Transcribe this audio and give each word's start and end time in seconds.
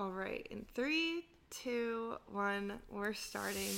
All 0.00 0.12
right, 0.12 0.46
in 0.48 0.64
three, 0.76 1.26
two, 1.50 2.18
one, 2.30 2.74
we're 2.88 3.14
starting. 3.14 3.74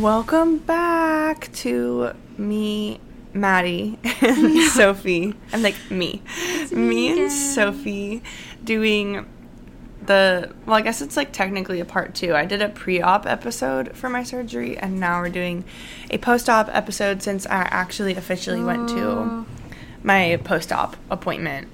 Welcome 0.00 0.58
back 0.58 1.52
to 1.52 2.14
me, 2.36 2.98
Madi, 3.32 3.96
and 4.20 4.60
Sophie. 4.72 5.34
I'm 5.52 5.62
like 5.62 5.76
me. 5.88 6.20
Me 6.74 7.20
and 7.22 7.30
Sophie 7.30 8.22
doing 8.62 9.26
the 10.04 10.52
well, 10.66 10.76
I 10.76 10.80
guess 10.82 11.00
it's 11.00 11.16
like 11.16 11.32
technically 11.32 11.80
a 11.80 11.84
part 11.84 12.14
two. 12.14 12.34
I 12.34 12.44
did 12.44 12.60
a 12.60 12.68
pre-op 12.68 13.26
episode 13.26 13.96
for 13.96 14.08
my 14.10 14.22
surgery, 14.22 14.76
and 14.76 15.00
now 15.00 15.20
we're 15.20 15.30
doing 15.30 15.64
a 16.10 16.18
post-op 16.18 16.68
episode 16.74 17.22
since 17.22 17.46
I 17.46 17.62
actually 17.70 18.14
officially 18.14 18.62
went 18.62 18.88
to 18.90 19.08
Oh. 19.08 19.46
my 20.02 20.38
post-op 20.44 20.96
appointment. 21.10 21.68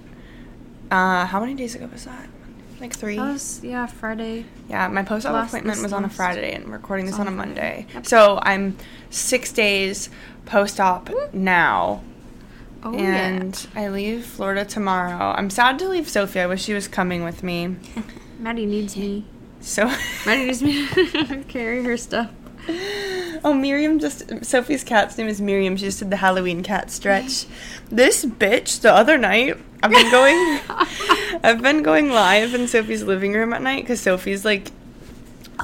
Uh, 0.90 1.24
how 1.26 1.40
many 1.40 1.54
days 1.54 1.74
ago 1.74 1.88
was 1.92 2.04
that? 2.04 2.28
Like 2.80 2.94
three. 2.94 3.18
Was 3.18 3.60
yeah 3.64 3.86
Friday. 3.86 4.46
Yeah, 4.68 4.86
my 4.88 5.02
post-op 5.02 5.46
appointment 5.48 5.76
this 5.76 5.82
was 5.82 5.92
on 5.92 6.04
a 6.04 6.08
Friday, 6.08 6.52
and 6.52 6.66
we're 6.66 6.72
recording 6.74 7.06
this 7.06 7.16
on 7.16 7.22
on 7.22 7.28
a 7.28 7.30
Monday. 7.32 7.86
Yep. 7.94 8.06
So 8.06 8.38
I'm 8.42 8.76
six 9.10 9.52
days 9.52 10.08
post-op 10.46 11.10
now, 11.32 12.02
Oh 12.82 12.94
and 12.94 13.66
I 13.74 13.88
leave 13.88 14.24
Florida 14.24 14.64
tomorrow. 14.64 15.34
I'm 15.36 15.50
sad 15.50 15.78
to 15.80 15.88
leave 15.88 16.08
Sophie. 16.08 16.40
I 16.40 16.46
wish 16.46 16.62
she 16.62 16.72
was 16.72 16.88
coming 16.88 17.24
with 17.24 17.42
me. 17.42 17.76
Madi 18.38 18.64
needs 18.64 18.96
me. 18.96 19.26
So, 19.60 19.84
Madi 20.26 20.46
needs 20.46 20.62
me 20.62 20.86
to 20.88 21.44
carry 21.48 21.84
her 21.84 21.96
stuff. 21.96 22.30
oh, 23.44 23.52
Miriam 23.54 23.98
just 23.98 24.44
Sophie's 24.44 24.82
cat's 24.84 25.18
name 25.18 25.28
is 25.28 25.40
Miriam. 25.40 25.76
She 25.76 25.86
just 25.86 25.98
did 25.98 26.10
the 26.10 26.16
Halloween 26.16 26.62
cat 26.62 26.90
stretch. 26.90 27.46
This 27.90 28.24
bitch 28.24 28.80
the 28.80 28.92
other 28.92 29.18
night. 29.18 29.58
I've 29.82 29.90
been 29.90 30.10
going. 30.10 30.60
I've 31.42 31.62
been 31.62 31.82
going 31.82 32.10
live 32.10 32.54
in 32.54 32.68
Sophie's 32.68 33.02
living 33.02 33.32
room 33.32 33.52
at 33.52 33.62
night 33.62 33.82
because 33.82 34.00
Sophie's 34.00 34.44
like 34.44 34.70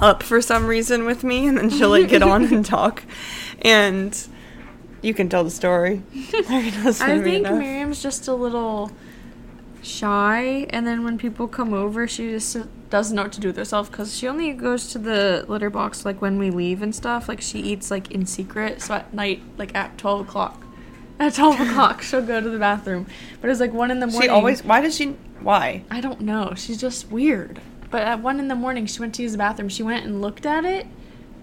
up 0.00 0.22
for 0.22 0.42
some 0.42 0.66
reason 0.66 1.04
with 1.04 1.24
me, 1.24 1.46
and 1.46 1.56
then 1.56 1.70
she'll 1.70 1.90
like 1.90 2.08
get 2.08 2.22
on 2.22 2.44
and 2.44 2.64
talk, 2.64 3.04
and 3.62 4.26
you 5.02 5.14
can 5.14 5.28
tell 5.28 5.44
the 5.44 5.50
story. 5.50 6.02
I 6.14 6.70
can 6.70 6.84
listen 6.84 7.10
I 7.10 7.14
to 7.14 7.18
me 7.18 7.30
think 7.30 7.46
enough. 7.46 7.58
Miriam's 7.58 8.02
just 8.02 8.28
a 8.28 8.34
little 8.34 8.90
shy, 9.82 10.66
and 10.70 10.86
then 10.86 11.04
when 11.04 11.18
people 11.18 11.46
come 11.48 11.72
over, 11.72 12.08
she 12.08 12.30
just 12.30 12.56
doesn't 12.90 13.16
know 13.16 13.22
what 13.22 13.32
to 13.32 13.40
do 13.40 13.48
with 13.48 13.56
herself 13.56 13.90
because 13.90 14.16
she 14.16 14.28
only 14.28 14.52
goes 14.52 14.88
to 14.88 14.98
the 14.98 15.44
litter 15.48 15.70
box 15.70 16.04
like 16.04 16.20
when 16.20 16.38
we 16.38 16.50
leave 16.50 16.82
and 16.82 16.94
stuff. 16.94 17.28
Like 17.28 17.40
she 17.40 17.60
eats 17.60 17.90
like 17.90 18.10
in 18.10 18.26
secret. 18.26 18.82
So 18.82 18.94
at 18.94 19.12
night, 19.14 19.42
like 19.56 19.74
at 19.74 19.96
twelve 19.98 20.26
o'clock, 20.26 20.64
at 21.18 21.34
twelve 21.34 21.60
o'clock, 21.60 22.02
she'll 22.02 22.22
go 22.22 22.40
to 22.40 22.48
the 22.48 22.58
bathroom. 22.58 23.06
But 23.40 23.50
it's 23.50 23.60
like 23.60 23.72
one 23.72 23.90
in 23.90 24.00
the 24.00 24.06
morning. 24.06 24.22
She 24.22 24.28
always. 24.28 24.64
Why 24.64 24.80
does 24.80 24.96
she? 24.96 25.16
Why? 25.40 25.84
I 25.90 26.00
don't 26.00 26.20
know. 26.20 26.54
She's 26.56 26.80
just 26.80 27.10
weird. 27.10 27.60
But 27.90 28.02
at 28.02 28.20
one 28.20 28.40
in 28.40 28.48
the 28.48 28.56
morning, 28.56 28.86
she 28.86 28.98
went 28.98 29.14
to 29.14 29.22
use 29.22 29.32
the 29.32 29.38
bathroom. 29.38 29.68
She 29.68 29.82
went 29.82 30.04
and 30.04 30.20
looked 30.20 30.44
at 30.44 30.64
it, 30.64 30.86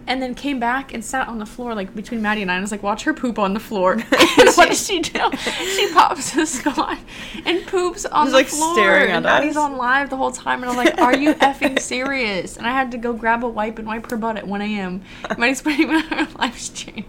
and 0.06 0.22
then 0.22 0.36
came 0.36 0.60
back 0.60 0.94
and 0.94 1.04
sat 1.04 1.28
on 1.28 1.40
the 1.40 1.46
floor, 1.46 1.74
like 1.76 1.96
between 1.96 2.22
Madi 2.22 2.42
and 2.42 2.52
I. 2.52 2.56
And 2.56 2.62
I 2.62 2.64
was 2.64 2.72
like, 2.72 2.84
"Watch 2.84 3.04
her 3.04 3.14
poop 3.14 3.40
on 3.40 3.54
the 3.54 3.60
floor." 3.60 3.94
and 4.40 4.50
what 4.56 4.70
does 4.70 4.86
she 4.86 5.00
do? 5.00 5.20
She 5.76 5.94
pops 5.94 6.36
a 6.36 6.46
Scott 6.46 6.98
and 7.46 7.66
poops 7.68 8.06
on 8.06 8.26
She's, 8.26 8.32
the 8.32 8.38
like, 8.38 8.48
floor. 8.48 8.74
staring 8.76 9.12
at 9.12 9.18
and 9.18 9.26
Madi's 9.26 9.58
on 9.58 9.78
live 9.78 10.10
the 10.10 10.18
whole 10.18 10.32
time, 10.32 10.62
and 10.62 10.72
I'm 10.72 10.78
like, 10.78 11.00
"Are 11.00 11.16
you 11.16 11.34
effing 11.36 11.80
serious?" 11.80 12.58
And 12.58 12.68
I 12.68 12.72
had 12.72 12.92
to 12.92 12.98
go 12.98 13.14
grab 13.14 13.44
a 13.44 13.48
wipe 13.48 13.80
and 13.80 13.88
wipe 13.88 14.10
her 14.12 14.18
butt 14.18 14.38
at 14.38 14.48
1 14.48 14.62
a.m. 14.62 15.02
Madi's 15.38 15.62
putting 15.64 15.88
me 15.88 15.96
on 15.96 16.02
her 16.04 16.28
live 16.38 16.58
stream. 16.58 17.06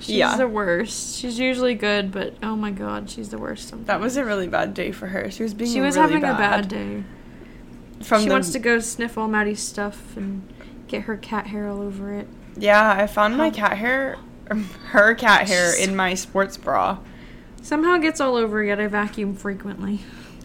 She's 0.00 0.16
Yeah. 0.16 0.36
the 0.36 0.48
worst. 0.48 1.18
She's 1.18 1.38
usually 1.38 1.74
good, 1.74 2.10
but 2.10 2.34
oh 2.42 2.56
my 2.56 2.70
god, 2.70 3.10
she's 3.10 3.28
the 3.28 3.38
worst 3.38 3.68
sometimes. 3.68 3.86
That 3.86 4.00
was 4.00 4.16
a 4.16 4.24
really 4.24 4.48
bad 4.48 4.72
day 4.72 4.92
for 4.92 5.08
her. 5.08 5.30
She 5.30 5.42
was 5.42 5.52
being. 5.52 5.70
She 5.70 5.80
was 5.80 5.96
really 5.96 6.12
having 6.14 6.24
a 6.28 6.34
bad 6.34 6.68
day. 6.68 7.04
From 8.02 8.22
she 8.22 8.28
the, 8.28 8.32
wants 8.32 8.50
to 8.52 8.58
go 8.58 8.78
sniff 8.80 9.18
all 9.18 9.28
Madi's 9.28 9.60
stuff 9.60 10.16
and 10.16 10.42
get 10.90 11.02
her 11.02 11.16
cat 11.16 11.46
hair 11.48 11.68
all 11.68 11.80
over 11.80 12.12
it. 12.12 12.28
Yeah, 12.56 12.90
I 12.98 13.06
found 13.06 13.36
my 13.36 13.50
cat 13.50 13.78
hair, 13.78 14.18
her 14.88 15.14
cat 15.14 15.48
hair 15.48 15.72
in 15.78 15.94
my 15.96 16.14
sports 16.14 16.56
bra. 16.56 16.98
Somehow 17.62 17.94
it 17.94 18.02
gets 18.02 18.20
all 18.20 18.36
over, 18.36 18.62
yet 18.62 18.80
I 18.80 18.86
vacuum 18.86 19.34
frequently. 19.34 20.00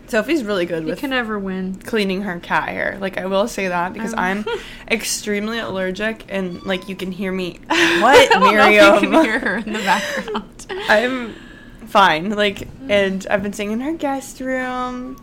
Sophie's 0.08 0.44
really 0.44 0.68
good 0.68 0.84
You 0.84 0.90
with 0.90 1.00
can 1.00 1.10
never 1.10 1.40
win. 1.40 1.76
cleaning 1.76 2.22
her 2.22 2.40
cat 2.40 2.70
hair. 2.70 2.98
Like 3.02 3.18
I 3.18 3.26
will 3.26 3.48
say 3.48 3.70
that 3.70 3.92
because 3.94 4.14
Um. 4.14 4.20
I'm 4.20 4.46
extremely 4.92 5.58
allergic 5.58 6.26
and 6.30 6.62
like 6.64 6.88
you 6.88 6.96
can 6.96 7.12
hear 7.12 7.32
me. 7.32 7.60
I 7.70 8.02
What, 8.02 8.30
don't 8.30 8.42
know 8.42 8.48
if 8.50 8.54
Miriam? 8.54 9.04
you 9.04 9.10
can 9.10 9.24
hear 9.26 9.40
her 9.40 9.58
in 9.58 9.74
the 9.74 9.80
background. 9.80 10.68
I'm 10.90 11.34
fine. 11.88 12.30
Like, 12.30 12.68
and 12.88 13.26
I've 13.32 13.42
been 13.42 13.54
sitting 13.54 13.72
in 13.72 13.80
her 13.80 13.94
guest 13.94 14.40
room. 14.42 15.18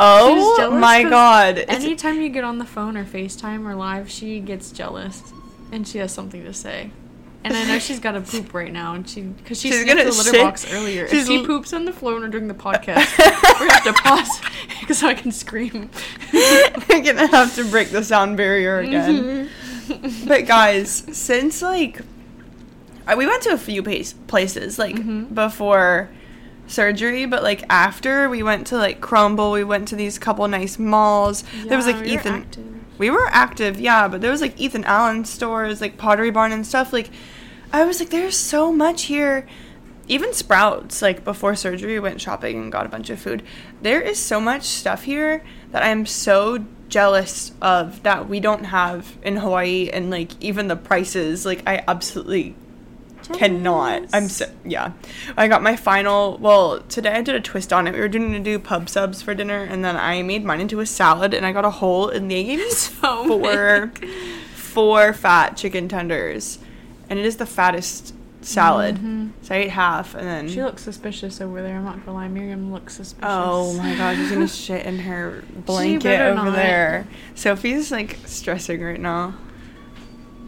Oh 0.00 0.70
my 0.78 1.02
god! 1.02 1.58
Anytime 1.68 2.20
you 2.20 2.28
get 2.28 2.44
on 2.44 2.58
the 2.58 2.64
phone 2.64 2.96
or 2.96 3.04
FaceTime 3.04 3.66
or 3.66 3.74
live, 3.74 4.10
she 4.10 4.40
gets 4.40 4.70
jealous, 4.70 5.22
and 5.72 5.86
she 5.86 5.98
has 5.98 6.12
something 6.12 6.44
to 6.44 6.52
say. 6.54 6.90
And 7.44 7.56
I 7.56 7.64
know 7.64 7.78
she's 7.78 8.00
got 8.00 8.12
to 8.12 8.20
poop 8.20 8.52
right 8.52 8.72
now, 8.72 8.94
and 8.94 9.08
she 9.08 9.22
because 9.22 9.60
she 9.60 9.70
She's 9.70 9.84
gonna 9.84 10.04
the 10.04 10.10
litter 10.10 10.22
sit- 10.30 10.42
box 10.42 10.72
earlier. 10.72 11.04
If 11.06 11.26
she 11.26 11.44
poops 11.46 11.72
on 11.72 11.84
the 11.84 11.92
floor 11.92 12.20
when 12.20 12.30
during 12.30 12.48
the 12.48 12.54
podcast, 12.68 13.16
we're 13.18 13.68
gonna 13.68 13.72
have 13.74 13.84
to 13.84 13.92
pause 14.02 14.40
because 14.80 15.02
I 15.02 15.14
can 15.14 15.32
scream. 15.32 15.88
We're 16.32 17.02
gonna 17.02 17.26
have 17.28 17.54
to 17.56 17.64
break 17.64 17.90
the 17.90 18.02
sound 18.04 18.36
barrier 18.36 18.78
again. 18.80 19.48
Mhm. 19.88 20.28
But 20.28 20.46
guys, 20.46 21.04
since 21.12 21.62
like 21.62 22.00
we 23.16 23.26
went 23.26 23.42
to 23.44 23.50
a 23.52 23.58
few 23.58 23.82
place, 23.82 24.12
places 24.26 24.78
like 24.78 24.96
Mhm. 24.96 25.32
before 25.34 26.10
surgery, 26.68 27.26
but 27.26 27.42
like 27.42 27.64
after 27.68 28.28
we 28.28 28.42
went 28.42 28.66
to 28.68 28.76
like 28.76 29.00
Crumbl, 29.00 29.52
we 29.52 29.64
went 29.64 29.88
to 29.88 29.96
these 29.96 30.18
couple 30.18 30.46
nice 30.48 30.78
malls. 30.78 31.44
there 31.64 31.76
was 31.76 31.86
like 31.86 32.00
we 32.00 32.14
Ethan. 32.14 32.34
active. 32.34 32.64
We 32.98 33.10
were 33.10 33.26
active, 33.30 33.78
yeah, 33.80 34.08
but 34.08 34.20
there 34.20 34.30
was 34.30 34.40
like 34.40 34.58
Ethan 34.60 34.84
Allen 34.84 35.24
stores, 35.24 35.80
like 35.80 35.96
Pottery 35.96 36.30
Barn 36.30 36.52
and 36.52 36.66
stuff. 36.66 36.92
Like 36.92 37.10
I 37.72 37.84
was 37.84 38.00
like, 38.00 38.10
there's 38.10 38.36
so 38.36 38.72
much 38.72 39.04
here. 39.04 39.46
Even 40.10 40.32
Sprouts, 40.32 41.02
like 41.02 41.22
before 41.22 41.54
surgery, 41.54 41.92
we 41.92 42.00
went 42.00 42.20
shopping 42.20 42.58
and 42.58 42.72
got 42.72 42.86
a 42.86 42.88
bunch 42.88 43.10
of 43.10 43.20
food. 43.20 43.42
There 43.82 44.00
is 44.00 44.18
so 44.18 44.40
much 44.40 44.62
stuff 44.62 45.04
here 45.04 45.44
that 45.70 45.82
I'm 45.82 46.06
so 46.06 46.64
jealous 46.88 47.52
of 47.60 48.02
that 48.04 48.26
we 48.26 48.40
don't 48.40 48.64
have 48.64 49.18
in 49.22 49.36
Hawaii, 49.36 49.90
and 49.92 50.10
like 50.10 50.30
even 50.42 50.68
the 50.68 50.76
prices, 50.76 51.44
like 51.44 51.62
I 51.66 51.84
absolutely 51.86 52.56
cannot. 53.32 54.02
I'm 54.12 54.28
so 54.28 54.46
yeah. 54.64 54.92
I 55.36 55.48
got 55.48 55.62
my 55.62 55.76
final. 55.76 56.38
Well, 56.38 56.80
today 56.88 57.12
I 57.12 57.22
did 57.22 57.34
a 57.34 57.40
twist 57.40 57.72
on 57.72 57.86
it. 57.86 57.94
We 57.94 58.00
were 58.00 58.08
doing 58.08 58.32
to 58.32 58.40
do 58.40 58.58
pub 58.58 58.88
subs 58.88 59.22
for 59.22 59.34
dinner, 59.34 59.62
and 59.62 59.84
then 59.84 59.96
I 59.96 60.22
made 60.22 60.44
mine 60.44 60.60
into 60.60 60.80
a 60.80 60.86
salad, 60.86 61.34
and 61.34 61.44
I 61.46 61.52
got 61.52 61.64
a 61.64 61.70
whole, 61.70 62.08
and 62.08 62.30
they 62.30 62.44
gave 62.44 62.58
me 62.64 62.70
So 62.70 63.26
four, 63.26 63.86
big. 64.00 64.08
four 64.54 65.12
fat 65.12 65.56
chicken 65.56 65.88
tenders, 65.88 66.58
and 67.10 67.18
it 67.18 67.24
is 67.24 67.36
the 67.36 67.46
fattest 67.46 68.14
salad. 68.40 68.96
Mhm. 68.96 69.30
So 69.42 69.54
I 69.54 69.58
ate 69.58 69.70
half, 69.70 70.14
and 70.14 70.26
then 70.26 70.48
She 70.48 70.62
looks 70.62 70.82
suspicious 70.82 71.40
over 71.40 71.60
there. 71.60 71.76
I'm 71.76 71.84
not 71.84 72.04
gonna 72.06 72.16
lie. 72.16 72.28
Miriam 72.28 72.72
looks 72.72 72.94
suspicious. 72.96 73.28
Oh 73.28 73.74
my 73.74 73.94
god, 73.96 74.16
she's 74.16 74.30
gonna 74.30 74.46
shit 74.66 74.86
in 74.86 75.00
her 75.00 75.42
blanket 75.66 76.20
over 76.20 76.34
not. 76.44 76.54
there. 76.54 77.06
Sophie's 77.34 77.90
like 77.90 78.18
stressing 78.26 78.80
right 78.82 79.00
now. 79.00 79.34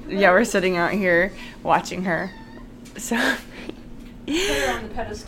Yeah, 0.08 0.30
we're 0.30 0.44
sitting 0.44 0.76
out 0.76 0.92
here 0.92 1.32
watching 1.62 2.04
her. 2.04 2.30
So, 3.00 3.37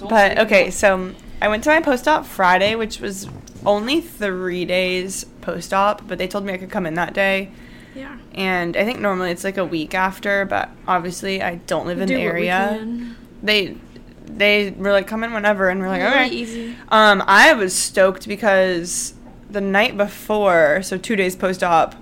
but 0.09 0.39
okay, 0.39 0.71
so 0.71 1.15
I 1.41 1.49
went 1.49 1.65
to 1.65 1.71
my 1.71 1.81
post 1.81 2.07
op 2.07 2.27
Friday, 2.27 2.75
which 2.75 3.01
was 3.01 3.29
only 3.65 4.01
three 4.01 4.65
days 4.65 5.25
post 5.41 5.73
op, 5.73 6.07
but 6.07 6.19
they 6.19 6.29
told 6.29 6.45
me 6.45 6.53
I 6.53 6.59
could 6.59 6.71
come 6.71 6.87
in 6.87 6.95
that 6.95 7.15
day. 7.15 7.51
Yeah. 7.95 8.19
And 8.33 8.77
I 8.77 8.85
think 8.85 9.01
normally 9.01 9.31
it's 9.31 9.45
like 9.45 9.57
a 9.57 9.65
week 9.65 9.95
after, 9.95 10.45
but 10.45 10.71
obviously 10.87 11.43
I 11.43 11.57
don't 11.67 11.87
live 11.87 12.01
in 12.01 12.09
Do 12.09 12.15
the 12.15 12.21
area. 12.21 13.15
They 13.43 13.77
they 14.25 14.71
were 14.71 14.93
like 14.93 15.07
come 15.07 15.25
in 15.25 15.33
whenever, 15.33 15.69
and 15.69 15.81
we're 15.81 15.89
like 15.89 16.03
Really 16.03 16.27
okay. 16.27 16.29
easy. 16.29 16.77
Um, 16.89 17.23
I 17.27 17.53
was 17.55 17.75
stoked 17.75 18.29
because 18.29 19.15
the 19.51 19.61
night 19.61 19.97
before, 19.97 20.83
so 20.83 20.97
two 20.97 21.17
days 21.17 21.37
post 21.37 21.63
op. 21.63 21.95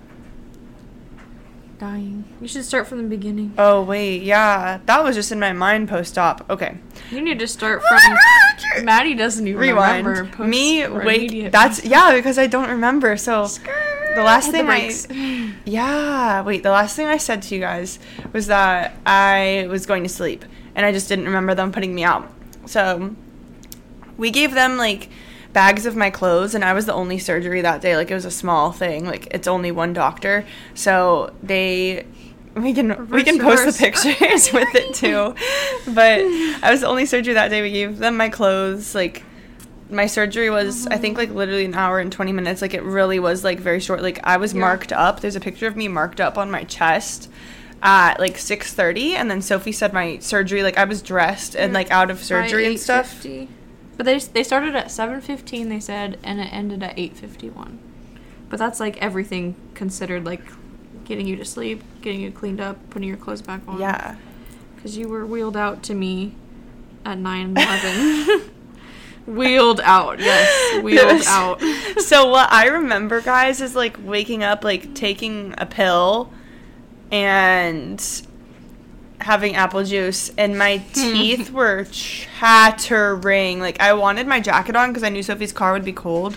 Dying. 1.80 2.24
You 2.42 2.46
should 2.46 2.66
start 2.66 2.86
from 2.86 2.98
the 2.98 3.08
beginning. 3.08 3.54
Oh 3.56 3.82
wait, 3.82 4.22
yeah, 4.22 4.80
that 4.84 5.02
was 5.02 5.16
just 5.16 5.32
in 5.32 5.40
my 5.40 5.54
mind 5.54 5.88
post 5.88 6.18
op. 6.18 6.44
Okay, 6.50 6.76
You 7.10 7.22
need 7.22 7.38
to 7.38 7.46
start 7.48 7.80
from. 7.82 8.84
Madi 8.84 9.14
doesn't 9.14 9.48
even 9.48 9.58
rewind. 9.58 10.06
remember. 10.06 10.30
Post 10.36 10.48
Me, 10.50 10.86
wait, 10.86 11.50
that's 11.50 11.82
yeah 11.82 12.14
because 12.14 12.36
I 12.38 12.48
don't 12.48 12.68
remember. 12.68 13.16
So 13.16 13.46
the 14.14 14.22
last 14.22 14.52
Hit 14.52 14.52
the 14.52 14.58
thing 14.58 14.68
I 14.68 15.54
yeah 15.64 16.42
wait 16.42 16.62
the 16.62 16.70
last 16.70 16.96
thing 16.96 17.06
I 17.06 17.16
said 17.16 17.40
to 17.42 17.54
you 17.54 17.60
guys 17.62 17.98
was 18.34 18.48
that 18.48 18.96
I 19.06 19.66
was 19.70 19.86
going 19.86 20.02
to 20.02 20.08
sleep 20.10 20.44
and 20.74 20.84
I 20.84 20.92
just 20.92 21.08
didn't 21.08 21.24
remember 21.26 21.54
them 21.54 21.72
putting 21.72 21.94
me 21.94 22.04
out. 22.04 22.30
So 22.66 23.16
we 24.18 24.30
gave 24.30 24.52
them 24.52 24.76
like 24.76 25.08
bags 25.52 25.84
of 25.86 25.96
my 25.96 26.10
clothes 26.10 26.54
and 26.54 26.64
I 26.64 26.72
was 26.72 26.86
the 26.86 26.94
only 26.94 27.18
surgery 27.18 27.60
that 27.62 27.80
day. 27.80 27.96
Like 27.96 28.10
it 28.10 28.14
was 28.14 28.24
a 28.24 28.30
small 28.30 28.72
thing. 28.72 29.04
Like 29.06 29.28
it's 29.32 29.48
only 29.48 29.72
one 29.72 29.92
doctor. 29.92 30.44
So 30.74 31.32
they 31.42 32.06
we 32.54 32.72
can 32.74 33.08
we 33.10 33.22
can 33.22 33.38
post 33.38 33.60
reverse. 33.60 33.78
the 33.78 33.84
pictures 33.84 34.52
with 34.52 34.74
it 34.74 34.94
too. 34.94 35.34
But 35.92 36.20
I 36.62 36.70
was 36.70 36.80
the 36.82 36.86
only 36.88 37.06
surgery 37.06 37.34
that 37.34 37.48
day. 37.48 37.62
We 37.62 37.72
gave 37.72 37.98
them 37.98 38.16
my 38.16 38.28
clothes 38.28 38.94
like 38.94 39.22
my 39.88 40.06
surgery 40.06 40.50
was 40.50 40.86
I 40.86 40.98
think 40.98 41.18
like 41.18 41.30
literally 41.30 41.64
an 41.64 41.74
hour 41.74 41.98
and 41.98 42.12
20 42.12 42.32
minutes. 42.32 42.62
Like 42.62 42.74
it 42.74 42.82
really 42.84 43.18
was 43.18 43.42
like 43.42 43.58
very 43.58 43.80
short. 43.80 44.02
Like 44.02 44.20
I 44.24 44.36
was 44.36 44.52
Yeah. 44.54 44.60
marked 44.60 44.92
up. 44.92 45.20
There's 45.20 45.36
a 45.36 45.40
picture 45.40 45.66
of 45.66 45.76
me 45.76 45.88
marked 45.88 46.20
up 46.20 46.38
on 46.38 46.50
my 46.50 46.62
chest 46.64 47.28
at 47.82 48.20
like 48.20 48.34
6:30 48.36 49.14
and 49.14 49.30
then 49.30 49.40
Sophie 49.42 49.72
said 49.72 49.92
my 49.92 50.18
surgery 50.18 50.62
like 50.62 50.76
I 50.78 50.84
was 50.84 51.00
dressed 51.02 51.56
and 51.56 51.72
like 51.72 51.90
out 51.90 52.10
of 52.10 52.22
surgery 52.22 52.66
and 52.66 52.78
stuff. 52.78 53.22
8:50. 53.24 53.48
But 54.00 54.06
they 54.06 54.18
they 54.18 54.42
started 54.42 54.74
at 54.74 54.86
7:15 54.86 55.68
they 55.68 55.78
said 55.78 56.18
and 56.24 56.40
it 56.40 56.50
ended 56.50 56.82
at 56.82 56.96
8:51. 56.96 57.76
But 58.48 58.58
that's 58.58 58.80
like 58.80 58.96
everything 58.96 59.56
considered 59.74 60.24
like 60.24 60.40
getting 61.04 61.26
you 61.26 61.36
to 61.36 61.44
sleep, 61.44 61.82
getting 62.00 62.22
you 62.22 62.30
cleaned 62.30 62.62
up, 62.62 62.78
putting 62.88 63.06
your 63.06 63.18
clothes 63.18 63.42
back 63.42 63.60
on. 63.68 63.78
Yeah. 63.78 64.16
Cuz 64.80 64.96
you 64.96 65.06
were 65.06 65.26
wheeled 65.26 65.54
out 65.54 65.82
to 65.82 65.94
me 65.94 66.34
at 67.04 67.18
9:11. 67.18 68.40
wheeled 69.26 69.82
out. 69.82 70.18
Yes, 70.18 70.82
wheeled 70.82 71.22
out. 71.26 71.60
so 71.98 72.24
what 72.24 72.50
I 72.50 72.68
remember, 72.68 73.20
guys, 73.20 73.60
is 73.60 73.76
like 73.76 73.98
waking 74.02 74.42
up, 74.42 74.64
like 74.64 74.94
taking 74.94 75.54
a 75.58 75.66
pill, 75.66 76.32
and 77.12 78.00
having 79.20 79.54
apple 79.56 79.84
juice, 79.84 80.30
and 80.36 80.58
my 80.58 80.78
hmm. 80.78 80.92
teeth 80.92 81.50
were 81.50 81.84
chattering. 81.90 83.60
Like 83.60 83.80
I 83.80 83.92
wanted 83.92 84.26
my 84.26 84.40
jacket 84.40 84.76
on 84.76 84.90
because 84.90 85.02
I 85.02 85.08
knew 85.08 85.22
Sophie's 85.22 85.52
car 85.52 85.72
would 85.72 85.84
be 85.84 85.92
cold, 85.92 86.36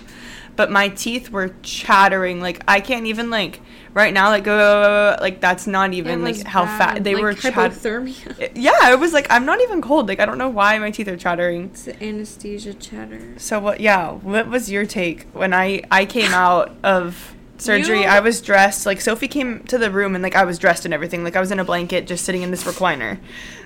but 0.55 0.71
my 0.71 0.89
teeth 0.89 1.29
were 1.29 1.53
chattering. 1.61 2.41
Like 2.41 2.63
I 2.67 2.79
can't 2.79 3.05
even 3.05 3.29
like 3.29 3.61
right 3.93 4.13
now, 4.13 4.29
like 4.29 4.43
go 4.43 5.17
like 5.21 5.39
that's 5.39 5.67
not 5.67 5.93
even 5.93 6.23
like 6.23 6.43
how 6.43 6.65
fat 6.65 7.03
they 7.03 7.15
like 7.15 7.23
were. 7.23 7.33
Chat- 7.33 7.53
hypothermia. 7.53 8.51
yeah, 8.55 8.91
it 8.91 8.99
was 8.99 9.13
like 9.13 9.27
I'm 9.29 9.45
not 9.45 9.61
even 9.61 9.81
cold. 9.81 10.07
Like 10.07 10.19
I 10.19 10.25
don't 10.25 10.37
know 10.37 10.49
why 10.49 10.77
my 10.79 10.91
teeth 10.91 11.07
are 11.07 11.17
chattering. 11.17 11.65
It's 11.65 11.85
the 11.85 12.03
anesthesia 12.03 12.73
chatter. 12.73 13.37
So 13.37 13.59
what? 13.59 13.79
Yeah, 13.79 14.11
what 14.11 14.47
was 14.47 14.69
your 14.69 14.85
take 14.85 15.27
when 15.33 15.53
I 15.53 15.83
I 15.91 16.05
came 16.05 16.33
out 16.33 16.75
of 16.83 17.35
surgery? 17.57 18.01
You- 18.01 18.07
I 18.07 18.19
was 18.19 18.41
dressed 18.41 18.85
like 18.85 19.01
Sophie 19.01 19.27
came 19.27 19.63
to 19.65 19.77
the 19.77 19.91
room 19.91 20.15
and 20.15 20.23
like 20.23 20.35
I 20.35 20.43
was 20.45 20.57
dressed 20.59 20.85
and 20.85 20.93
everything. 20.93 21.23
Like 21.23 21.35
I 21.35 21.39
was 21.39 21.51
in 21.51 21.59
a 21.59 21.65
blanket, 21.65 22.07
just 22.07 22.25
sitting 22.25 22.41
in 22.41 22.51
this 22.51 22.63
recliner. 22.63 23.19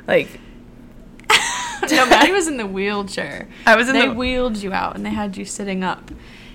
Like 0.07 0.39
no, 1.92 2.06
Madi 2.07 2.31
was 2.31 2.48
in 2.48 2.57
the 2.57 2.68
wheelchair. 2.68 3.48
I 3.66 3.75
was 3.75 3.88
in 3.88 3.94
they 3.95 4.07
the- 4.07 4.13
wheeled 4.13 4.57
you 4.57 4.74
out 4.74 4.95
and 4.95 5.06
they 5.06 5.10
had 5.12 5.38
you 5.38 5.45
sitting 5.45 5.84
up. 5.84 6.12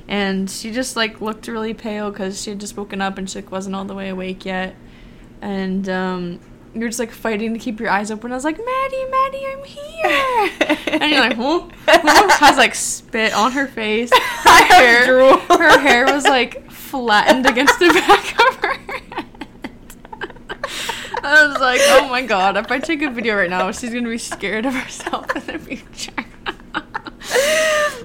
And 0.09 0.51
she 0.51 0.73
just 0.73 0.97
like 0.97 1.21
looked 1.21 1.47
really 1.49 1.75
pale 1.75 2.11
because 2.11 2.43
she 2.43 2.51
had 2.51 2.61
just 2.61 2.77
woken 2.77 3.01
up 3.01 3.19
and 3.19 3.31
she 3.31 3.39
like, 3.41 3.51
wasn't 3.51 3.75
all 3.77 3.85
the 3.85 3.95
way 3.95 4.09
awake 4.09 4.45
yet. 4.45 4.75
And 5.41 5.89
um, 5.89 6.41
you 6.75 6.81
were 6.81 6.89
just 6.89 6.99
like 6.99 7.13
fighting 7.13 7.53
to 7.55 7.59
keep 7.59 7.81
your 7.81 7.89
eyes 7.89 8.11
open. 8.11 8.33
I 8.33 8.35
was 8.35 8.45
like, 8.45 8.59
Madi, 8.59 9.05
Madi, 9.07 9.47
I'm 9.47 9.65
here. 9.65 10.51
and 11.01 11.11
you're 11.11 11.21
like, 11.21 11.37
huh? 11.37 11.69
I 11.89 12.49
was 12.49 12.59
like 12.59 12.75
spit 12.75 13.33
on 13.33 13.53
her 13.53 13.67
face. 13.69 14.11
Her 14.43 14.65
hair, 14.65 15.37
her 15.39 15.79
hair 15.81 16.05
was 16.07 16.25
like 16.25 16.71
flattened 16.93 17.47
against 17.47 17.79
the 17.79 17.89
back 17.89 18.49
of 18.49 18.57
her 18.57 18.75
head. 18.75 19.47
I 21.25 21.47
was 21.47 21.59
like, 21.59 21.81
oh 21.85 22.09
my 22.11 22.21
god, 22.23 22.57
if 22.59 22.71
I 22.71 22.79
take 22.79 23.01
a 23.03 23.11
video 23.11 23.35
right 23.37 23.49
now, 23.49 23.71
she's 23.73 23.93
gonna 23.95 24.09
be 24.11 24.19
scared 24.19 24.67
of 24.67 24.75
herself 24.75 25.35
in 25.35 25.47
the 25.47 25.59
future. 25.59 26.13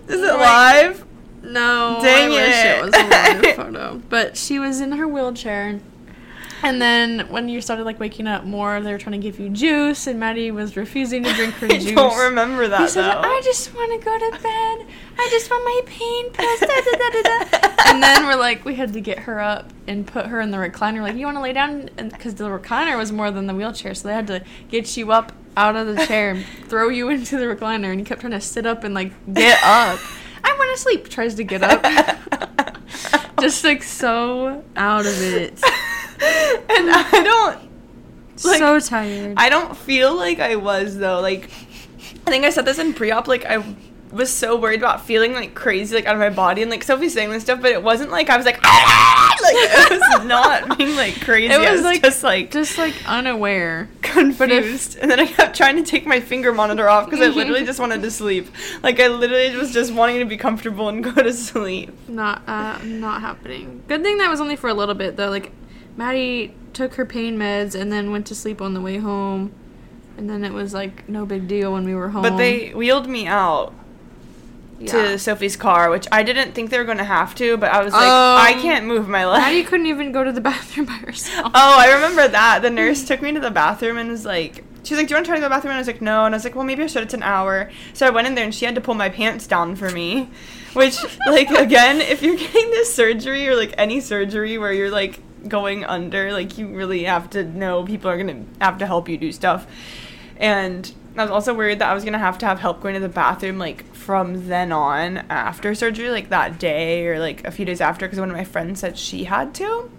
Is 0.08 0.22
it 0.22 0.34
Like- 0.34 0.40
live? 0.86 1.04
No, 1.44 2.00
Dang 2.02 2.32
I 2.32 2.34
wish 2.34 2.66
it. 2.66 2.78
it 2.78 2.82
was 2.86 2.94
a 2.96 3.08
live 3.44 3.56
photo. 3.56 4.02
But 4.10 4.38
she 4.38 4.58
was 4.60 4.80
in 4.82 4.94
her 4.94 5.08
wheelchair. 5.08 5.80
And 6.64 6.82
then 6.82 7.28
when 7.30 7.50
you 7.50 7.62
started 7.62 7.84
like 7.86 8.00
waking 8.00 8.28
up 8.28 8.44
more, 8.44 8.82
they 8.82 8.92
were 8.92 8.98
trying 8.98 9.20
to 9.20 9.26
give 9.26 9.40
you 9.40 9.50
juice, 9.50 10.08
and 10.08 10.20
Madi 10.20 10.52
was 10.52 10.76
refusing 10.76 11.24
to 11.24 11.34
drink 11.34 11.54
her 11.56 11.68
I 11.72 11.78
juice. 11.78 11.92
I 11.92 11.96
don't 11.96 12.18
remember 12.18 12.68
that 12.68 12.82
He 12.82 12.88
said, 12.88 13.04
though. 13.14 13.22
I 13.22 13.42
just 13.44 13.74
want 13.76 14.00
to 14.00 14.06
go 14.06 14.18
to 14.18 14.32
bed. 14.44 14.86
I 15.20 15.28
just 15.32 15.50
want 15.50 15.64
my 15.64 15.82
pain 15.86 16.32
pills. 16.32 16.60
Da, 16.60 16.68
da, 16.68 17.22
da, 17.22 17.74
and 17.88 18.04
then 18.04 18.26
we're 18.26 18.36
like, 18.36 18.66
we 18.66 18.76
had 18.76 18.94
to 18.94 19.02
get 19.02 19.20
her 19.20 19.40
up 19.40 19.72
and 19.88 20.06
put 20.06 20.28
her 20.28 20.42
in 20.42 20.52
the 20.52 20.58
recliner. 20.58 21.02
Like, 21.02 21.16
you 21.16 21.26
want 21.26 21.38
to 21.38 21.42
lay 21.42 21.54
down? 21.54 21.90
Because 21.96 22.36
the 22.36 22.46
recliner 22.46 22.98
was 22.98 23.12
more 23.12 23.32
than 23.32 23.48
the 23.48 23.54
wheelchair, 23.56 23.94
so 23.94 24.08
they 24.08 24.14
had 24.14 24.28
to 24.28 24.44
get 24.70 24.98
you 24.98 25.12
up 25.12 25.32
out 25.56 25.76
of 25.76 25.88
the 25.88 26.06
chair 26.06 26.32
and 26.32 26.46
throw 26.68 26.90
you 26.90 27.10
into 27.10 27.38
the 27.38 27.46
recliner. 27.46 27.92
And 27.92 28.00
you 28.00 28.06
kept 28.06 28.22
trying 28.22 28.32
to 28.34 28.42
sit 28.42 28.66
up 28.66 28.84
and 28.84 28.94
like 28.94 29.12
get 29.34 29.58
up. 29.64 30.00
I 30.44 30.56
want 30.58 30.76
to 30.76 30.82
sleep. 30.82 31.10
Tries 31.10 31.36
to 31.36 31.44
get 31.44 31.64
up. 31.64 31.84
just 33.40 33.64
like 33.64 33.84
so 33.84 34.64
out 34.76 35.06
of 35.06 35.22
it. 35.22 35.62
and 36.70 36.90
I 36.92 37.22
don't. 37.24 37.70
Like, 38.44 38.60
so 38.60 38.80
tired. 38.80 39.34
I 39.38 39.50
don't 39.50 39.76
feel 39.76 40.16
like 40.16 40.40
I 40.40 40.56
was 40.56 40.98
though. 40.98 41.22
Like 41.22 41.50
I 42.26 42.30
think 42.30 42.46
I 42.46 42.50
said 42.52 42.66
this 42.66 42.78
in 42.78 42.94
pre-op. 42.94 43.28
Like 43.28 43.46
I 43.46 43.64
was 44.12 44.32
so 44.32 44.56
worried 44.56 44.80
about 44.80 45.06
feeling 45.06 45.34
like 45.34 45.54
crazy, 45.54 45.96
like 45.96 46.06
out 46.06 46.16
of 46.16 46.20
my 46.20 46.30
body, 46.30 46.62
and 46.62 46.72
like 46.72 46.84
Sophie's 46.84 47.14
saying 47.14 47.30
this 47.32 47.44
stuff, 47.44 47.62
but 47.62 47.72
it 47.72 47.84
wasn't 47.84 48.12
like 48.12 48.30
I 48.30 48.38
was 48.38 48.46
like, 48.46 48.60
"Ah!" 48.64 49.36
like 49.42 49.56
it 49.56 49.90
was 49.92 50.26
not 50.26 50.78
being 50.78 50.96
like 50.96 51.20
crazy. 51.22 51.54
It 51.54 51.60
I 51.60 51.72
was, 51.72 51.82
like, 51.82 52.02
just 52.02 52.24
like 52.24 52.52
just 52.52 52.78
like 52.78 52.96
unaware. 53.08 53.90
confused, 54.02 54.98
and 54.98 55.10
then 55.12 55.20
I 55.20 55.26
kept 55.26 55.56
trying 55.56 55.78
to 55.78 55.84
take 55.84 56.06
my 56.06 56.20
finger 56.20 56.54
monitor 56.54 56.90
off 56.90 57.06
because 57.06 57.22
I 57.22 57.30
literally 57.30 57.66
just 57.66 57.80
wanted 57.80 58.02
to 58.02 58.12
sleep. 58.12 58.48
Like 58.84 59.00
I 59.00 59.08
literally 59.08 59.56
was 59.56 59.74
just 59.74 59.94
wanting 59.94 60.20
to 60.20 60.26
be 60.26 60.38
comfortable 60.38 60.90
and 60.90 61.04
go 61.04 61.12
to 61.12 61.34
sleep. 61.34 61.92
Not 62.08 62.44
uh 62.48 62.80
not 62.84 63.22
happening. 63.22 63.84
Good 63.88 64.04
thing 64.04 64.18
that 64.20 64.30
was 64.30 64.42
only 64.42 64.56
for 64.56 64.70
a 64.70 64.74
little 64.74 64.96
bit 64.96 65.18
though. 65.18 65.30
Like 65.30 65.52
Madi 65.98 66.54
took 66.74 66.94
her 66.96 67.06
pain 67.06 67.38
meds 67.38 67.74
and 67.80 67.92
then 67.92 68.12
went 68.12 68.26
to 68.28 68.36
sleep 68.36 68.62
on 68.62 68.74
the 68.74 68.82
way 68.82 68.98
home. 68.98 69.52
And 70.18 70.30
then 70.30 70.44
it 70.44 70.54
was 70.54 70.74
like 70.74 71.08
no 71.10 71.26
big 71.26 71.48
deal 71.48 71.74
when 71.74 71.86
we 71.86 71.94
were 71.96 72.10
home. 72.10 72.22
But 72.24 72.38
they 72.38 72.70
wheeled 72.74 73.08
me 73.08 73.28
out 73.28 73.74
Yeah. 74.80 74.92
to 74.92 75.20
Sophie's 75.20 75.56
car, 75.56 75.90
which 75.90 76.08
I 76.12 76.24
didn't 76.24 76.54
think 76.54 76.70
they 76.72 76.78
were 76.80 76.86
going 76.86 76.98
to 77.00 77.04
have 77.04 77.36
to, 77.36 77.58
but 77.58 77.72
I 77.72 77.84
was 77.84 77.94
like, 77.94 78.02
Um, 78.04 78.08
I 78.42 78.54
can't 78.62 78.86
move 78.86 79.08
my 79.08 79.26
leg. 79.28 79.42
Madi 79.42 79.64
couldn't 79.64 79.86
even 79.88 80.12
go 80.12 80.24
to 80.24 80.32
the 80.32 80.42
bathroom 80.50 80.86
by 80.88 80.94
herself. 80.94 81.52
Oh, 81.54 81.76
I 81.80 81.94
remember 81.94 82.28
that. 82.28 82.62
The 82.62 82.70
nurse 82.70 83.04
took 83.06 83.22
me 83.22 83.32
to 83.34 83.40
the 83.40 83.52
bathroom 83.52 83.98
and 83.98 84.10
was 84.10 84.26
like, 84.26 84.64
she's 84.84 84.98
like, 84.98 85.08
do 85.08 85.12
you 85.12 85.16
want 85.18 85.26
to 85.26 85.30
try 85.30 85.36
to 85.36 85.42
go 85.42 85.46
to 85.46 85.50
the 85.50 85.50
bathroom? 85.50 85.72
And 85.72 85.78
I 85.78 85.82
was 85.82 85.88
like, 85.88 86.02
no. 86.02 86.26
And 86.26 86.34
I 86.34 86.38
was 86.38 86.44
like, 86.46 86.56
well, 86.56 86.64
maybe 86.66 86.84
I 86.84 86.88
should. 86.88 87.04
It's 87.04 87.14
an 87.14 87.24
hour. 87.24 87.70
So 87.94 88.08
I 88.08 88.10
went 88.10 88.26
in 88.28 88.36
there 88.36 88.44
and 88.46 88.54
she 88.56 88.66
had 88.66 88.76
to 88.76 88.82
pull 88.82 88.94
my 88.96 89.10
pants 89.10 89.46
down 89.48 89.76
for 89.76 89.90
me. 89.92 90.30
Which, 90.74 90.98
like, 91.28 91.50
again, 91.52 92.02
if 92.02 92.22
you're 92.24 92.38
getting 92.38 92.70
this 92.72 92.94
surgery 92.94 93.48
or 93.48 93.56
like 93.56 93.74
any 93.78 94.00
surgery 94.00 94.58
where 94.58 94.74
you're 94.74 94.92
like 94.92 95.20
going 95.48 95.84
under, 95.84 96.32
like, 96.32 96.58
you 96.58 96.68
really 96.68 97.04
have 97.04 97.30
to 97.32 97.44
know 97.44 97.84
people 97.84 98.10
are 98.10 98.18
to 98.28 98.64
have 98.64 98.78
to 98.80 98.86
help 98.86 99.10
you 99.10 99.18
do 99.18 99.32
stuff. 99.32 99.68
And 100.38 100.92
I 101.18 101.24
was 101.24 101.32
also 101.32 101.54
worried 101.54 101.80
that 101.80 101.90
I 101.90 101.94
was 101.94 102.04
to 102.14 102.20
have 102.20 102.38
to 102.40 102.46
have 102.46 102.60
help 102.60 102.82
going 102.82 102.94
to 102.94 103.00
the 103.00 103.10
bathroom, 103.10 103.58
like, 103.58 103.94
from 103.94 104.48
then 104.48 104.72
on 104.72 105.18
after 105.30 105.76
surgery, 105.76 106.10
like 106.10 106.30
that 106.30 106.60
day 106.60 107.08
or 107.08 107.20
like 107.20 107.46
a 107.46 107.52
few 107.52 107.66
days 107.66 107.82
after, 107.82 108.06
because 108.06 108.20
one 108.20 108.30
of 108.30 108.36
my 108.38 108.44
friends 108.44 108.80
said 108.80 108.98
she 108.98 109.26
had 109.26 109.54
to. 109.56 109.92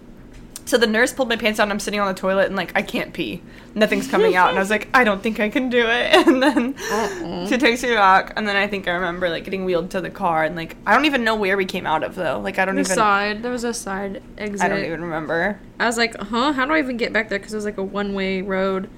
So 0.69 0.77
the 0.77 0.85
nurse 0.85 1.11
pulled 1.11 1.29
my 1.29 1.35
pants 1.35 1.57
down. 1.57 1.71
I'm 1.71 1.79
sitting 1.79 1.99
on 1.99 2.07
the 2.07 2.13
toilet 2.13 2.45
and 2.45 2.55
like 2.55 2.71
I 2.75 2.83
can't 2.83 3.11
pee. 3.11 3.41
Nothing's 3.73 4.07
coming 4.07 4.35
out, 4.35 4.49
and 4.49 4.57
I 4.59 4.61
was 4.61 4.69
like, 4.69 4.87
I 4.93 5.03
don't 5.03 5.19
think 5.23 5.39
I 5.39 5.49
can 5.49 5.69
do 5.69 5.83
it. 5.83 6.27
And 6.27 6.43
then 6.43 6.75
Uh-uh. 6.91 7.47
she 7.47 7.57
takes 7.57 7.81
me 7.81 7.95
back, 7.95 8.33
and 8.35 8.47
then 8.47 8.55
I 8.55 8.67
think 8.67 8.87
I 8.87 8.91
remember 8.91 9.29
like 9.31 9.45
getting 9.45 9.65
wheeled 9.65 9.89
to 9.91 9.99
the 9.99 10.11
car, 10.11 10.43
and 10.43 10.55
like 10.55 10.77
I 10.85 10.93
don't 10.93 11.05
even 11.05 11.23
know 11.23 11.35
where 11.35 11.57
we 11.57 11.65
came 11.65 11.87
out 11.87 12.03
of 12.03 12.13
though. 12.13 12.39
Like 12.39 12.59
I 12.59 12.65
don't 12.65 12.75
the 12.75 12.81
even. 12.81 12.95
side. 12.95 13.41
There 13.41 13.51
was 13.51 13.63
a 13.63 13.73
side 13.73 14.21
exit. 14.37 14.61
I 14.63 14.67
don't 14.67 14.85
even 14.85 15.01
remember. 15.01 15.59
I 15.79 15.87
was 15.87 15.97
like, 15.97 16.15
huh? 16.15 16.53
How 16.53 16.67
do 16.67 16.73
I 16.73 16.77
even 16.77 16.97
get 16.97 17.11
back 17.13 17.29
there? 17.29 17.39
Because 17.39 17.53
it 17.53 17.57
was 17.57 17.65
like 17.65 17.79
a 17.79 17.83
one 17.83 18.13
way 18.13 18.43
road. 18.43 18.91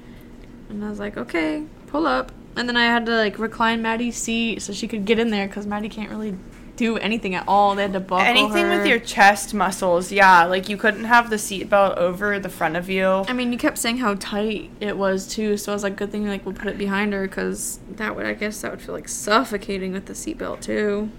And 0.67 0.83
I 0.83 0.89
was 0.89 0.99
like, 0.99 1.15
okay, 1.15 1.63
pull 1.87 2.05
up. 2.05 2.33
And 2.57 2.67
then 2.67 2.75
I 2.75 2.83
had 2.83 3.05
to 3.05 3.15
like 3.15 3.39
recline 3.39 3.81
Madi's 3.81 4.17
seat 4.17 4.61
so 4.61 4.73
she 4.73 4.89
could 4.89 5.05
get 5.05 5.19
in 5.19 5.29
there 5.29 5.47
because 5.47 5.65
Madi 5.65 5.87
can't 5.87 6.09
really 6.09 6.35
do 6.81 6.97
anything 6.97 7.35
at 7.35 7.47
all. 7.47 7.75
They 7.75 7.83
had 7.83 7.93
to 7.93 7.99
buckle 7.99 8.25
Anything 8.25 8.65
her. 8.65 8.77
with 8.77 8.87
your 8.87 8.97
chest 8.99 9.53
muscles, 9.53 10.11
yeah. 10.11 10.45
Like 10.45 10.67
you 10.67 10.77
couldn't 10.77 11.03
have 11.05 11.29
the 11.29 11.35
seatbelt 11.35 11.95
over 11.97 12.39
the 12.39 12.49
front 12.49 12.75
of 12.75 12.89
you. 12.89 13.05
I 13.27 13.33
mean, 13.33 13.51
you 13.53 13.59
kept 13.59 13.77
saying 13.77 13.97
how 13.97 14.15
tight 14.15 14.71
it 14.79 14.97
was 14.97 15.27
too, 15.27 15.57
so 15.57 15.71
I 15.71 15.75
was 15.75 15.83
like, 15.83 15.95
good 15.95 16.11
thing 16.11 16.27
like 16.27 16.43
we'll 16.45 16.55
put 16.55 16.67
it 16.67 16.77
behind 16.77 17.13
her 17.13 17.27
because 17.27 17.79
that 17.91 18.15
would, 18.15 18.25
I 18.25 18.33
guess, 18.33 18.61
that 18.61 18.71
would 18.71 18.81
feel 18.81 18.95
like 18.95 19.07
suffocating 19.07 19.93
with 19.93 20.07
the 20.07 20.13
seatbelt 20.13 20.61
too. 20.61 21.09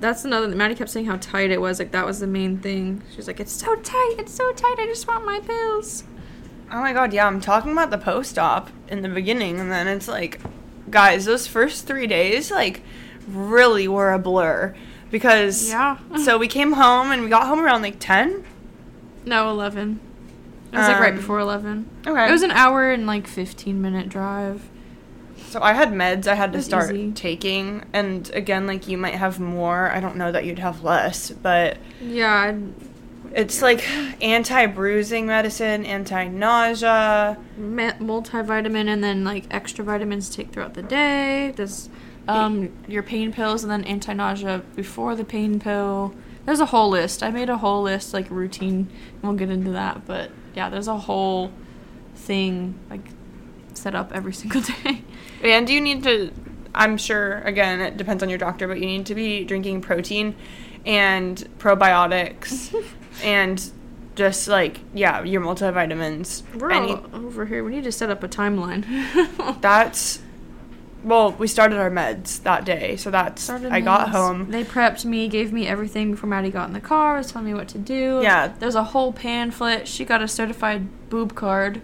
That's 0.00 0.24
another. 0.24 0.48
Madi 0.48 0.74
kept 0.74 0.90
saying 0.90 1.06
how 1.06 1.16
tight 1.18 1.50
it 1.50 1.60
was. 1.60 1.78
Like 1.78 1.92
that 1.92 2.06
was 2.06 2.18
the 2.20 2.26
main 2.26 2.58
thing. 2.58 3.02
She 3.10 3.18
was 3.18 3.26
like, 3.26 3.38
"It's 3.38 3.52
so 3.52 3.76
tight. 3.76 4.16
It's 4.18 4.32
so 4.32 4.52
tight. 4.52 4.76
I 4.78 4.86
just 4.86 5.06
want 5.06 5.24
my 5.24 5.38
pills." 5.40 6.04
Oh 6.72 6.80
my 6.80 6.94
god, 6.94 7.12
yeah, 7.12 7.26
I'm 7.26 7.40
talking 7.40 7.72
about 7.72 7.90
the 7.90 7.98
post 7.98 8.38
op 8.38 8.70
in 8.88 9.02
the 9.02 9.08
beginning, 9.08 9.60
and 9.60 9.70
then 9.70 9.86
it's 9.86 10.08
like, 10.08 10.40
guys, 10.90 11.26
those 11.26 11.46
first 11.46 11.86
three 11.86 12.06
days, 12.06 12.50
like, 12.50 12.82
really 13.28 13.88
were 13.88 14.12
a 14.12 14.18
blur. 14.18 14.74
Because, 15.10 15.68
Yeah. 15.70 15.98
so 16.24 16.38
we 16.38 16.48
came 16.48 16.72
home 16.72 17.10
and 17.12 17.22
we 17.22 17.28
got 17.28 17.46
home 17.46 17.60
around 17.60 17.82
like 17.82 17.96
10. 17.98 18.44
No, 19.26 19.50
eleven. 19.50 20.00
It 20.72 20.78
was 20.78 20.88
like 20.88 20.98
right 21.00 21.10
Um, 21.10 21.16
before 21.16 21.38
eleven. 21.38 21.86
Okay. 22.06 22.26
It 22.28 22.32
was 22.32 22.42
an 22.42 22.50
hour 22.50 22.90
and 22.90 23.06
like 23.06 23.26
fifteen 23.26 23.82
minute 23.82 24.08
drive. 24.08 24.62
So 25.50 25.60
I 25.60 25.74
had 25.74 25.92
meds 25.92 26.26
I 26.26 26.34
had 26.34 26.52
to 26.54 26.62
start 26.62 26.94
easy. 26.94 27.12
taking, 27.12 27.84
and 27.92 28.30
again, 28.32 28.66
like 28.66 28.88
you 28.88 28.96
might 28.96 29.14
have 29.14 29.38
more. 29.38 29.90
I 29.94 30.00
don't 30.00 30.16
know 30.16 30.32
that 30.32 30.46
you'd 30.46 30.58
have 30.60 30.82
less, 30.82 31.30
but 31.30 31.76
Yeah, 32.00 32.34
I'd- 32.48 32.72
it's 33.34 33.60
like 33.60 33.86
anti-bruising 34.22 35.26
medicine, 35.26 35.84
anti-nausea. 35.84 37.36
multivitamin 37.60 38.88
and 38.88 39.04
then 39.04 39.24
like 39.24 39.44
extra 39.50 39.84
vitamins 39.84 40.30
to 40.30 40.36
take 40.38 40.52
throughout 40.52 40.74
the 40.74 40.82
day. 40.82 41.52
There's 41.54 41.88
um, 42.28 42.72
your 42.86 43.02
pain 43.02 43.32
pills 43.32 43.62
and 43.62 43.70
then 43.70 43.84
anti 43.84 44.12
nausea 44.12 44.62
before 44.74 45.16
the 45.16 45.24
pain 45.24 45.58
pill. 45.58 46.14
There's 46.44 46.60
a 46.60 46.66
whole 46.66 46.90
list. 46.90 47.22
I 47.22 47.30
made 47.30 47.48
a 47.48 47.58
whole 47.58 47.82
list, 47.82 48.12
like 48.12 48.28
routine. 48.30 48.90
and 49.12 49.22
We'll 49.22 49.34
get 49.34 49.50
into 49.50 49.70
that, 49.72 50.06
but 50.06 50.30
yeah, 50.54 50.68
there's 50.68 50.88
a 50.88 50.98
whole 50.98 51.52
thing 52.14 52.78
like 52.90 53.08
set 53.74 53.94
up 53.94 54.12
every 54.12 54.32
single 54.42 54.60
day. 54.60 55.02
And 55.42 55.68
you 55.68 55.80
need 55.80 56.02
to, 56.04 56.32
I'm 56.74 56.96
sure, 56.96 57.38
again, 57.40 57.80
it 57.80 57.96
depends 57.96 58.22
on 58.22 58.28
your 58.28 58.38
doctor, 58.38 58.68
but 58.68 58.78
you 58.78 58.86
need 58.86 59.06
to 59.06 59.14
be 59.14 59.44
drinking 59.44 59.82
protein 59.82 60.34
and 60.84 61.36
probiotics 61.58 62.74
and 63.22 63.70
just 64.14 64.46
like, 64.48 64.80
yeah, 64.94 65.22
your 65.22 65.40
multivitamins. 65.40 66.42
We're 66.54 66.72
all 66.72 67.04
over 67.14 67.46
here. 67.46 67.64
We 67.64 67.72
need 67.72 67.84
to 67.84 67.92
set 67.92 68.10
up 68.10 68.22
a 68.22 68.28
timeline. 68.28 68.84
that's, 69.60 70.21
well, 71.04 71.32
we 71.32 71.46
started 71.46 71.78
our 71.78 71.90
meds 71.90 72.42
that 72.42 72.64
day. 72.64 72.96
So 72.96 73.10
that's, 73.10 73.42
Started 73.42 73.72
I 73.72 73.80
got 73.80 74.10
home. 74.10 74.50
They 74.50 74.64
prepped 74.64 75.04
me, 75.04 75.28
gave 75.28 75.52
me 75.52 75.66
everything 75.66 76.12
before 76.12 76.28
Madi 76.28 76.50
got 76.50 76.68
in 76.68 76.74
the 76.74 76.80
car, 76.80 77.16
was 77.16 77.32
telling 77.32 77.46
me 77.46 77.54
what 77.54 77.68
to 77.68 77.78
do. 77.78 78.20
Yeah. 78.22 78.52
There's 78.58 78.74
a 78.74 78.84
whole 78.84 79.12
pamphlet. 79.12 79.88
She 79.88 80.04
got 80.04 80.22
a 80.22 80.28
certified 80.28 80.88
boob 81.10 81.34
card. 81.34 81.82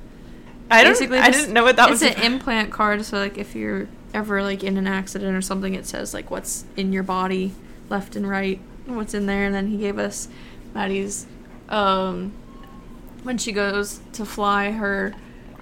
I, 0.71 0.85
don't, 0.85 0.93
Basically 0.93 1.19
I 1.19 1.31
didn't 1.31 1.53
know 1.53 1.65
what 1.65 1.77
that 1.77 1.91
it's 1.91 2.03
was. 2.03 2.11
It's 2.11 2.19
an 2.19 2.33
implant 2.33 2.71
card, 2.71 3.05
so 3.05 3.19
like 3.19 3.39
if 3.39 3.55
you're 3.55 3.89
ever 4.13 4.43
like 4.43 4.63
in 4.63 4.77
an 4.77 4.87
accident 4.87 5.37
or 5.37 5.41
something, 5.41 5.75
it 5.75 5.87
says 5.87 6.13
like 6.13 6.31
what's 6.31 6.65
in 6.77 6.93
your 6.93 7.03
body, 7.03 7.55
left 7.89 8.17
and 8.17 8.29
right, 8.29 8.61
what's 8.87 9.15
in 9.15 9.27
there. 9.27 9.45
And 9.45 9.55
then 9.55 9.69
he 9.69 9.79
gave 9.79 9.99
us 9.99 10.29
Madi's 10.75 11.27
um 11.71 12.33
when 13.23 13.39
she 13.39 13.53
goes 13.53 14.01
to 14.13 14.25
fly 14.25 14.71
her 14.71 15.15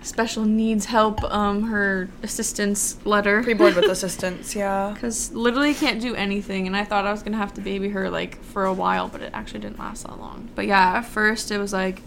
special 0.07 0.45
needs 0.45 0.87
help 0.87 1.23
um 1.25 1.65
her 1.65 2.09
assistance 2.23 2.97
letter 3.05 3.43
Pre-board 3.43 3.75
with 3.75 3.85
assistance, 3.91 4.55
yeah. 4.55 4.93
because 4.95 5.33
literally 5.33 5.75
can't 5.75 6.01
do 6.01 6.15
anything 6.15 6.67
and 6.67 6.77
i 6.77 6.85
thought 6.85 7.07
i 7.07 7.13
was 7.13 7.23
gonna 7.23 7.37
have 7.37 7.53
to 7.55 7.61
baby 7.61 7.89
her 7.89 8.09
like 8.09 8.43
for 8.43 8.65
a 8.65 8.73
while 8.73 9.09
but 9.09 9.21
it 9.21 9.31
actually 9.35 9.61
didn't 9.61 9.79
last 9.79 10.05
that 10.05 10.19
long 10.19 10.49
but 10.55 10.67
yeah 10.67 10.99
at 10.99 11.05
first 11.05 11.51
it 11.51 11.59
was 11.59 11.73
like 11.73 12.03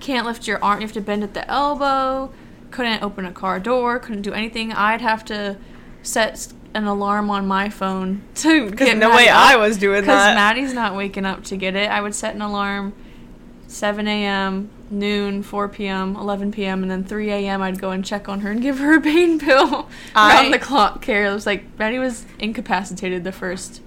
can't 0.00 0.26
lift 0.26 0.46
your 0.46 0.62
arm 0.62 0.80
you 0.80 0.86
have 0.86 0.94
to 0.94 1.00
bend 1.00 1.22
at 1.22 1.34
the 1.34 1.48
elbow 1.50 2.32
couldn't 2.70 3.02
open 3.02 3.24
a 3.24 3.32
car 3.32 3.58
door 3.58 3.98
couldn't 3.98 4.22
do 4.22 4.32
anything 4.32 4.72
i'd 4.72 5.00
have 5.00 5.24
to 5.24 5.56
set 6.02 6.52
an 6.74 6.84
alarm 6.84 7.30
on 7.30 7.46
my 7.46 7.68
phone 7.68 8.22
to 8.36 8.70
get 8.72 8.96
no 8.96 9.08
Madi 9.08 9.24
way 9.24 9.28
up. 9.28 9.36
I 9.36 9.56
was 9.56 9.76
doing 9.78 10.04
that 10.06 10.34
Because. 10.34 10.34
Madi's 10.34 10.74
not 10.74 10.96
waking 10.96 11.24
up 11.24 11.44
to 11.44 11.56
get 11.56 11.76
it. 11.76 11.90
I 11.90 12.00
would 12.00 12.14
set 12.14 12.34
an 12.34 12.42
alarm 12.42 12.94
7 13.72 14.06
a.m., 14.06 14.68
noon, 14.90 15.42
4 15.42 15.68
p.m., 15.68 16.14
11 16.16 16.52
p.m., 16.52 16.82
and 16.82 16.90
then 16.90 17.04
3 17.04 17.30
a.m. 17.30 17.62
I'd 17.62 17.80
go 17.80 17.90
and 17.90 18.04
check 18.04 18.28
on 18.28 18.40
her 18.40 18.50
and 18.50 18.60
give 18.60 18.78
her 18.78 18.96
a 18.96 19.00
pain 19.00 19.38
pill 19.38 19.88
I- 20.14 20.42
around 20.42 20.50
the 20.52 20.58
clock 20.58 21.00
care. 21.00 21.26
It 21.26 21.32
was 21.32 21.46
like 21.46 21.64
Madi 21.78 21.98
was 21.98 22.26
incapacitated 22.38 23.24
the 23.24 23.32
first 23.32 23.80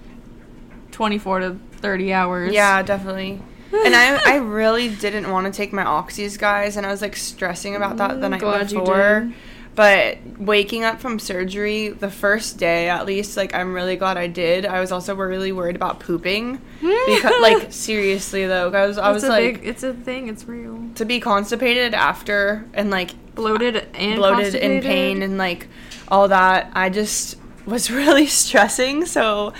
24 0.91 1.39
to 1.39 1.55
30 1.73 2.13
hours. 2.13 2.53
Yeah, 2.53 2.81
definitely. 2.81 3.41
And 3.73 3.95
I, 3.95 4.19
I 4.25 4.35
really 4.37 4.89
didn't 4.95 5.29
want 5.29 5.45
to 5.47 5.51
take 5.55 5.73
my 5.73 5.83
oxys, 5.83 6.39
guys, 6.39 6.77
and 6.77 6.85
I 6.85 6.91
was 6.91 7.01
like 7.01 7.15
stressing 7.15 7.75
about 7.75 7.97
that 7.97 8.21
the 8.21 8.29
night 8.29 8.39
glad 8.39 8.69
before. 8.69 9.31
But 9.75 10.19
waking 10.37 10.85
up 10.85 11.01
from 11.01 11.19
surgery 11.19 11.89
the 11.89 12.09
first 12.09 12.57
day, 12.57 12.87
at 12.87 13.05
least, 13.05 13.35
like 13.35 13.53
I'm 13.53 13.73
really 13.73 13.97
glad 13.97 14.17
I 14.17 14.27
did. 14.27 14.65
I 14.65 14.79
was 14.79 14.91
also 14.91 15.13
really 15.15 15.51
worried 15.51 15.75
about 15.75 15.99
pooping 15.99 16.61
because, 16.79 17.33
like, 17.41 17.73
seriously 17.73 18.47
though, 18.47 18.71
I 18.71 18.87
was 18.87 18.97
I 18.97 19.11
It's 19.11 19.23
was 19.23 19.29
like 19.29 19.55
big, 19.55 19.67
it's 19.67 19.83
a 19.83 19.93
thing. 19.93 20.29
It's 20.29 20.45
real. 20.45 20.81
to 20.95 21.03
be 21.03 21.19
constipated 21.19 21.93
after 21.93 22.65
and 22.73 22.89
like 22.89 23.11
Bloated 23.35 23.85
and 23.95 24.15
bloated 24.15 24.55
in 24.55 24.81
pain 24.81 25.21
and 25.21 25.37
like 25.37 25.67
all 26.07 26.29
that. 26.29 26.71
I 26.73 26.89
just 26.89 27.37
was 27.65 27.91
really 27.91 28.27
stressing, 28.27 29.05
so 29.05 29.53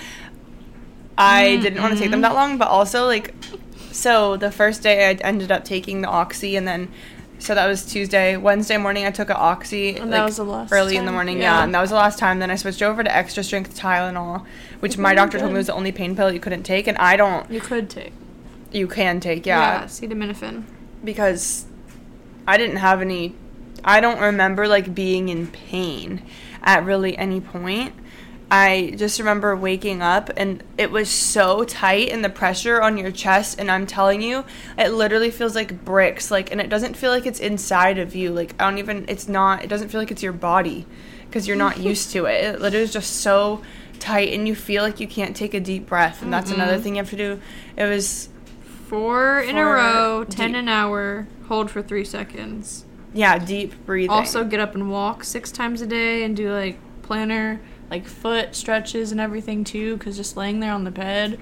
I 1.18 1.44
mm-hmm. 1.44 1.62
didn't 1.62 1.82
want 1.82 1.92
to 1.92 1.98
take 2.00 2.10
them 2.10 2.22
mm-hmm. 2.22 2.32
that 2.32 2.34
long. 2.34 2.56
But 2.56 2.68
also 2.68 3.04
like, 3.04 3.34
so 3.92 4.38
the 4.38 4.50
first 4.50 4.82
day 4.82 5.10
I 5.10 5.12
ended 5.12 5.52
up 5.52 5.64
taking 5.64 6.00
the 6.00 6.08
oxy, 6.08 6.56
and 6.56 6.66
then 6.66 6.90
so 7.38 7.54
that 7.54 7.66
was 7.66 7.84
Tuesday. 7.84 8.36
Wednesday 8.36 8.76
morning 8.76 9.04
I 9.04 9.10
took 9.10 9.30
an 9.30 9.36
oxy. 9.38 9.96
And 9.96 10.12
that 10.12 10.24
was 10.24 10.36
the 10.36 10.44
last 10.44 10.72
early 10.72 10.96
in 10.96 11.04
the 11.06 11.12
morning. 11.12 11.38
Yeah. 11.38 11.58
Yeah. 11.58 11.64
and 11.64 11.74
that 11.74 11.80
was 11.80 11.90
the 11.90 11.96
last 11.96 12.18
time. 12.18 12.38
Then 12.38 12.50
I 12.50 12.56
switched 12.56 12.82
over 12.82 13.02
to 13.04 13.14
extra 13.14 13.42
strength 13.42 13.78
Tylenol, 13.78 14.44
which 14.80 14.98
my 14.98 15.10
really 15.10 15.16
doctor 15.16 15.38
told 15.38 15.52
me 15.52 15.58
was 15.58 15.66
the 15.66 15.74
only 15.74 15.92
pain 15.92 16.16
pill 16.16 16.32
you 16.32 16.40
couldn't 16.40 16.64
take, 16.64 16.86
and 16.86 16.96
I 16.98 17.16
don't. 17.16 17.50
You 17.50 17.60
could 17.60 17.90
take. 17.90 18.12
You 18.72 18.88
can 18.88 19.20
take, 19.20 19.46
Yeah, 19.46 19.80
yeah 19.80 19.84
acetaminophen. 19.84 20.64
because 21.04 21.66
I 22.46 22.56
didn't 22.58 22.76
have 22.76 23.00
any 23.00 23.34
I 23.86 24.00
don't 24.00 24.20
remember 24.20 24.66
like 24.66 24.94
being 24.94 25.28
in 25.28 25.46
pain 25.46 26.22
at 26.62 26.84
really 26.84 27.16
any 27.16 27.40
point. 27.40 27.94
I 28.50 28.94
just 28.96 29.18
remember 29.18 29.56
waking 29.56 30.02
up 30.02 30.30
and 30.36 30.62
it 30.78 30.92
was 30.92 31.08
so 31.08 31.64
tight 31.64 32.10
and 32.10 32.24
the 32.24 32.28
pressure 32.28 32.80
on 32.80 32.96
your 32.96 33.10
chest 33.10 33.58
and 33.58 33.70
I'm 33.70 33.86
telling 33.88 34.22
you 34.22 34.44
it 34.78 34.90
literally 34.90 35.32
feels 35.32 35.56
like 35.56 35.84
bricks 35.84 36.30
like 36.30 36.52
and 36.52 36.60
it 36.60 36.68
doesn't 36.68 36.96
feel 36.96 37.10
like 37.10 37.26
it's 37.26 37.40
inside 37.40 37.98
of 37.98 38.14
you 38.14 38.32
like 38.32 38.54
I 38.60 38.70
don't 38.70 38.78
even 38.78 39.04
it's 39.08 39.26
not 39.26 39.64
it 39.64 39.66
doesn't 39.66 39.88
feel 39.88 40.00
like 40.00 40.12
it's 40.12 40.22
your 40.22 40.32
body 40.32 40.86
because 41.26 41.48
you're 41.48 41.56
not 41.56 41.78
used 41.90 42.12
to 42.12 42.26
it. 42.26 42.44
It 42.44 42.60
literally 42.60 42.84
is 42.84 42.92
just 42.92 43.16
so 43.16 43.62
tight 43.98 44.32
and 44.32 44.46
you 44.46 44.54
feel 44.54 44.84
like 44.84 45.00
you 45.00 45.08
can't 45.08 45.34
take 45.34 45.52
a 45.52 45.60
deep 45.60 45.86
breath 45.86 46.22
and 46.22 46.32
that's 46.32 46.52
another 46.52 46.74
mm-hmm. 46.74 46.82
thing 46.82 46.94
you 46.96 47.02
have 47.02 47.10
to 47.10 47.16
do. 47.16 47.40
It 47.76 47.84
was 47.84 48.28
Four 48.88 49.40
in 49.40 49.56
a 49.56 49.64
Four 49.64 49.74
row, 49.74 50.24
10 50.24 50.54
an 50.54 50.68
hour, 50.68 51.26
hold 51.48 51.72
for 51.72 51.82
three 51.82 52.04
seconds. 52.04 52.84
yeah, 53.12 53.36
deep 53.36 53.74
breathing. 53.84 54.10
Also, 54.10 54.44
get 54.44 54.60
up 54.60 54.76
and 54.76 54.88
walk 54.92 55.24
six 55.24 55.50
times 55.50 55.80
a 55.80 55.86
day 55.86 56.22
and 56.22 56.36
do 56.36 56.52
like 56.52 56.78
planner, 57.02 57.60
like 57.90 58.06
foot 58.06 58.54
stretches 58.54 59.12
and 59.12 59.20
everything 59.20 59.64
too, 59.64 59.96
because 59.96 60.16
just 60.16 60.36
laying 60.36 60.60
there 60.60 60.72
on 60.72 60.84
the 60.84 60.90
bed. 60.90 61.38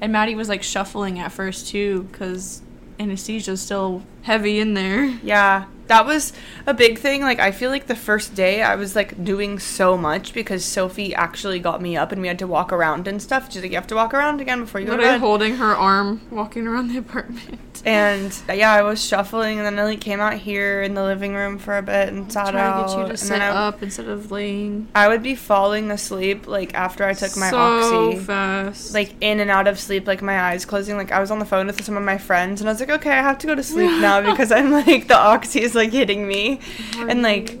And 0.00 0.12
Madi 0.12 0.34
was 0.34 0.48
like 0.48 0.62
shuffling 0.62 1.18
at 1.18 1.32
first 1.32 1.68
too, 1.68 2.04
because 2.04 2.62
anesthesia's 2.98 3.60
still 3.60 4.02
heavy 4.22 4.60
in 4.60 4.74
there. 4.74 5.06
Yeah, 5.22 5.66
that 5.90 6.06
was 6.06 6.32
a 6.66 6.72
big 6.72 6.98
thing. 6.98 7.20
Like, 7.22 7.40
I 7.40 7.50
feel 7.50 7.68
like 7.68 7.86
the 7.86 7.96
first 7.96 8.34
day 8.34 8.62
I 8.62 8.76
was 8.76 8.94
like 8.94 9.22
doing 9.24 9.58
so 9.58 9.96
much 9.96 10.32
because 10.32 10.64
Sophie 10.64 11.14
actually 11.14 11.58
got 11.58 11.82
me 11.82 11.96
up 11.96 12.12
and 12.12 12.22
we 12.22 12.28
had 12.28 12.38
to 12.38 12.46
walk 12.46 12.72
around 12.72 13.08
and 13.08 13.20
stuff. 13.20 13.52
She's 13.52 13.60
like, 13.60 13.72
you 13.72 13.76
have 13.76 13.88
to 13.88 13.96
walk 13.96 14.14
around 14.14 14.40
again 14.40 14.60
before 14.60 14.80
you 14.80 14.86
go 14.86 14.96
to 14.96 15.02
bed. 15.02 15.20
holding 15.20 15.56
her 15.56 15.74
arm, 15.74 16.20
walking 16.30 16.66
around 16.66 16.88
the 16.88 16.96
apartment. 16.98 17.58
And 17.82 18.36
uh, 18.46 18.52
yeah, 18.52 18.72
I 18.72 18.82
was 18.82 19.02
shuffling 19.02 19.56
and 19.56 19.64
then 19.64 19.78
I 19.78 19.84
like 19.84 20.02
came 20.02 20.20
out 20.20 20.34
here 20.34 20.82
in 20.82 20.92
the 20.92 21.02
living 21.02 21.34
room 21.34 21.56
for 21.56 21.78
a 21.78 21.82
bit 21.82 22.10
and 22.10 22.30
sat 22.30 22.50
to 22.50 22.58
out. 22.58 22.88
get 22.88 22.98
you 22.98 23.08
to 23.08 23.16
sit 23.16 23.40
I, 23.40 23.48
up 23.48 23.82
instead 23.82 24.06
of 24.06 24.30
laying. 24.30 24.88
I 24.94 25.08
would 25.08 25.22
be 25.22 25.34
falling 25.34 25.90
asleep 25.90 26.46
like 26.46 26.74
after 26.74 27.04
I 27.04 27.14
took 27.14 27.38
my 27.38 27.48
so 27.48 27.56
oxy. 27.56 28.18
fast. 28.18 28.92
Like 28.92 29.14
in 29.22 29.40
and 29.40 29.50
out 29.50 29.66
of 29.66 29.80
sleep, 29.80 30.06
like 30.06 30.20
my 30.20 30.38
eyes 30.38 30.66
closing. 30.66 30.98
Like 30.98 31.10
I 31.10 31.20
was 31.20 31.30
on 31.30 31.38
the 31.38 31.46
phone 31.46 31.68
with 31.68 31.82
some 31.82 31.96
of 31.96 32.02
my 32.02 32.18
friends, 32.18 32.60
and 32.60 32.68
I 32.68 32.72
was 32.72 32.80
like, 32.80 32.90
okay, 32.90 33.12
I 33.12 33.22
have 33.22 33.38
to 33.38 33.46
go 33.46 33.54
to 33.54 33.62
sleep 33.62 33.90
now 34.02 34.20
because 34.20 34.52
I'm 34.52 34.70
like 34.72 35.08
the 35.08 35.16
oxy 35.16 35.62
is 35.62 35.74
like 35.74 35.79
hitting 35.88 36.28
me, 36.28 36.60
and 36.98 37.22
like 37.22 37.58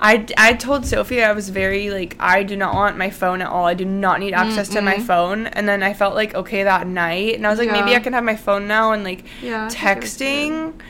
I, 0.00 0.24
I 0.36 0.52
told 0.54 0.86
Sophie 0.86 1.22
I 1.24 1.32
was 1.32 1.48
very 1.48 1.90
like 1.90 2.16
I 2.20 2.44
do 2.44 2.56
not 2.56 2.74
want 2.74 2.96
my 2.96 3.10
phone 3.10 3.42
at 3.42 3.48
all. 3.48 3.64
I 3.66 3.74
do 3.74 3.84
not 3.84 4.20
need 4.20 4.32
access 4.32 4.68
to 4.70 4.80
my 4.80 4.98
phone. 5.00 5.46
And 5.48 5.68
then 5.68 5.82
I 5.82 5.92
felt 5.92 6.14
like 6.14 6.34
okay 6.34 6.62
that 6.62 6.86
night, 6.86 7.34
and 7.34 7.46
I 7.46 7.50
was 7.50 7.58
like 7.58 7.70
maybe 7.70 7.94
I 7.96 8.00
can 8.00 8.12
have 8.12 8.24
my 8.24 8.36
phone 8.36 8.68
now 8.68 8.92
and 8.92 9.02
like 9.04 9.24
Yeah, 9.42 9.66
I 9.66 9.68
think 9.68 9.82
it 9.96 10.00
was 10.00 10.16
good. 10.16 10.24
texting. 10.24 10.80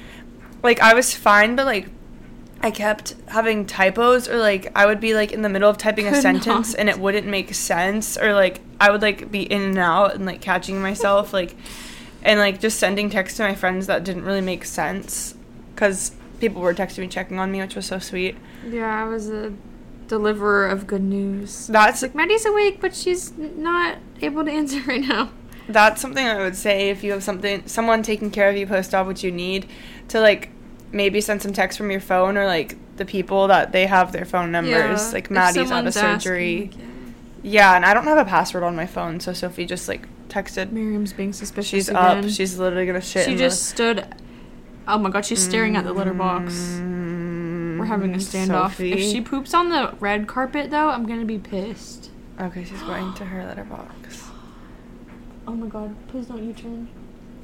Like 0.62 0.80
I 0.80 0.92
was 0.94 1.14
fine, 1.14 1.56
but 1.56 1.64
like 1.66 1.88
I 2.60 2.70
kept 2.72 3.14
having 3.28 3.64
typos 3.66 4.28
or 4.28 4.36
like 4.36 4.70
I 4.74 4.84
would 4.84 4.98
be 5.00 5.14
like 5.14 5.30
in 5.32 5.42
the 5.42 5.48
middle 5.48 5.70
of 5.70 5.78
typing 5.78 6.06
a 6.08 6.14
sentence 6.20 6.72
not. 6.72 6.78
and 6.80 6.88
it 6.88 6.98
wouldn't 6.98 7.26
make 7.26 7.54
sense 7.54 8.18
or 8.18 8.34
like 8.34 8.60
I 8.80 8.90
would 8.90 9.00
like 9.00 9.30
be 9.30 9.42
in 9.42 9.62
and 9.62 9.78
out 9.78 10.16
and 10.16 10.26
like 10.26 10.40
catching 10.40 10.82
myself 10.82 11.32
like 11.32 11.54
and 12.24 12.40
like 12.40 12.60
just 12.60 12.78
sending 12.80 13.10
texts 13.10 13.36
to 13.36 13.44
my 13.44 13.54
friends 13.54 13.86
that 13.86 14.02
didn't 14.02 14.24
really 14.24 14.40
make 14.40 14.64
sense 14.64 15.34
cuz 15.76 16.10
people 16.40 16.60
were 16.62 16.74
texting 16.74 16.98
me 16.98 17.08
checking 17.08 17.38
on 17.38 17.50
me 17.52 17.60
which 17.60 17.74
was 17.76 17.86
so 17.86 17.98
sweet. 17.98 18.36
Yeah, 18.68 19.02
I 19.04 19.08
was 19.08 19.28
a 19.30 19.52
deliverer 20.06 20.66
of 20.68 20.86
good 20.86 21.02
news. 21.02 21.66
That's 21.66 22.02
Like 22.02 22.14
Madi's 22.14 22.46
awake, 22.46 22.80
but 22.80 22.94
she's 22.94 23.36
not 23.36 23.98
able 24.22 24.44
to 24.44 24.50
answer 24.50 24.80
right 24.86 25.00
now. 25.02 25.30
that's 25.68 26.00
something 26.00 26.26
I 26.26 26.38
would 26.38 26.56
say 26.56 26.88
if 26.90 27.04
you 27.04 27.12
have 27.12 27.22
something 27.22 27.62
someone 27.66 28.02
taking 28.02 28.30
care 28.30 28.48
of 28.48 28.56
you 28.56 28.66
post 28.66 28.94
op 28.94 29.06
what 29.06 29.22
you 29.22 29.30
need 29.30 29.66
to 30.08 30.18
like 30.20 30.50
maybe 30.92 31.20
send 31.20 31.42
some 31.42 31.52
text 31.52 31.76
from 31.76 31.90
your 31.90 32.00
phone 32.00 32.38
or 32.38 32.46
like 32.46 32.76
the 32.96 33.04
people 33.04 33.48
that 33.48 33.72
they 33.72 33.86
have 33.86 34.10
their 34.12 34.24
phone 34.24 34.50
numbers 34.50 34.72
Yeah, 35.08 35.10
like 35.12 35.30
Madi's 35.30 35.70
out 35.70 35.86
of 35.86 35.88
asking, 35.88 36.20
surgery. 36.20 36.60
like, 36.72 36.78
yeah. 36.78 36.84
Yeah, 37.40 37.76
and 37.76 37.84
I 37.84 37.94
don't 37.94 38.04
have 38.04 38.18
a 38.18 38.24
password 38.24 38.64
on 38.64 38.74
my 38.74 38.86
phone, 38.86 39.20
so 39.20 39.32
Sophie 39.32 39.64
just 39.66 39.86
like 39.86 40.08
texted. 40.28 40.72
Miriam's 40.72 41.12
being 41.12 41.32
suspicious. 41.32 41.70
She's 41.70 41.88
again. 41.88 42.24
up. 42.24 42.30
She's 42.30 42.58
literally 42.58 42.84
gonna 42.86 43.00
shit. 43.00 43.26
she 43.26 43.36
just 43.36 43.66
stood. 43.66 44.04
Oh 44.88 44.98
my 44.98 45.10
god, 45.10 45.24
she's 45.26 45.42
staring 45.42 45.76
at 45.76 45.84
the 45.84 45.92
litter 45.92 46.14
box. 46.14 46.54
We're 46.80 47.84
having 47.84 48.14
a 48.14 48.18
Mm, 48.18 48.48
standoff. 48.48 48.80
If 48.80 48.98
she 49.00 49.20
poops 49.20 49.52
on 49.54 49.68
the 49.68 49.94
red 50.00 50.26
carpet, 50.26 50.70
though, 50.70 50.88
I'm 50.88 51.06
gonna 51.06 51.24
be 51.26 51.38
pissed. 51.38 52.10
Okay, 52.40 52.64
she's 52.64 52.80
going 52.82 53.12
to 53.14 53.24
her 53.26 53.44
letterbox. 53.44 54.30
Oh 55.46 55.52
my 55.52 55.66
god, 55.66 55.94
please 56.08 56.26
don't 56.26 56.42
you 56.44 56.52
turn. 56.52 56.88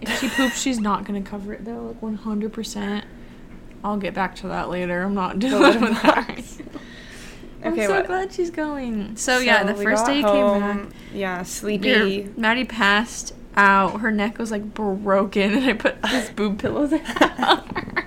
If 0.01 0.19
she 0.21 0.29
poops, 0.29 0.61
she's 0.61 0.81
not 0.81 1.05
gonna 1.05 1.23
cover 1.23 1.53
it 1.53 1.65
though, 1.65 1.97
like 2.03 2.19
100%. 2.19 3.05
I'll 3.85 3.97
get 3.99 4.15
back 4.15 4.35
to 4.37 4.49
that 4.49 4.71
later. 4.71 5.03
I'm 5.03 5.15
not 5.15 5.39
The 5.41 5.49
doing 5.51 5.81
with 5.81 6.03
that. 6.03 6.29
I'm 7.65 7.73
Okay, 7.73 7.87
so 7.87 7.95
what- 7.95 8.07
glad 8.07 8.33
she's 8.33 8.51
going. 8.51 9.17
So, 9.17 9.39
yeah, 9.39 9.65
the 9.65 9.75
first 9.75 10.05
day 10.07 10.19
you 10.19 10.25
came 10.25 10.61
back, 10.61 10.87
Yeah, 11.15 11.43
sleepy. 11.43 12.31
Madi 12.37 12.65
passed 12.65 13.35
out. 13.57 14.01
Her 14.01 14.11
neck 14.11 14.39
was 14.39 14.51
like 14.51 14.75
broken, 14.75 15.55
and 15.55 15.65
I 15.65 15.73
put 15.75 16.03
these 16.03 16.31
boob 16.31 16.59
pillows 16.59 16.93
on 16.93 17.01
her. 17.01 18.05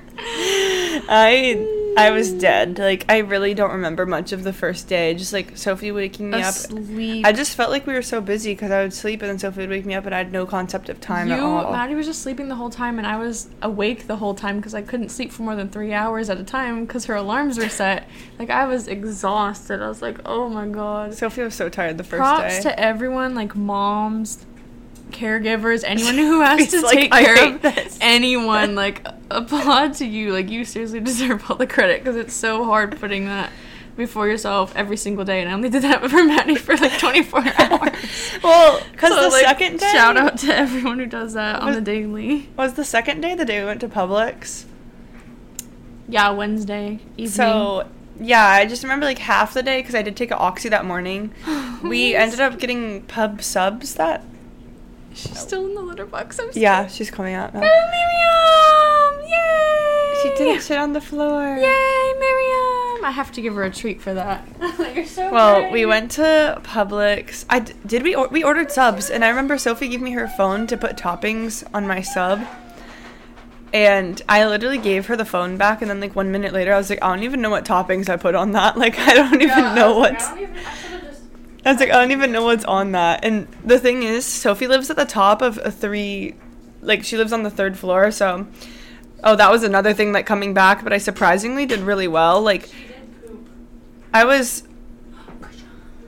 I 1.10 1.94
I 1.98 2.12
was 2.12 2.32
dead. 2.32 2.78
Like 2.78 3.06
I 3.10 3.20
really 3.20 3.54
don't 3.54 3.72
remember 3.72 4.06
much 4.06 4.32
of 4.32 4.44
the 4.44 4.54
first 4.54 4.88
day. 4.88 5.14
Just 5.14 5.34
like 5.34 5.58
Sophie 5.58 5.92
waking 5.92 6.30
me 6.30 6.42
up. 6.42 6.54
Asleep. 6.54 7.26
I 7.26 7.32
just 7.32 7.56
felt 7.56 7.72
like 7.72 7.88
we 7.88 7.94
were 7.94 8.02
so 8.02 8.22
busy 8.22 8.54
because 8.54 8.72
I 8.72 8.84
would 8.84 8.94
sleep 8.94 9.22
and 9.22 9.30
then 9.30 9.40
Sophie 9.40 9.62
would 9.62 9.70
wake 9.70 9.86
me 9.86 9.96
up 9.96 10.06
and 10.06 10.14
I 10.14 10.20
had 10.20 10.32
no 10.32 10.46
concept 10.46 10.90
of 10.90 11.02
time 11.02 11.28
you, 11.28 11.34
at 11.34 11.40
all. 11.40 11.72
Madi 11.72 11.96
was 11.96 12.06
just 12.06 12.22
sleeping 12.22 12.50
the 12.50 12.56
whole 12.56 12.70
time, 12.70 12.98
and 12.98 13.08
I 13.08 13.18
was 13.18 13.50
awake 13.62 14.08
the 14.08 14.18
whole 14.18 14.36
time 14.36 14.58
because 14.58 14.76
I 14.76 14.82
couldn't 14.82 15.10
sleep 15.10 15.32
for 15.32 15.44
more 15.44 15.56
than 15.56 15.70
three 15.70 15.94
hours 15.94 16.30
at 16.30 16.40
a 16.40 16.44
time 16.44 16.86
because 16.86 17.06
her 17.06 17.16
alarms 17.16 17.58
were 17.58 17.70
set. 17.70 18.08
Like 18.38 18.50
I 18.50 18.66
was 18.66 18.88
exhausted. 18.88 19.82
I 19.82 19.88
was 19.88 20.02
like, 20.02 20.20
oh 20.26 20.50
my 20.50 20.68
god. 20.68 21.14
Sophie 21.14 21.42
was 21.42 21.56
so 21.56 21.70
tired 21.70 21.98
the 21.98 22.04
first 22.04 22.20
Props 22.20 22.58
day. 22.58 22.64
to 22.64 22.80
everyone, 22.80 23.34
like 23.34 23.56
moms, 23.56 24.46
caregivers, 25.12 25.84
anyone 25.86 26.16
who 26.16 26.42
has 26.42 26.70
to 26.72 26.82
like, 26.82 26.98
take 26.98 27.12
care 27.12 27.48
of 27.54 27.62
this. 27.62 27.98
anyone. 28.02 28.76
Like 28.76 29.06
applaud 29.32 29.94
to 29.96 30.06
you. 30.06 30.34
Like 30.34 30.50
you 30.50 30.66
seriously 30.66 31.00
deserve 31.12 31.50
all 31.50 31.58
the 31.58 31.68
credit 31.68 32.02
because 32.04 32.16
it's 32.16 32.34
so 32.34 32.64
hard 32.66 33.00
putting 33.00 33.26
that 33.26 33.52
before 33.96 34.28
yourself 34.28 34.76
every 34.76 34.98
single 34.98 35.26
day. 35.26 35.42
And 35.42 35.50
I 35.50 35.54
only 35.54 35.70
did 35.70 35.82
that 35.84 36.02
for 36.10 36.24
Madi 36.24 36.56
for 36.56 36.76
like 36.78 37.00
24 37.00 37.40
hours. 37.58 37.96
well, 38.44 38.82
because 38.92 39.10
So, 39.12 39.22
the 39.24 39.30
like, 39.30 39.46
second 39.46 39.80
day 39.80 39.92
Shout 39.92 40.18
out 40.18 40.38
to 40.40 40.56
everyone 40.56 41.00
who 41.00 41.08
does 41.08 41.34
that 41.34 41.62
on 41.62 41.74
the 41.74 41.82
daily. 41.82 42.50
was 42.58 42.74
the 42.76 42.86
second 42.86 43.22
day 43.22 43.34
the 43.36 43.46
day 43.46 43.60
we 43.60 43.66
went 43.66 43.82
to 43.82 43.88
Publix. 43.90 44.66
Yeah, 46.08 46.30
Wednesday 46.32 47.00
evening. 47.18 47.28
So 47.30 47.88
yeah, 48.20 48.46
I 48.46 48.66
just 48.66 48.82
remember 48.84 49.06
like 49.06 49.20
half 49.20 49.54
the 49.54 49.62
day 49.64 49.80
because 49.82 49.94
I 49.96 50.02
did 50.02 50.16
take 50.16 50.32
an 50.32 50.38
oxy 50.40 50.70
that 50.70 50.86
morning. 50.86 51.34
we 51.84 52.16
ended 52.16 52.40
up 52.40 52.60
getting 52.60 53.02
pub 53.04 53.42
subs 53.42 53.96
that. 53.96 54.24
She's 55.18 55.40
still 55.40 55.66
in 55.66 55.74
the 55.76 55.82
litter 55.82 56.06
box. 56.06 56.40
I'm 56.40 56.52
sorry. 56.52 56.62
Yeah, 56.64 56.88
she's 56.88 57.10
coming 57.12 57.34
out 57.34 57.54
now. 57.54 57.62
Oh, 57.64 59.12
Miriam! 59.22 59.30
Yay! 59.30 60.22
She 60.24 60.30
didn't 60.44 60.62
sit 60.62 60.78
on 60.78 60.94
the 60.94 61.02
floor. 61.02 61.56
Yay, 61.58 62.14
Miriam! 62.20 63.06
I 63.06 63.12
have 63.12 63.32
to 63.34 63.42
give 63.42 63.56
her 63.56 63.64
a 63.64 63.72
treat 63.72 64.02
for 64.02 64.14
that. 64.14 64.48
You're 64.96 65.06
so 65.06 65.32
Well, 65.32 65.60
brave. 65.62 65.72
we 65.74 65.86
went 65.86 66.12
to 66.12 66.60
Publix. 66.64 67.46
I 67.50 67.60
d- 67.60 67.74
did 67.86 68.04
we 68.04 68.16
or- 68.16 68.28
we 68.30 68.44
ordered 68.44 68.72
subs, 68.72 69.10
and 69.10 69.24
I 69.24 69.30
remember 69.30 69.58
Sophie 69.58 69.88
gave 69.88 70.02
me 70.02 70.12
her 70.12 70.28
phone 70.28 70.68
to 70.68 70.78
put 70.78 70.98
toppings 70.98 71.64
on 71.74 71.88
my 71.88 72.02
sub. 72.02 72.42
And 73.74 74.22
I 74.30 74.46
literally 74.48 74.78
gave 74.78 75.08
her 75.08 75.16
the 75.18 75.26
phone 75.26 75.58
back, 75.58 75.82
and 75.82 75.90
then 75.92 76.00
like 76.00 76.16
one 76.16 76.32
minute 76.32 76.54
later, 76.54 76.74
I 76.74 76.78
was 76.78 76.90
like, 76.90 77.04
I 77.04 77.10
don't 77.14 77.24
even 77.24 77.42
know 77.42 77.50
what 77.50 77.66
toppings 77.66 78.08
I 78.10 78.16
put 78.16 78.34
on 78.34 78.52
that. 78.54 78.78
Like, 78.88 78.98
I 78.98 79.14
don't 79.14 79.34
even 79.42 79.48
Yeah, 79.50 79.74
know 79.76 79.98
what. 79.98 80.20
I 81.68 81.74
don't 81.74 81.74
even- 81.74 81.74
I 81.74 81.74
should've 81.74 81.74
just- 81.74 81.74
I 81.74 81.74
was 81.74 81.80
like, 81.80 81.90
I 81.92 82.02
don't 82.02 82.12
even 82.12 82.32
know 82.32 82.44
what's 82.46 82.66
on 82.66 82.92
that. 82.94 83.26
And 83.26 83.48
the 83.66 83.80
thing 83.80 84.04
is, 84.04 84.26
Sophie 84.26 84.68
lives 84.68 84.90
at 84.90 84.96
the 84.96 85.06
top 85.06 85.42
of 85.42 85.60
a 85.64 85.72
three, 85.72 86.36
like 86.82 87.04
she 87.04 87.18
lives 87.18 87.34
on 87.34 87.44
the 87.44 87.50
third 87.50 87.78
floor. 87.78 88.10
So, 88.12 88.48
oh, 89.24 89.36
that 89.36 89.52
was 89.52 89.64
another 89.64 89.94
thing 89.94 90.14
like 90.14 90.26
coming 90.26 90.54
back. 90.54 90.84
But 90.84 90.94
I 90.94 90.98
surprisingly 90.98 91.66
did 91.66 91.80
really 91.82 92.08
well. 92.08 92.42
Like, 92.42 92.70
I 94.14 94.24
was, 94.24 94.64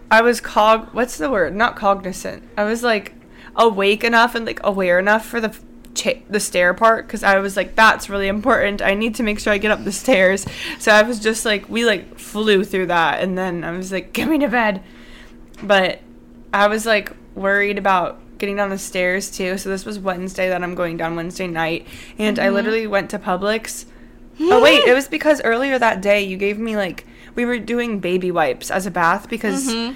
I 0.10 0.22
was 0.22 0.40
cog. 0.42 0.90
What's 0.94 1.18
the 1.18 1.30
word? 1.30 1.56
Not 1.56 1.76
cognizant. 1.76 2.44
I 2.58 2.64
was 2.64 2.82
like 2.84 3.14
awake 3.56 4.04
enough 4.04 4.36
and 4.36 4.46
like 4.46 4.60
aware 4.64 5.00
enough 5.00 5.26
for 5.26 5.42
the. 5.42 5.56
Cha- 5.96 6.22
the 6.30 6.40
stair 6.40 6.74
part 6.76 7.08
because 7.08 7.24
I 7.24 7.40
was 7.40 7.58
like 7.58 7.76
that's 7.76 8.10
really 8.10 8.28
important. 8.28 8.82
I 8.82 8.94
need 8.94 9.16
to 9.16 9.24
make 9.24 9.40
sure 9.40 9.52
I 9.52 9.58
get 9.58 9.72
up 9.72 9.84
the 9.84 9.92
stairs. 9.92 10.46
So 10.78 10.92
I 10.92 11.02
was 11.02 11.20
just 11.20 11.46
like 11.46 11.68
we 11.68 11.84
like 11.84 12.18
flew 12.18 12.64
through 12.64 12.86
that 12.86 13.22
and 13.22 13.36
then 13.38 13.64
I 13.64 13.72
was 13.72 13.92
like 13.92 14.14
get 14.20 14.30
me 14.30 14.38
to 14.38 14.48
bed 14.48 14.84
but 15.64 16.00
I 16.54 16.68
was 16.68 16.86
like 16.86 17.12
worried 17.36 17.78
about 17.78 18.20
getting 18.38 18.56
down 18.56 18.70
the 18.70 18.78
stairs 18.78 19.30
too. 19.30 19.58
So 19.58 19.70
this 19.70 19.86
was 19.86 20.00
Wednesday 20.00 20.50
that 20.50 20.64
I'm 20.64 20.76
going 20.76 20.98
down 20.98 21.16
Wednesday 21.16 21.48
night, 21.48 21.86
and 22.18 22.40
I 22.40 22.48
Mhm. 22.48 22.54
literally 22.54 22.88
went 22.88 23.10
to 23.12 23.20
Publix. 23.20 23.86
oh 24.42 24.62
wait, 24.62 24.84
it 24.86 24.94
was 24.94 25.08
because 25.10 25.42
earlier 25.44 25.78
that 25.78 26.02
day 26.02 26.22
you 26.24 26.38
gave 26.38 26.58
me 26.58 26.78
like 26.78 27.06
we 27.36 27.44
were 27.46 27.60
doing 27.60 28.00
baby 28.00 28.32
wipes 28.32 28.72
as 28.72 28.86
a 28.86 28.92
bath 28.92 29.30
because 29.30 29.68
Mhm. 29.68 29.96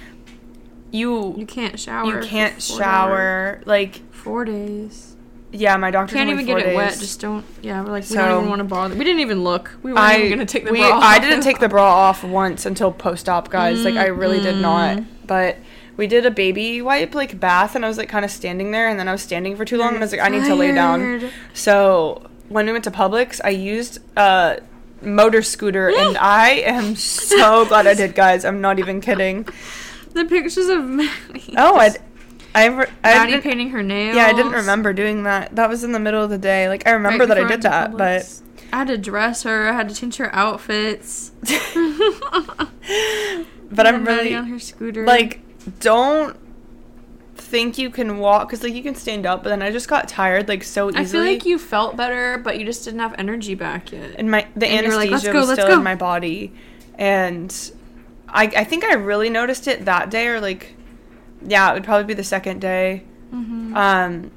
you 0.92 1.34
You 1.38 1.46
can't 1.46 1.80
shower. 1.80 2.06
you 2.06 2.20
can't 2.28 2.62
shower 2.62 3.62
like. 3.66 4.02
Four 4.12 4.46
days. 4.46 5.13
Yeah 5.54 5.78
my 5.78 5.92
doctor 5.92 6.16
Can't 6.16 6.30
even 6.30 6.46
get 6.46 6.60
it 6.60 6.76
wet. 6.76 6.98
Just 7.00 7.22
don't. 7.22 7.46
Yeah, 7.62 7.82
we're 7.84 7.92
like 7.92 8.10
we 8.10 8.16
don't 8.16 8.38
even 8.38 8.50
want 8.50 8.60
to 8.60 8.66
bother. 8.66 8.96
We 8.96 9.06
didn't 9.06 9.22
even 9.22 9.44
look. 9.44 9.72
We 9.84 9.94
weren't 9.94 10.04
I 10.04 10.18
even 10.18 10.30
gonna 10.32 10.46
take 10.46 10.66
the 10.66 10.72
we, 10.72 10.80
bra. 10.80 11.00
I 11.00 11.18
off. 11.18 11.22
didn't 11.22 11.42
take 11.42 11.60
the 11.60 11.70
bra 11.70 11.86
off 11.86 12.24
once 12.24 12.66
until 12.66 12.92
post 12.92 13.30
op, 13.30 13.50
guys. 13.50 13.86
Like 13.86 13.96
I 13.96 14.08
really 14.08 14.40
did 14.40 14.58
not. 14.58 14.98
Mm-hmm. 14.98 15.28
But 15.28 15.58
we 15.96 16.08
did 16.08 16.26
a 16.26 16.32
baby 16.32 16.82
wipe 16.82 17.14
like 17.14 17.40
bath, 17.40 17.76
and 17.76 17.86
I 17.86 17.88
was 17.88 17.98
like 17.98 18.10
kind 18.10 18.26
of 18.26 18.32
standing 18.32 18.72
there, 18.72 18.90
and 18.90 19.00
then 19.00 19.08
I 19.08 19.12
was 19.12 19.22
standing 19.22 19.56
for 19.56 19.64
too 19.64 19.78
long, 19.78 19.90
and 19.90 19.98
I 19.98 20.02
was 20.02 20.12
like, 20.12 20.22
I 20.22 20.30
need 20.30 20.46
to 20.46 20.56
lay 20.56 20.72
down. 20.72 21.30
So 21.54 22.30
when 22.50 22.66
we 22.66 22.72
went 22.72 22.84
to 22.86 22.92
Publix, 22.92 23.40
I 23.44 23.50
used 23.50 24.00
a 24.18 24.60
motor 25.02 25.44
scooter, 25.44 25.90
and 25.90 26.18
I 26.18 26.50
am 26.50 26.96
so 26.96 27.66
glad 27.66 27.86
I 27.86 27.94
did, 27.94 28.16
guys. 28.16 28.44
I'm 28.44 28.62
not 28.62 28.80
even 28.80 29.02
kidding. 29.02 29.48
The 30.14 30.26
pictures 30.26 30.68
of 30.68 30.84
Madi. 30.84 31.56
Oh, 31.58 31.76
I, 31.76 31.96
I, 32.56 32.70
Madi 32.70 33.42
painting 33.42 33.70
her 33.72 33.82
nails. 33.82 34.16
yeah, 34.16 34.28
I 34.28 34.34
didn't 34.34 34.52
remember 34.52 34.94
doing 34.94 35.24
that. 35.24 35.56
That 35.56 35.70
was 35.70 35.84
in 35.84 35.92
the 35.92 36.00
middle 36.00 36.24
of 36.24 36.30
the 36.30 36.38
day. 36.38 36.70
Like 36.70 36.86
I 36.86 36.92
Right 36.92 36.96
remember 36.96 37.26
that 37.26 37.38
I 37.38 37.48
did 37.48 37.64
that, 37.64 37.98
but 37.98 38.42
I 38.72 38.78
had 38.78 38.88
to 38.88 38.98
dress 38.98 39.44
her. 39.44 39.70
I 39.70 39.74
had 39.74 39.90
to 39.90 39.96
change 39.96 40.18
her 40.18 40.34
outfits. 40.36 41.32
but 43.72 43.88
I'm 43.88 44.06
really 44.06 44.36
on 44.36 44.48
her 44.48 44.60
scooter. 44.60 45.06
like 45.06 45.42
don't 45.80 46.38
think 47.36 47.78
you 47.78 47.90
can 47.90 48.18
walk 48.20 48.48
because 48.48 48.64
like 48.64 48.74
you 48.74 48.82
can 48.84 48.96
stand 48.96 49.26
up 49.26 49.44
but 49.44 49.50
then 49.50 49.62
i 49.62 49.72
just 49.72 49.88
got 49.88 50.08
tired 50.08 50.48
like 50.48 50.64
so 50.64 50.90
easily 50.90 51.02
I 51.02 51.06
feel 51.06 51.22
like 51.22 51.46
you 51.46 51.60
felt 51.60 51.96
better, 51.96 52.38
but 52.38 52.58
you 52.58 52.66
just 52.66 52.84
didn't 52.86 53.00
have 53.02 53.14
energy 53.18 53.54
back 53.54 53.92
yet. 53.92 54.16
and 54.18 54.32
my 54.32 54.48
the 54.56 54.68
and 54.68 54.88
were 54.88 54.96
like, 54.96 55.10
anesthesia 55.10 55.12
"Let's 55.12 55.26
go, 55.26 55.40
was 55.40 55.50
let's 55.50 55.62
still 55.62 55.68
go." 55.74 55.78
in 55.78 55.84
my 55.84 55.96
body 55.96 56.54
and 56.96 57.72
I, 58.28 58.46
I 58.46 58.64
think 58.64 58.84
i 58.84 58.94
really 58.94 59.30
noticed 59.30 59.68
it 59.68 59.86
that 59.86 60.10
day 60.10 60.28
or 60.28 60.40
like 60.40 60.76
yeah 61.46 61.70
it 61.72 61.74
would 61.74 61.84
probably 61.84 62.06
be 62.06 62.14
the 62.14 62.24
second 62.24 62.60
day 62.62 63.04
Mhm. 63.34 63.76
um 63.76 64.32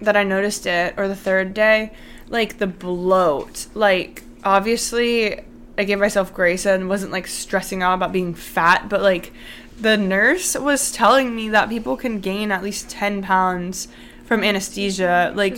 that 0.00 0.16
i 0.16 0.24
noticed 0.24 0.66
it 0.66 0.94
or 0.96 1.06
the 1.08 1.16
third 1.16 1.54
day 1.54 1.92
like 2.28 2.58
the 2.58 2.66
bloat 2.66 3.66
like 3.74 4.24
obviously 4.42 5.40
i 5.78 5.84
gave 5.84 5.98
myself 5.98 6.32
grace 6.34 6.66
and 6.66 6.88
wasn't 6.88 7.12
like 7.12 7.26
stressing 7.26 7.82
out 7.82 7.94
about 7.94 8.12
being 8.12 8.34
fat 8.34 8.88
but 8.88 9.00
like 9.02 9.32
the 9.80 9.96
nurse 9.96 10.54
was 10.56 10.90
telling 10.92 11.34
me 11.34 11.48
that 11.48 11.68
people 11.68 11.96
can 11.96 12.20
gain 12.20 12.50
at 12.52 12.62
least 12.62 12.88
10 12.90 13.22
pounds 13.22 13.88
from 14.24 14.42
anesthesia 14.42 15.32
like 15.34 15.54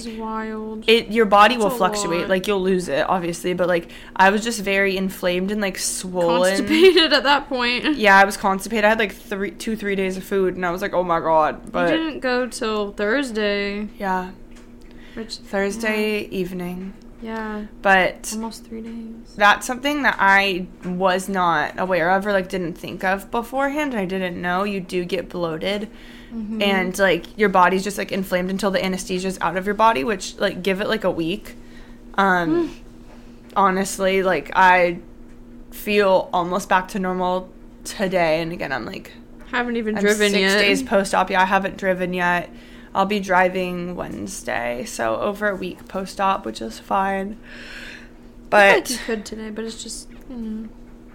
it 0.88 1.08
your 1.12 1.24
body 1.24 1.56
will 1.56 1.64
That's 1.64 1.74
a 1.76 1.78
fluctuate. 1.78 2.20
Lot. 2.22 2.28
like 2.28 2.46
you'll 2.48 2.62
lose 2.62 2.88
it 2.88 3.08
obviously 3.08 3.54
but 3.54 3.68
like 3.68 3.90
i 4.16 4.30
was 4.30 4.42
just 4.42 4.60
very 4.60 4.96
inflamed 4.96 5.50
and 5.52 5.60
like 5.60 5.78
swollen. 5.78 6.56
Constipated 6.56 7.12
at 7.12 7.22
that 7.22 7.48
point. 7.48 7.96
yeah 7.96 8.18
i 8.18 8.24
was 8.24 8.36
constipated. 8.36 8.84
I 8.84 8.88
had 8.88 8.98
like 8.98 9.12
three 9.14 9.52
two 9.52 9.76
three 9.76 9.94
days 9.94 10.16
of 10.16 10.24
food 10.24 10.56
and 10.56 10.66
i 10.66 10.70
was 10.70 10.82
like 10.82 10.92
oh 10.94 11.04
my 11.04 11.20
god 11.20 11.70
but 11.70 11.90
you 11.90 11.96
didn't 11.96 12.20
go 12.20 12.46
till 12.48 12.92
Thursday, 12.92 13.88
yeah. 13.98 14.32
Which 15.14 15.36
thursday 15.36 16.22
evening. 16.28 16.92
Yeah, 17.22 17.66
but 17.80 18.30
almost 18.34 18.66
three 18.66 18.82
days. 18.82 19.34
that's 19.36 19.66
something 19.66 20.02
that 20.02 20.16
i 20.18 20.66
was 20.84 21.28
not 21.30 21.78
aware 21.78 22.10
of 22.10 22.26
or 22.26 22.32
like 22.32 22.48
didn't 22.50 22.74
think 22.74 23.02
of 23.04 23.30
beforehand. 23.30 23.94
I 23.94 24.04
didn't 24.04 24.40
know. 24.40 24.64
You 24.64 24.80
do 24.80 25.04
get 25.06 25.30
bloated 25.30 25.88
Mhm. 26.34 26.60
and 26.62 26.98
like 26.98 27.24
your 27.38 27.48
body's 27.48 27.84
just 27.84 27.98
like 27.98 28.10
inflamed 28.12 28.50
until 28.50 28.70
the 28.70 28.80
anesthesia's 28.84 29.38
out 29.40 29.56
of 29.56 29.64
your 29.66 29.74
body 29.76 30.02
which 30.04 30.36
like 30.38 30.62
give 30.62 30.80
it 30.80 30.88
like 30.88 31.04
a 31.04 31.10
week. 31.10 31.56
Um 32.18 32.74
honestly 33.54 34.22
like 34.22 34.50
i 34.54 34.98
feel 35.70 36.28
almost 36.32 36.68
back 36.68 36.88
to 36.88 36.98
normal 36.98 37.48
today. 37.84 38.40
And 38.40 38.52
again 38.52 38.72
i'm 38.72 38.84
like 38.84 39.12
haven't 39.52 39.76
even 39.76 39.96
I'm 39.96 40.02
driven 40.02 40.30
six 40.30 40.40
yet. 40.40 40.58
days 40.58 40.82
post-op. 40.82 41.30
Yeah 41.30 41.42
i 41.42 41.44
haven't 41.44 41.76
driven 41.76 42.12
yet. 42.14 42.50
I'll 42.94 43.06
be 43.06 43.20
driving 43.20 43.94
wednesday. 43.94 44.84
So 44.86 45.16
over 45.20 45.48
a 45.48 45.56
week 45.56 45.86
post-op 45.88 46.44
which 46.44 46.60
is 46.60 46.78
fine. 46.78 47.38
But 48.50 48.90
I 48.90 48.96
could 49.06 49.24
today, 49.26 49.50
but 49.50 49.64
it's 49.64 49.82
just 49.82 50.08
you 50.30 50.36
know, 50.36 50.68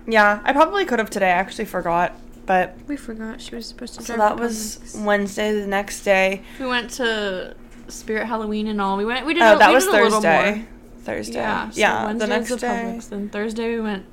yeah 0.08 0.40
i 0.44 0.54
probably 0.54 0.86
could 0.86 1.00
have 1.00 1.10
today. 1.10 1.28
I 1.28 1.34
actually 1.36 1.66
forgot 1.66 2.16
but 2.46 2.76
we 2.88 2.96
forgot 2.96 3.40
she 3.42 3.56
was 3.56 3.68
supposed 3.68 3.96
to. 3.96 4.04
so 4.04 4.18
that 4.18 4.38
was 4.38 4.80
Publix. 4.80 5.06
wednesday 5.06 5.60
the 5.60 5.68
next 5.68 6.04
day 6.04 6.42
We 6.60 6.66
went 6.66 6.90
to 6.92 7.56
Spirit 7.88 8.26
Halloween 8.28 8.68
and 8.68 8.82
all. 8.82 8.98
We 8.98 9.06
went. 9.06 9.26
We 9.26 9.34
did. 9.34 9.44
Oh, 9.44 9.56
a, 9.56 9.60
that 9.60 9.74
was 9.74 9.86
did 9.86 9.94
a 9.94 10.04
little 10.04 10.22
Thursday. 10.22 10.66
Thursday. 11.04 11.34
Yeah. 11.34 11.70
Yeah. 11.74 11.94
So 11.94 12.02
the 12.02 12.08
Wednesday 12.08 12.28
next 12.28 12.50
was 12.52 12.62
the 12.62 12.68
day. 12.68 13.00
Then 13.10 13.30
Thursday 13.30 13.76
we 13.76 13.82
went 13.82 14.06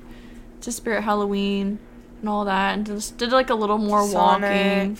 to 0.61 0.71
Spirit 0.71 1.03
Halloween 1.03 1.79
and 2.19 2.29
all 2.29 2.45
that, 2.45 2.73
and 2.73 2.85
just 2.85 3.17
did 3.17 3.31
like 3.31 3.49
a 3.49 3.55
little 3.55 3.77
more 3.77 4.05
walking. 4.11 4.97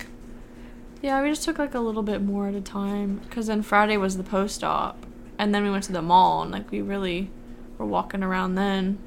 Yeah, 1.02 1.22
we 1.22 1.30
just 1.30 1.44
took 1.44 1.60
like 1.60 1.74
a 1.76 1.80
little 1.80 2.04
bit 2.04 2.22
more 2.22 2.48
at 2.48 2.56
a 2.56 2.62
time 2.62 3.22
because 3.28 3.48
then 3.48 3.62
Friday 3.62 3.98
was 3.98 4.18
the 4.18 4.24
post 4.24 4.64
op, 4.64 5.06
and 5.38 5.54
then 5.54 5.64
we 5.64 5.70
went 5.70 5.84
to 5.86 5.92
the 5.92 6.02
mall 6.02 6.42
and 6.42 6.52
like 6.52 6.70
we 6.72 6.82
really 6.82 7.30
were 7.78 7.86
walking 7.86 8.24
around 8.24 8.56
then. 8.56 8.98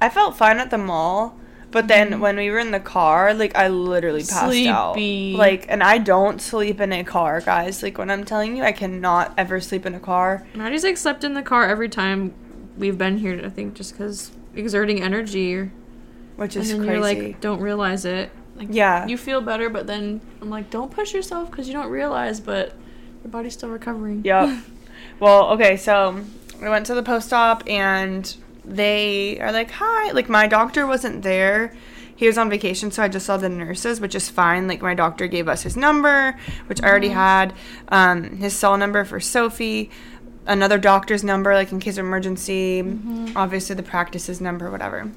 I 0.00 0.08
felt 0.08 0.36
fine 0.36 0.58
at 0.58 0.70
the 0.70 0.78
mall, 0.78 1.36
but 1.70 1.86
then 1.88 2.20
when 2.20 2.36
we 2.36 2.50
were 2.50 2.58
in 2.58 2.70
the 2.70 2.80
car, 2.80 3.34
like 3.34 3.54
I 3.56 3.68
literally 3.68 4.20
passed 4.22 4.66
out. 4.66 4.94
Sleepy. 4.94 5.36
Like, 5.36 5.66
and 5.68 5.82
I 5.82 5.98
don't 5.98 6.40
sleep 6.40 6.80
in 6.80 6.92
a 6.92 7.04
car, 7.04 7.40
guys. 7.40 7.82
Like 7.82 7.98
when 7.98 8.10
I'm 8.10 8.24
telling 8.24 8.56
you, 8.56 8.62
I 8.64 8.72
cannot 8.72 9.34
ever 9.36 9.60
sleep 9.60 9.84
in 9.86 9.94
a 9.94 10.00
car. 10.00 10.46
Madi's 10.54 10.84
like 10.84 10.96
slept 10.96 11.24
in 11.24 11.34
the 11.34 11.42
car 11.42 11.68
every 11.68 11.88
time 11.88 12.32
we've 12.78 12.96
been 12.96 13.18
here. 13.18 13.40
I 13.44 13.50
think 13.50 13.74
just 13.74 13.92
because 13.92 14.30
exerting 14.54 15.02
energy, 15.02 15.70
Which 16.36 16.56
and 16.56 16.64
is 16.64 16.70
then 16.70 16.78
crazy. 16.78 16.92
you're 16.92 17.00
like 17.00 17.40
don't 17.40 17.60
realize 17.60 18.04
it. 18.04 18.30
Like 18.56 18.68
Yeah. 18.70 19.06
you 19.06 19.16
feel 19.18 19.40
better, 19.40 19.68
but 19.70 19.86
then 19.86 20.20
I'm 20.40 20.50
like, 20.50 20.70
don't 20.70 20.90
push 20.90 21.12
yourself 21.14 21.50
because 21.50 21.68
you 21.68 21.74
don't 21.74 21.90
realize, 21.90 22.40
but 22.40 22.72
your 23.22 23.30
body's 23.30 23.52
still 23.52 23.68
recovering. 23.68 24.22
Yep. 24.24 24.58
well, 25.20 25.50
okay, 25.50 25.76
so 25.76 26.24
we 26.60 26.68
went 26.68 26.86
to 26.86 26.94
the 26.94 27.02
post 27.04 27.32
op 27.32 27.62
and 27.68 28.34
they 28.68 29.38
are 29.40 29.52
like, 29.52 29.70
hi. 29.70 30.10
Like, 30.12 30.28
my 30.28 30.46
doctor 30.46 30.86
wasn't 30.86 31.22
there. 31.22 31.72
He 32.14 32.26
was 32.26 32.36
on 32.36 32.50
vacation, 32.50 32.90
so 32.90 33.02
I 33.02 33.08
just 33.08 33.26
saw 33.26 33.36
the 33.36 33.48
nurses, 33.48 34.00
which 34.00 34.14
is 34.14 34.28
fine. 34.28 34.66
Like, 34.66 34.82
my 34.82 34.94
doctor 34.94 35.26
gave 35.28 35.46
us 35.48 35.62
his 35.62 35.76
number, 35.76 36.36
which 36.66 36.82
I 36.82 36.88
already 36.88 37.10
had, 37.10 37.54
um, 37.88 38.38
his 38.38 38.54
cell 38.54 38.76
number 38.76 39.04
for 39.04 39.20
Sophie, 39.20 39.88
another 40.46 40.78
doctor's 40.78 41.22
number, 41.22 41.54
like, 41.54 41.70
in 41.70 41.78
case 41.78 41.96
of 41.96 42.04
emergency, 42.04 42.80
obviously 43.36 43.76
the 43.76 43.84
practice's 43.84 44.40
number, 44.40 44.68
whatever. 44.70 45.10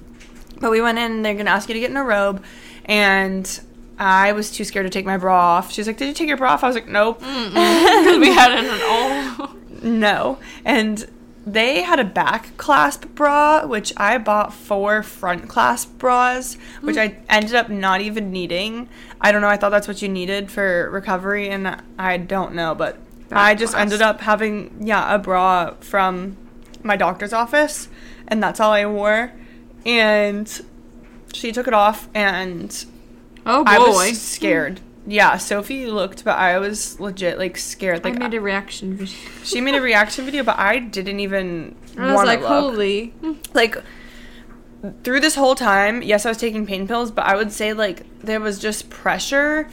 But 0.59 0.69
we 0.69 0.79
went 0.79 0.99
in, 0.99 1.23
they're 1.23 1.33
gonna 1.33 1.49
ask 1.49 1.67
you 1.69 1.73
to 1.73 1.79
get 1.79 1.89
in 1.89 1.97
a 1.97 2.03
robe, 2.03 2.43
and 2.85 3.59
I 3.97 4.31
was 4.33 4.51
too 4.51 4.63
scared 4.63 4.85
to 4.85 4.89
take 4.91 5.05
my 5.05 5.17
bra 5.17 5.35
off. 5.57 5.71
She's 5.71 5.87
like, 5.87 5.97
Did 5.97 6.07
you 6.07 6.13
take 6.13 6.27
your 6.27 6.37
bra 6.37 6.53
off? 6.53 6.63
I 6.63 6.67
was 6.67 6.75
like, 6.75 6.87
Nope. 6.87 7.19
Because 7.19 8.17
we 8.19 8.31
had 8.31 8.51
it 8.51 8.65
in 8.65 8.81
all. 8.87 9.55
No. 9.83 10.37
And 10.63 11.03
they 11.45 11.81
had 11.81 11.99
a 11.99 12.03
back 12.03 12.55
clasp 12.57 13.05
bra, 13.15 13.65
which 13.65 13.91
I 13.97 14.17
bought 14.17 14.53
four 14.53 15.01
front 15.01 15.49
clasp 15.49 15.97
bras, 15.97 16.55
which 16.81 16.97
I 16.97 17.17
ended 17.29 17.55
up 17.55 17.69
not 17.69 18.01
even 18.01 18.31
needing. 18.31 18.89
I 19.19 19.31
don't 19.31 19.41
know. 19.41 19.47
I 19.47 19.57
thought 19.57 19.69
that's 19.69 19.87
what 19.87 20.01
you 20.01 20.09
needed 20.09 20.51
for 20.51 20.89
recovery, 20.91 21.49
and 21.49 21.81
I 21.97 22.17
don't 22.17 22.53
know. 22.53 22.75
But 22.75 22.99
I 23.31 23.55
just 23.55 23.73
clasp. 23.73 23.81
ended 23.81 24.01
up 24.01 24.21
having, 24.21 24.75
yeah, 24.81 25.13
a 25.13 25.17
bra 25.17 25.73
from 25.79 26.37
my 26.83 26.95
doctor's 26.95 27.33
office, 27.33 27.87
and 28.27 28.41
that's 28.41 28.59
all 28.59 28.71
I 28.71 28.85
wore. 28.85 29.33
And 29.83 30.61
she 31.33 31.51
took 31.51 31.67
it 31.67 31.73
off, 31.73 32.07
and 32.13 32.85
oh 33.47 33.63
I 33.65 33.79
was 33.79 34.21
scared. 34.21 34.79
Yeah, 35.07 35.37
Sophie 35.37 35.87
looked, 35.87 36.23
but 36.23 36.37
I 36.37 36.59
was 36.59 36.99
legit 36.99 37.37
like 37.39 37.57
scared. 37.57 38.03
Like 38.03 38.15
I 38.15 38.19
made 38.19 38.33
a 38.33 38.37
uh, 38.37 38.41
reaction 38.41 38.93
video. 38.95 39.17
she 39.43 39.59
made 39.61 39.75
a 39.75 39.81
reaction 39.91 40.25
video, 40.25 40.43
but 40.43 40.59
I 40.59 40.79
didn't 40.79 41.19
even 41.19 41.75
I 41.97 42.13
was 42.13 42.25
like, 42.25 42.41
look. 42.41 42.49
holy. 42.49 43.13
Like 43.53 43.77
through 45.03 45.19
this 45.19 45.35
whole 45.35 45.55
time, 45.55 46.01
yes, 46.01 46.25
I 46.25 46.29
was 46.29 46.37
taking 46.37 46.65
pain 46.65 46.87
pills, 46.87 47.11
but 47.11 47.25
I 47.25 47.35
would 47.35 47.51
say 47.51 47.73
like 47.73 48.05
there 48.19 48.39
was 48.39 48.59
just 48.59 48.89
pressure 48.89 49.69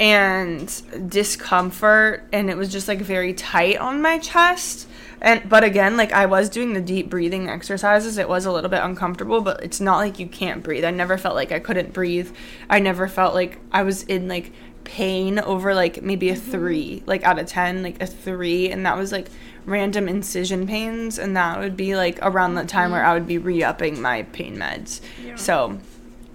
and 0.00 1.10
discomfort, 1.10 2.28
and 2.32 2.48
it 2.48 2.56
was 2.56 2.70
just 2.70 2.86
like 2.86 3.00
very 3.00 3.34
tight 3.34 3.78
on 3.78 4.00
my 4.00 4.18
chest. 4.18 4.88
And 5.20 5.48
but 5.48 5.64
again, 5.64 5.96
like 5.96 6.12
I 6.12 6.26
was 6.26 6.48
doing 6.48 6.74
the 6.74 6.80
deep 6.80 7.10
breathing 7.10 7.48
exercises. 7.48 8.18
It 8.18 8.28
was 8.28 8.46
a 8.46 8.52
little 8.52 8.70
bit 8.70 8.82
uncomfortable, 8.82 9.40
but 9.40 9.62
it's 9.64 9.80
not 9.80 9.96
like 9.98 10.20
you 10.20 10.28
can't 10.28 10.62
breathe. 10.62 10.84
I 10.84 10.92
never 10.92 11.18
felt 11.18 11.34
like 11.34 11.50
I 11.50 11.58
couldn't 11.58 11.92
breathe. 11.92 12.30
I 12.70 12.78
never 12.78 13.08
felt 13.08 13.34
like 13.34 13.58
I 13.72 13.82
was 13.82 14.04
in 14.04 14.28
like 14.28 14.52
pain 14.88 15.38
over 15.38 15.74
like 15.74 16.02
maybe 16.02 16.30
a 16.30 16.34
mm-hmm. 16.34 16.50
three, 16.50 17.02
like 17.06 17.22
out 17.22 17.38
of 17.38 17.46
ten, 17.46 17.82
like 17.82 18.02
a 18.02 18.06
three, 18.06 18.70
and 18.70 18.84
that 18.86 18.96
was 18.96 19.12
like 19.12 19.28
random 19.66 20.08
incision 20.08 20.66
pains, 20.66 21.18
and 21.18 21.36
that 21.36 21.60
would 21.60 21.76
be 21.76 21.94
like 21.94 22.18
around 22.22 22.54
the 22.54 22.64
time 22.64 22.90
where 22.90 23.02
mm-hmm. 23.02 23.10
I 23.10 23.14
would 23.14 23.26
be 23.26 23.38
re-upping 23.38 24.00
my 24.00 24.22
pain 24.24 24.56
meds. 24.56 25.00
Yeah. 25.22 25.36
So 25.36 25.78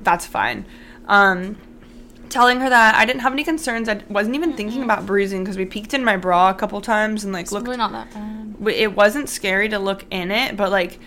that's 0.01 0.27
fine. 0.27 0.65
Um, 1.07 1.57
telling 2.29 2.59
her 2.59 2.69
that 2.69 2.95
I 2.95 3.05
didn't 3.05 3.21
have 3.21 3.33
any 3.33 3.43
concerns. 3.43 3.89
I 3.89 4.01
wasn't 4.07 4.35
even 4.35 4.53
thinking 4.53 4.81
mm-hmm. 4.81 4.89
about 4.89 5.07
bruising 5.07 5.43
because 5.43 5.57
we 5.57 5.65
peeked 5.65 5.95
in 5.95 6.05
my 6.05 6.15
bra 6.15 6.51
a 6.51 6.53
couple 6.53 6.79
times 6.79 7.23
and 7.23 7.33
like 7.33 7.51
looked 7.51 7.65
really 7.65 7.77
not 7.77 7.91
that 7.91 8.13
bad. 8.13 8.55
it 8.67 8.95
wasn't 8.95 9.29
scary 9.29 9.67
to 9.69 9.79
look 9.79 10.05
in 10.11 10.29
it, 10.29 10.55
but 10.55 10.71
like 10.71 10.99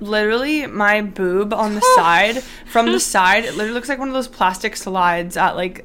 literally 0.00 0.66
my 0.66 1.02
boob 1.02 1.54
on 1.54 1.76
the 1.76 1.80
side 1.96 2.42
from 2.66 2.86
the 2.86 3.00
side 3.00 3.44
it 3.44 3.52
literally 3.54 3.72
looks 3.72 3.88
like 3.88 3.98
one 3.98 4.06
of 4.06 4.14
those 4.14 4.28
plastic 4.28 4.76
slides 4.76 5.36
at 5.36 5.56
like 5.56 5.84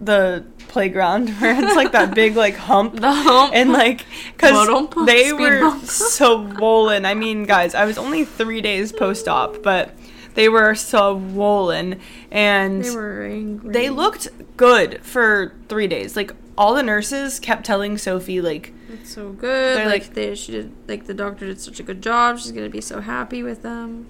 the 0.00 0.44
playground 0.68 1.28
where 1.40 1.62
it's 1.62 1.74
like 1.76 1.92
that 1.92 2.14
big 2.14 2.36
like 2.36 2.54
hump 2.56 2.94
The 3.00 3.10
hump. 3.12 3.52
and 3.54 3.72
like 3.72 4.04
because 4.36 4.68
they 5.06 5.32
were 5.32 5.60
bump. 5.60 5.84
swollen 5.86 7.04
i 7.06 7.14
mean 7.14 7.44
guys 7.44 7.74
i 7.74 7.84
was 7.84 7.96
only 7.98 8.24
three 8.24 8.60
days 8.60 8.92
post-op 8.92 9.62
but 9.62 9.94
they 10.34 10.48
were 10.48 10.74
so 10.74 11.18
swollen 11.32 11.98
and 12.30 12.84
They 12.84 12.90
were 12.94 13.22
angry. 13.24 13.72
they 13.72 13.90
looked 13.90 14.28
good 14.56 15.02
for 15.02 15.54
three 15.68 15.86
days 15.88 16.16
like 16.16 16.32
all 16.56 16.74
the 16.74 16.82
nurses 16.82 17.40
kept 17.40 17.64
telling 17.64 17.96
sophie 17.98 18.40
like 18.40 18.72
It's 18.92 19.14
so 19.14 19.30
good. 19.30 19.76
Like, 19.78 19.86
like- 19.86 20.14
they, 20.14 20.34
she 20.34 20.52
did. 20.52 20.72
Like 20.88 21.06
the 21.06 21.14
doctor 21.14 21.46
did 21.46 21.60
such 21.60 21.78
a 21.78 21.82
good 21.84 22.02
job. 22.02 22.38
She's 22.40 22.50
gonna 22.52 22.68
be 22.68 22.80
so 22.80 23.00
happy 23.00 23.42
with 23.44 23.62
them. 23.62 24.08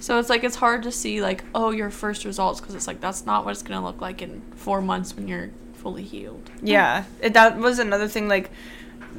So 0.00 0.18
it's 0.18 0.28
like 0.28 0.44
it's 0.44 0.56
hard 0.56 0.82
to 0.84 0.92
see 0.92 1.20
like 1.20 1.44
oh 1.54 1.70
your 1.70 1.90
first 1.90 2.24
results 2.24 2.60
because 2.60 2.74
it's 2.74 2.86
like 2.86 3.00
that's 3.00 3.26
not 3.26 3.44
what 3.44 3.52
it's 3.52 3.62
gonna 3.62 3.84
look 3.84 4.00
like 4.00 4.22
in 4.22 4.42
four 4.54 4.80
months 4.80 5.14
when 5.16 5.28
you're 5.28 5.50
fully 5.74 6.02
healed. 6.02 6.50
Yeah, 6.62 7.04
it, 7.20 7.34
that 7.34 7.56
was 7.56 7.78
another 7.78 8.08
thing. 8.08 8.28
Like, 8.28 8.50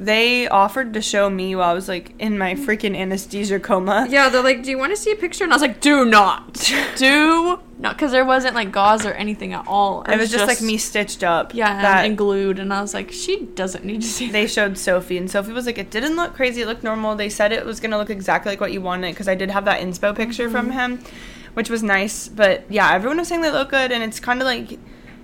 they 0.00 0.48
offered 0.48 0.94
to 0.94 1.02
show 1.02 1.28
me 1.28 1.54
while 1.54 1.68
I 1.68 1.74
was 1.74 1.86
like 1.86 2.14
in 2.18 2.38
my 2.38 2.54
freaking 2.54 2.96
anesthesia 2.96 3.60
coma. 3.60 4.06
Yeah, 4.08 4.30
they're 4.30 4.42
like, 4.42 4.62
do 4.62 4.70
you 4.70 4.78
want 4.78 4.92
to 4.92 4.96
see 4.96 5.12
a 5.12 5.16
picture? 5.16 5.44
And 5.44 5.52
I 5.52 5.56
was 5.56 5.60
like, 5.60 5.82
do 5.82 6.06
not, 6.06 6.54
do 6.96 7.60
not, 7.78 7.96
because 7.96 8.10
there 8.10 8.24
wasn't 8.24 8.54
like 8.54 8.72
gauze 8.72 9.04
or 9.04 9.12
anything 9.12 9.52
at 9.52 9.66
all. 9.68 10.02
It 10.04 10.16
was 10.16 10.30
just, 10.30 10.46
like 10.46 10.62
me 10.62 10.78
stitched 10.78 11.22
up. 11.22 11.54
Yeah, 11.54 11.74
and- 11.74 11.84
that 11.84 12.06
and 12.06 12.16
glued, 12.16 12.58
and 12.58 12.72
I 12.72 12.80
was 12.80 12.94
like, 12.94 13.12
she 13.12 13.44
doesn't 13.44 13.84
need 13.84 14.00
to 14.00 14.08
see. 14.08 14.30
they 14.30 14.46
showed 14.46 14.78
Sophie, 14.78 15.18
and 15.18 15.30
Sophie 15.30 15.52
was 15.52 15.66
like, 15.66 15.76
"It 15.76 15.90
didn't 15.90 16.16
look 16.16 16.34
crazy. 16.34 16.62
It 16.62 16.66
looked 16.66 16.82
normal." 16.82 17.14
They 17.14 17.28
said 17.28 17.52
it 17.52 17.66
was 17.66 17.78
gonna 17.78 17.98
look 17.98 18.10
exactly 18.10 18.52
like 18.52 18.60
what 18.60 18.72
you 18.72 18.80
wanted 18.80 19.12
because 19.12 19.28
I 19.28 19.34
did 19.34 19.50
have 19.50 19.66
that 19.66 19.82
inspo 19.82 20.16
picture 20.16 20.48
from 20.48 20.70
mm-hmm. 20.70 20.94
him, 20.94 21.04
which 21.52 21.68
was 21.68 21.82
nice. 21.82 22.26
But 22.26 22.64
yeah, 22.70 22.90
everyone 22.94 23.18
was 23.18 23.28
saying 23.28 23.42
they 23.42 23.50
look 23.50 23.68
good, 23.68 23.92
and 23.92 24.02
it's 24.02 24.18
kind 24.18 24.40
of 24.40 24.46
like 24.46 24.78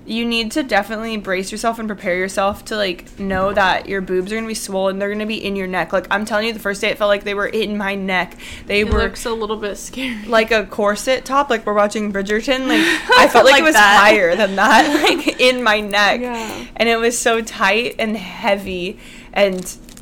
you 0.07 0.25
need 0.25 0.53
to 0.53 0.63
definitely 0.63 1.17
brace 1.17 1.51
yourself 1.51 1.79
and 1.81 1.89
prepare 1.89 2.17
yourself 2.17 2.65
to 2.67 2.77
like 2.77 3.19
know 3.19 3.53
that 3.53 3.89
your 3.89 4.01
boobs 4.01 4.31
are 4.31 4.37
gonna 4.37 4.47
be 4.47 4.55
swollen. 4.55 4.99
They're 4.99 5.11
gonna 5.11 5.27
be 5.27 5.45
in 5.45 5.57
your 5.57 5.67
neck. 5.67 5.93
Like 5.93 6.07
I'm 6.11 6.25
telling 6.25 6.47
you, 6.47 6.53
the 6.53 6.59
first 6.61 6.81
day 6.81 6.89
it 6.91 6.99
felt 6.99 7.09
like 7.09 7.25
they 7.25 7.35
were 7.35 7.47
in 7.47 7.77
my 7.77 7.95
neck. 7.97 8.37
They 8.67 8.81
It 8.81 8.93
were 8.93 9.01
looks 9.01 9.25
a 9.27 9.33
little 9.33 9.57
bit 9.57 9.77
scary. 9.77 10.25
like 10.27 10.51
a 10.53 10.65
corset 10.65 11.25
top, 11.25 11.51
like 11.51 11.67
we're 11.67 11.75
watching 11.75 12.13
Bridgerton. 12.13 12.69
Like 12.69 12.81
I 13.19 13.29
felt 13.29 13.45
like, 13.45 13.55
Like 13.55 13.61
it 13.63 13.65
was 13.65 13.75
that. 13.75 13.99
higher 14.01 14.37
than 14.37 14.57
that, 14.57 15.03
like 15.09 15.41
in 15.41 15.63
my 15.63 15.81
neck, 15.81 16.21
Yeah. 16.21 16.67
and 16.77 16.89
it 16.89 16.97
was 16.97 17.19
so 17.19 17.41
tight 17.43 17.97
and 17.99 18.17
heavy, 18.17 18.99
and 19.33 19.57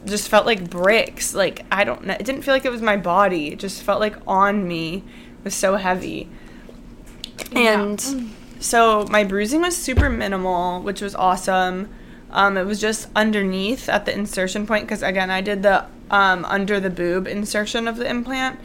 just 0.05 0.29
felt 0.29 0.45
like 0.45 0.69
bricks. 0.69 1.35
Like 1.35 1.65
I 1.73 1.85
don't 1.85 2.05
know, 2.05 2.13
it 2.15 2.25
didn't 2.27 2.43
feel 2.43 2.53
like 2.53 2.67
it 2.67 2.71
was 2.73 2.83
my 2.83 2.97
body. 2.99 3.49
It 3.53 3.59
just 3.59 3.83
felt 3.83 4.01
like 4.01 4.17
on 4.27 4.69
me. 4.69 4.97
It 5.39 5.45
was 5.45 5.55
so 5.55 5.77
heavy, 5.77 6.29
Yeah. 7.53 7.81
and 7.81 7.99
mm. 7.99 8.31
So 8.65 9.05
my 9.11 9.25
bruising 9.25 9.61
was 9.61 9.77
super 9.77 10.09
minimal, 10.09 10.81
which 10.81 11.03
was 11.03 11.15
awesome. 11.15 11.91
Um, 12.31 12.57
it 12.57 12.65
was 12.65 12.81
just 12.81 13.09
underneath 13.15 13.91
at 13.91 14.07
the 14.07 14.15
insertion 14.15 14.67
point 14.67 14.87
because 14.87 15.03
again 15.03 15.31
I 15.31 15.43
did 15.43 15.63
the 15.63 15.85
um, 16.11 16.47
under 16.47 16.81
the 16.81 16.89
boob 16.89 17.27
insertion 17.27 17.87
of 17.87 17.99
the 17.99 18.09
implant, 18.09 18.59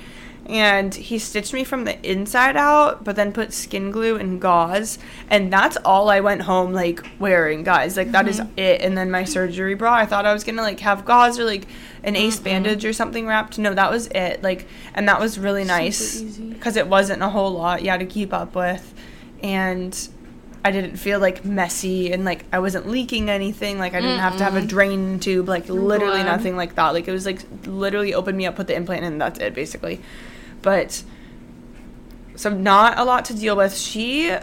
and 0.46 0.96
he 0.96 1.20
stitched 1.20 1.54
me 1.54 1.66
from 1.66 1.84
the 1.84 2.02
inside 2.10 2.56
out, 2.56 3.04
but 3.04 3.18
then 3.18 3.34
put 3.34 3.52
skin 3.52 3.92
glue 3.92 4.16
and 4.16 4.40
gauze, 4.40 5.00
and 5.30 5.52
that's 5.52 5.76
all 5.84 6.10
I 6.10 6.22
went 6.22 6.44
home 6.44 6.72
like 6.72 7.06
wearing, 7.20 7.64
guys. 7.64 7.98
Like 7.98 8.14
that 8.14 8.28
is 8.30 8.42
it. 8.56 8.82
And 8.82 8.98
then 8.98 9.12
my 9.12 9.26
surgery 9.26 9.76
bra, 9.76 9.94
I 9.96 10.06
thought 10.06 10.26
I 10.26 10.32
was 10.32 10.46
gonna 10.46 10.62
like 10.62 10.80
have 10.80 11.04
gauze 11.04 11.38
or 11.38 11.44
like 11.44 11.68
an 12.04 12.16
ace 12.16 12.40
bandage 12.40 12.86
or 12.86 12.94
something 12.94 13.28
wrapped. 13.28 13.60
No, 13.60 13.74
that 13.74 13.92
was 13.92 14.08
it. 14.08 14.42
Like, 14.42 14.66
and 14.96 15.10
that 15.10 15.20
was 15.20 15.38
really 15.38 15.66
nice 15.66 16.22
because 16.22 16.78
it 16.78 16.88
wasn't 16.88 17.22
a 17.22 17.30
whole 17.30 17.52
lot, 17.52 17.84
yeah, 17.84 17.98
to 17.98 18.06
keep 18.06 18.34
up 18.34 18.56
with, 18.56 18.94
and 19.44 20.10
I 20.64 20.72
didn't 20.72 20.98
feel 20.98 21.20
like 21.20 21.46
messy 21.46 22.12
and 22.12 22.26
like 22.26 22.44
I 22.52 22.60
wasn't 22.60 22.88
leaking 22.88 23.30
anything. 23.30 23.80
Like 23.80 23.94
I 23.94 24.02
didn't 24.02 24.20
have 24.20 24.38
to 24.38 24.44
have 24.44 24.56
a 24.56 24.66
drain 24.66 25.20
tube, 25.20 25.48
like 25.48 25.70
literally 25.70 26.24
nothing 26.24 26.58
like 26.58 26.76
that. 26.76 26.90
Like 26.90 27.08
it 27.08 27.12
was 27.12 27.26
like 27.26 27.40
literally 27.66 28.14
opened 28.14 28.38
me 28.38 28.46
up, 28.46 28.56
put 28.56 28.68
the 28.68 28.76
implant 28.76 29.06
in, 29.06 29.14
and 29.14 29.22
that's 29.22 29.40
it 29.40 29.54
basically. 29.54 30.02
But 30.62 31.04
so 32.36 32.50
not 32.50 32.98
a 32.98 33.06
lot 33.06 33.26
to 33.26 33.34
deal 33.34 33.56
with. 33.56 33.76
She 33.76 34.36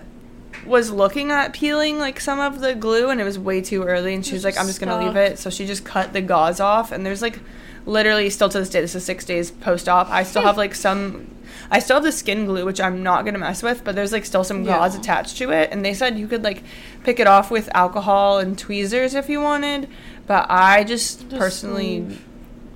was 0.64 0.90
looking 0.90 1.30
at 1.30 1.52
peeling 1.52 1.98
like 1.98 2.18
some 2.18 2.40
of 2.40 2.60
the 2.60 2.74
glue 2.74 3.10
and 3.10 3.20
it 3.20 3.24
was 3.24 3.38
way 3.38 3.60
too 3.60 3.82
early 3.82 4.14
and 4.14 4.24
she 4.24 4.32
was 4.32 4.42
like 4.42 4.58
I'm 4.58 4.66
just 4.66 4.80
to 4.80 4.98
leave 4.98 5.16
it. 5.16 5.38
So 5.38 5.50
she 5.50 5.66
just 5.66 5.84
cut 5.84 6.14
the 6.14 6.22
gauze 6.22 6.60
off 6.60 6.92
and 6.92 7.04
there's 7.04 7.20
like 7.20 7.38
literally 7.84 8.30
still 8.30 8.48
to 8.48 8.58
this 8.58 8.70
day 8.70 8.80
this 8.80 8.94
is 8.94 9.04
6 9.04 9.24
days 9.26 9.50
post 9.50 9.86
op. 9.86 10.10
I 10.10 10.22
still 10.22 10.42
have 10.42 10.56
like 10.56 10.74
some 10.74 11.28
I 11.70 11.78
still 11.80 11.96
have 11.96 12.04
the 12.04 12.12
skin 12.12 12.46
glue 12.46 12.64
which 12.64 12.80
I'm 12.80 13.02
not 13.02 13.22
going 13.24 13.34
to 13.34 13.40
mess 13.40 13.62
with, 13.62 13.82
but 13.84 13.94
there's 13.94 14.12
like 14.12 14.24
still 14.24 14.44
some 14.44 14.64
gauze 14.64 14.94
Yeah. 14.94 15.00
attached 15.00 15.36
to 15.38 15.50
it 15.50 15.70
and 15.72 15.84
they 15.84 15.94
said 15.94 16.18
you 16.18 16.28
could 16.28 16.44
like 16.44 16.62
pick 17.04 17.18
it 17.20 17.26
off 17.26 17.50
with 17.50 17.68
alcohol 17.74 18.38
and 18.38 18.58
tweezers 18.58 19.14
if 19.14 19.28
you 19.28 19.40
wanted, 19.40 19.88
but 20.26 20.46
I 20.50 20.84
just, 20.84 21.28
Just 21.28 21.36
personally 21.40 22.00
leave. 22.02 22.24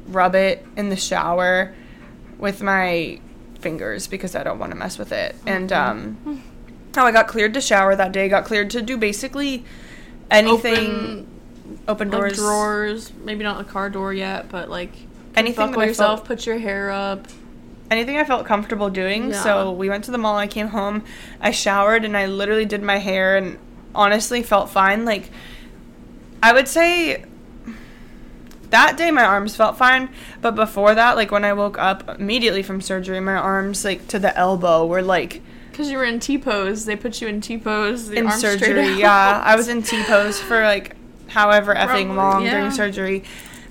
rub 0.09 0.35
it 0.35 0.66
in 0.76 0.88
the 0.88 0.96
shower 0.96 1.74
with 2.38 2.62
my 2.62 3.20
fingers 3.61 4.07
because 4.07 4.35
I 4.35 4.42
don't 4.42 4.59
want 4.59 4.72
to 4.72 4.79
mess 4.79 4.98
with 4.98 5.12
it. 5.12 5.37
And 5.46 5.72
um 5.72 6.42
how 6.94 7.07
I 7.07 7.12
got 7.12 7.29
cleared 7.29 7.55
to 7.55 7.61
shower 7.61 7.94
that 7.94 8.11
day, 8.11 8.29
got 8.29 8.44
cleared 8.44 8.70
to 8.70 8.83
do 8.83 8.96
basically 8.96 9.64
anything 10.31 10.88
open, 10.88 11.26
Open 11.87 12.11
like 12.11 12.20
doors. 12.20 12.37
drawers, 12.37 13.12
maybe 13.24 13.44
not 13.44 13.61
a 13.61 13.64
car 13.64 13.88
door 13.90 14.12
yet, 14.12 14.48
but 14.48 14.68
like 14.68 14.92
Anything 15.37 15.68
buckle 15.68 15.85
yourself, 15.85 16.20
felt- 16.20 16.26
put 16.26 16.46
your 16.46 16.59
hair 16.59 16.90
up. 16.90 17.26
Anything 17.90 18.16
I 18.16 18.24
felt 18.24 18.46
comfortable 18.46 18.88
doing. 18.88 19.31
Yeah. 19.31 19.42
So 19.42 19.72
we 19.72 19.88
went 19.88 20.05
to 20.05 20.11
the 20.11 20.18
mall, 20.18 20.37
I 20.37 20.46
came 20.46 20.68
home, 20.68 21.05
I 21.40 21.50
showered 21.50 22.05
and 22.05 22.16
I 22.16 22.26
literally 22.26 22.64
did 22.64 22.83
my 22.83 22.98
hair 22.98 23.37
and 23.37 23.59
honestly 23.94 24.42
felt 24.42 24.70
fine. 24.70 25.05
Like 25.05 25.31
I 26.42 26.53
would 26.53 26.68
say 26.68 27.24
that 28.70 28.96
day 28.96 29.11
my 29.11 29.24
arms 29.24 29.57
felt 29.57 29.76
fine, 29.76 30.09
but 30.40 30.55
before 30.55 30.94
that, 30.94 31.16
like 31.16 31.33
when 31.33 31.44
I 31.44 31.53
woke 31.53 31.79
up 31.79 32.20
immediately 32.20 32.62
from 32.62 32.81
surgery, 32.81 33.20
my 33.20 33.35
arms 33.35 33.85
like 33.85 34.07
to 34.09 34.18
the 34.18 34.37
elbow 34.37 34.87
were 34.87 35.03
like 35.03 35.42
Because 35.70 35.90
you 35.90 35.98
were 35.98 36.05
in 36.05 36.20
T 36.20 36.38
pose, 36.38 36.85
they 36.85 36.96
put 36.96 37.20
you 37.20 37.26
in 37.26 37.40
T 37.40 37.59
pose. 37.59 38.09
in 38.11 38.31
surgery. 38.31 38.98
Yeah, 38.98 39.42
I 39.44 39.57
was 39.57 39.68
in 39.68 39.83
T 39.83 40.03
pose 40.05 40.40
for 40.40 40.62
like 40.62 40.96
however 41.29 41.74
effing 41.74 41.87
Probably, 41.87 42.16
long 42.16 42.44
yeah. 42.44 42.50
during 42.53 42.70
surgery, 42.70 43.24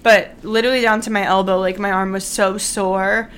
but 0.04 0.32
literally 0.44 0.82
down 0.82 1.00
to 1.02 1.12
my 1.12 1.24
elbow, 1.24 1.60
like 1.60 1.80
my 1.80 1.92
arm 1.92 2.12
was 2.12 2.26
so 2.26 2.58
sore. 2.58 3.30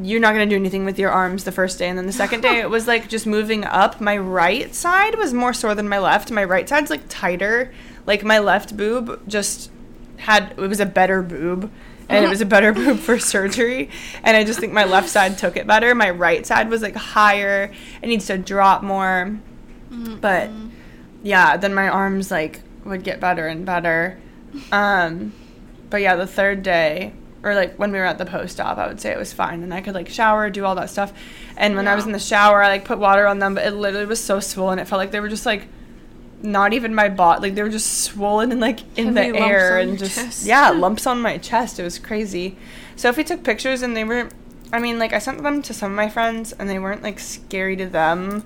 You're 0.00 0.20
not 0.20 0.32
gonna 0.32 0.46
do 0.46 0.56
anything 0.56 0.84
with 0.84 0.98
your 0.98 1.10
arms 1.10 1.44
the 1.44 1.52
first 1.52 1.78
day, 1.78 1.88
and 1.88 1.96
then 1.96 2.06
the 2.06 2.12
second 2.12 2.40
day 2.40 2.58
it 2.58 2.68
was 2.68 2.86
like 2.86 3.08
just 3.08 3.26
moving 3.26 3.64
up. 3.64 4.00
My 4.00 4.16
right 4.16 4.74
side 4.74 5.16
was 5.16 5.32
more 5.32 5.52
sore 5.52 5.74
than 5.74 5.88
my 5.88 5.98
left. 5.98 6.30
My 6.30 6.44
right 6.44 6.68
side's 6.68 6.90
like 6.90 7.02
tighter. 7.08 7.72
Like 8.06 8.24
my 8.24 8.38
left 8.38 8.76
boob 8.76 9.22
just 9.28 9.70
had 10.18 10.52
it 10.56 10.68
was 10.68 10.80
a 10.80 10.86
better 10.86 11.22
boob. 11.22 11.70
And 12.06 12.22
it 12.24 12.28
was 12.28 12.42
a 12.42 12.46
better 12.46 12.72
boob 12.74 12.98
for 12.98 13.18
surgery. 13.18 13.88
And 14.22 14.36
I 14.36 14.44
just 14.44 14.60
think 14.60 14.72
my 14.74 14.84
left 14.84 15.08
side 15.08 15.38
took 15.38 15.56
it 15.56 15.66
better. 15.66 15.94
My 15.94 16.10
right 16.10 16.44
side 16.46 16.68
was 16.68 16.82
like 16.82 16.94
higher. 16.94 17.72
It 18.02 18.06
needs 18.08 18.26
to 18.26 18.36
drop 18.36 18.82
more. 18.82 19.38
But 20.20 20.50
yeah, 21.22 21.56
then 21.56 21.72
my 21.72 21.88
arms 21.88 22.30
like 22.30 22.60
would 22.84 23.04
get 23.04 23.20
better 23.20 23.46
and 23.46 23.64
better. 23.64 24.18
Um, 24.70 25.32
but 25.88 26.02
yeah, 26.02 26.16
the 26.16 26.26
third 26.26 26.62
day 26.62 27.12
or 27.44 27.54
like 27.54 27.76
when 27.76 27.92
we 27.92 27.98
were 27.98 28.04
at 28.04 28.18
the 28.18 28.26
post 28.26 28.58
op, 28.60 28.78
I 28.78 28.86
would 28.88 29.00
say 29.00 29.10
it 29.12 29.18
was 29.18 29.32
fine, 29.32 29.62
and 29.62 29.72
I 29.74 29.80
could 29.80 29.94
like 29.94 30.08
shower, 30.08 30.50
do 30.50 30.64
all 30.64 30.74
that 30.76 30.90
stuff. 30.90 31.12
And 31.56 31.76
when 31.76 31.86
I 31.86 31.94
was 31.94 32.06
in 32.06 32.12
the 32.12 32.18
shower, 32.18 32.62
I 32.62 32.68
like 32.68 32.84
put 32.84 32.98
water 32.98 33.26
on 33.26 33.38
them, 33.38 33.54
but 33.54 33.66
it 33.66 33.72
literally 33.72 34.06
was 34.06 34.22
so 34.22 34.40
swollen. 34.40 34.78
It 34.78 34.88
felt 34.88 34.98
like 34.98 35.10
they 35.12 35.20
were 35.20 35.28
just 35.28 35.46
like 35.46 35.66
not 36.42 36.72
even 36.72 36.94
my 36.94 37.08
bot, 37.08 37.40
like 37.42 37.54
they 37.54 37.62
were 37.62 37.68
just 37.70 38.02
swollen 38.04 38.50
and 38.52 38.60
like 38.60 38.80
in 38.98 39.16
Heavy 39.16 39.32
the 39.32 39.38
air 39.38 39.78
and 39.78 39.98
just 39.98 40.14
chest. 40.16 40.46
yeah, 40.46 40.70
lumps 40.74 41.06
on 41.06 41.20
my 41.20 41.38
chest. 41.38 41.78
It 41.78 41.84
was 41.84 41.98
crazy. 41.98 42.56
Sophie 42.96 43.24
took 43.24 43.42
pictures 43.44 43.82
and 43.82 43.96
they 43.96 44.04
were. 44.04 44.28
I 44.72 44.80
mean, 44.80 44.98
like 44.98 45.12
I 45.12 45.18
sent 45.20 45.42
them 45.42 45.62
to 45.62 45.72
some 45.74 45.92
of 45.92 45.96
my 45.96 46.08
friends, 46.08 46.52
and 46.52 46.68
they 46.68 46.78
weren't 46.78 47.02
like 47.02 47.20
scary 47.20 47.76
to 47.76 47.86
them. 47.86 48.44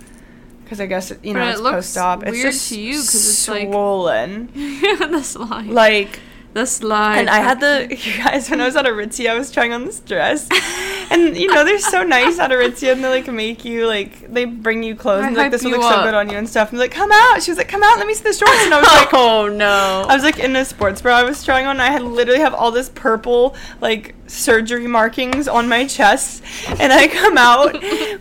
Because 0.62 0.80
I 0.82 0.87
guess 0.87 1.11
you 1.22 1.32
know 1.32 1.40
But 1.40 1.48
it 1.48 1.52
it's 1.52 1.61
post 1.62 1.96
op. 1.96 2.22
It's 2.24 2.32
weird 2.32 2.42
just 2.52 2.68
to 2.68 2.78
you 2.78 2.92
'cause 2.96 3.14
it's, 3.14 3.48
like- 3.48 3.68
swollen. 3.68 4.50
the 4.54 5.22
slide. 5.22 5.66
Like, 5.68 6.20
the 6.58 6.66
slide. 6.66 7.18
and 7.18 7.30
I 7.30 7.38
had 7.38 7.60
the 7.60 7.86
you 7.90 8.16
guys 8.24 8.50
when 8.50 8.60
I 8.60 8.66
was 8.66 8.76
at 8.76 8.84
Aritzia, 8.84 9.30
I 9.30 9.38
was 9.38 9.50
trying 9.50 9.72
on 9.72 9.84
this 9.84 10.00
dress, 10.00 10.48
and 11.10 11.36
you 11.36 11.48
know 11.52 11.64
they're 11.64 11.78
so 11.78 12.02
nice 12.02 12.38
at 12.38 12.50
Aritzia, 12.50 12.92
and 12.92 13.02
they 13.04 13.08
like 13.08 13.28
make 13.32 13.64
you 13.64 13.86
like 13.86 14.32
they 14.32 14.44
bring 14.44 14.82
you 14.82 14.94
clothes, 14.94 15.24
I 15.24 15.28
and 15.28 15.36
like 15.36 15.50
this 15.50 15.62
will 15.64 15.70
you 15.70 15.78
look 15.78 15.92
so 15.92 16.02
good 16.02 16.14
on 16.14 16.28
you 16.28 16.36
and 16.36 16.48
stuff. 16.48 16.70
And 16.70 16.78
they're 16.78 16.88
like, 16.88 16.94
come 16.96 17.10
out. 17.12 17.42
She 17.42 17.50
was 17.50 17.58
like, 17.58 17.68
come 17.68 17.82
out, 17.82 17.98
let 17.98 18.06
me 18.06 18.14
see 18.14 18.24
the 18.24 18.32
shorts, 18.32 18.64
and 18.64 18.74
I 18.74 18.80
was 18.80 18.88
like. 18.88 19.08
oh 19.14 19.48
no. 19.48 20.06
I 20.08 20.14
was 20.14 20.22
like 20.24 20.38
in 20.38 20.54
a 20.56 20.64
sports 20.64 21.00
bra 21.00 21.16
I 21.16 21.24
was 21.24 21.44
trying 21.44 21.66
on. 21.66 21.80
I 21.80 21.90
had 21.90 22.02
literally 22.02 22.40
have 22.40 22.54
all 22.54 22.70
this 22.70 22.88
purple 22.90 23.56
like 23.80 24.14
surgery 24.26 24.86
markings 24.86 25.48
on 25.48 25.68
my 25.68 25.86
chest, 25.86 26.42
and 26.80 26.92
I 26.92 27.08
come 27.08 27.38
out 27.38 27.72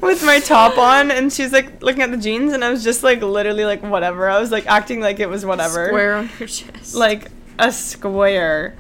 with 0.02 0.24
my 0.24 0.40
top 0.40 0.78
on, 0.78 1.12
and 1.12 1.32
she's 1.34 1.52
like 1.52 1.82
looking 1.82 2.02
at 2.02 2.12
the 2.12 2.18
jeans, 2.18 2.54
and 2.54 2.64
I 2.64 2.70
was 2.70 2.84
just 2.84 3.04
like 3.04 3.22
literally 3.22 3.66
like 3.66 3.82
whatever. 3.84 4.30
I 4.30 4.40
was 4.40 4.52
like 4.52 4.66
acting 4.68 5.00
like 5.02 5.20
it 5.20 5.30
was 5.30 5.46
whatever, 5.46 5.88
Square 5.88 6.16
on 6.16 6.30
your 6.40 6.48
chest. 6.48 6.96
like 6.96 7.30
a 7.60 7.72
square. 7.72 8.76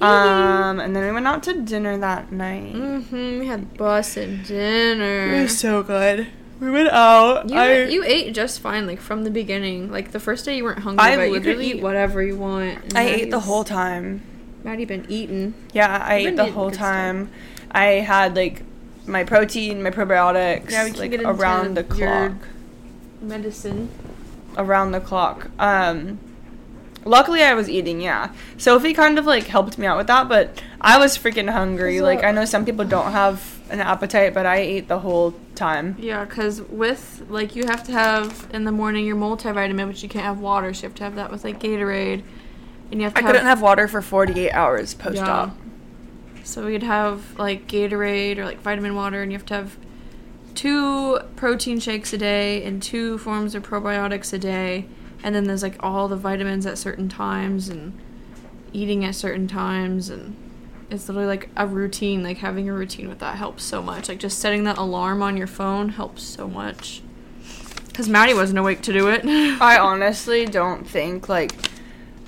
Um, 0.00 0.80
and 0.80 0.96
then 0.96 1.04
we 1.06 1.12
went 1.12 1.26
out 1.28 1.42
to 1.44 1.60
dinner 1.62 1.96
that 1.98 2.32
night. 2.32 2.74
Mm-hmm. 2.74 3.38
We 3.38 3.46
had 3.46 3.76
bus 3.76 4.16
and 4.16 4.40
It 4.40 4.48
dinner. 4.48 5.42
was 5.42 5.56
so 5.58 5.82
good. 5.84 6.26
We 6.58 6.70
went 6.70 6.88
out. 6.90 7.48
You, 7.50 7.56
I, 7.58 7.84
you 7.84 8.02
ate 8.04 8.34
just 8.34 8.60
fine, 8.60 8.86
like 8.86 9.00
from 9.00 9.22
the 9.24 9.30
beginning. 9.30 9.90
Like 9.92 10.10
the 10.12 10.18
first 10.20 10.44
day 10.44 10.56
you 10.56 10.64
weren't 10.64 10.80
hungry, 10.80 11.04
I 11.04 11.16
but 11.16 11.22
you 11.24 11.34
could 11.34 11.44
literally- 11.44 11.70
eat 11.72 11.82
whatever 11.82 12.22
you 12.22 12.36
want. 12.36 12.96
I 12.96 13.02
ate 13.02 13.30
the 13.30 13.40
whole 13.40 13.62
time. 13.64 14.22
Maddie 14.64 14.84
been 14.84 15.06
eating. 15.08 15.54
Yeah, 15.72 16.04
I 16.04 16.18
You've 16.18 16.32
ate 16.32 16.36
the 16.36 16.50
whole 16.50 16.68
good 16.68 16.74
stuff. 16.76 16.86
time. 16.86 17.30
I 17.70 17.84
had 17.84 18.36
like 18.36 18.62
my 19.06 19.24
protein, 19.24 19.82
my 19.82 19.90
probiotics, 19.90 20.70
Yeah, 20.70 20.84
we 20.84 20.90
can 20.92 21.00
like 21.00 21.10
get 21.10 21.22
around 21.22 21.74
the 21.76 21.82
clock. 21.84 22.32
Medicine. 23.20 23.88
Around 24.56 24.92
the 24.92 25.00
clock. 25.00 25.48
Um 25.58 26.18
luckily 27.04 27.42
I 27.42 27.54
was 27.54 27.68
eating, 27.68 28.00
yeah. 28.00 28.32
Sophie 28.56 28.94
kind 28.94 29.18
of 29.18 29.26
like 29.26 29.44
helped 29.46 29.78
me 29.78 29.86
out 29.86 29.96
with 29.98 30.06
that, 30.08 30.28
but 30.28 30.62
I 30.80 30.98
was 30.98 31.16
freaking 31.18 31.50
hungry. 31.50 31.98
So- 31.98 32.04
like 32.04 32.24
I 32.24 32.32
know 32.32 32.44
some 32.44 32.64
people 32.64 32.84
don't 32.84 33.12
have 33.12 33.60
an 33.70 33.80
appetite, 33.80 34.34
but 34.34 34.44
I 34.46 34.56
ate 34.56 34.88
the 34.88 34.98
whole 34.98 35.34
time. 35.54 35.96
Yeah, 35.98 36.24
because 36.24 36.60
with 36.62 37.24
like 37.28 37.56
you 37.56 37.64
have 37.66 37.82
to 37.84 37.92
have 37.92 38.48
in 38.52 38.64
the 38.64 38.72
morning 38.72 39.06
your 39.06 39.16
multivitamin, 39.16 39.86
but 39.86 40.02
you 40.02 40.08
can't 40.08 40.24
have 40.24 40.38
water, 40.40 40.74
so 40.74 40.82
you 40.82 40.88
have 40.88 40.96
to 40.96 41.04
have 41.04 41.14
that 41.14 41.30
with 41.30 41.44
like 41.44 41.58
Gatorade, 41.60 42.22
and 42.90 43.00
you 43.00 43.04
have 43.04 43.14
to. 43.14 43.20
I 43.20 43.22
couldn't 43.22 43.46
have 43.46 43.62
water 43.62 43.88
for 43.88 44.02
48 44.02 44.50
hours 44.52 44.94
post 44.94 45.18
op. 45.22 45.48
Yeah. 45.48 45.54
So 46.44 46.66
we'd 46.66 46.82
have 46.82 47.38
like 47.38 47.66
Gatorade 47.68 48.36
or 48.38 48.44
like 48.44 48.60
vitamin 48.60 48.94
water, 48.94 49.22
and 49.22 49.30
you 49.32 49.38
have 49.38 49.46
to 49.46 49.54
have 49.54 49.76
two 50.54 51.18
protein 51.36 51.80
shakes 51.80 52.12
a 52.12 52.18
day 52.18 52.62
and 52.64 52.82
two 52.82 53.16
forms 53.18 53.54
of 53.54 53.62
probiotics 53.62 54.32
a 54.32 54.38
day, 54.38 54.86
and 55.22 55.34
then 55.34 55.44
there's 55.44 55.62
like 55.62 55.76
all 55.80 56.08
the 56.08 56.16
vitamins 56.16 56.66
at 56.66 56.78
certain 56.78 57.08
times 57.08 57.68
and 57.68 57.98
eating 58.72 59.04
at 59.04 59.14
certain 59.14 59.46
times 59.46 60.08
and 60.08 60.34
it's 60.90 61.08
literally 61.08 61.26
like 61.28 61.48
a 61.56 61.66
routine 61.66 62.22
like 62.22 62.38
having 62.38 62.68
a 62.68 62.72
routine 62.72 63.08
with 63.08 63.18
that 63.18 63.36
helps 63.36 63.62
so 63.64 63.82
much 63.82 64.08
like 64.08 64.18
just 64.18 64.38
setting 64.38 64.64
that 64.64 64.78
alarm 64.78 65.22
on 65.22 65.36
your 65.36 65.46
phone 65.46 65.90
helps 65.90 66.22
so 66.22 66.48
much 66.48 67.02
because 67.88 68.08
madi 68.08 68.32
wasn't 68.34 68.58
awake 68.58 68.80
to 68.82 68.92
do 68.92 69.08
it 69.08 69.22
I 69.60 69.78
honestly 69.78 70.44
don't 70.46 70.86
think 70.86 71.28
like 71.28 71.52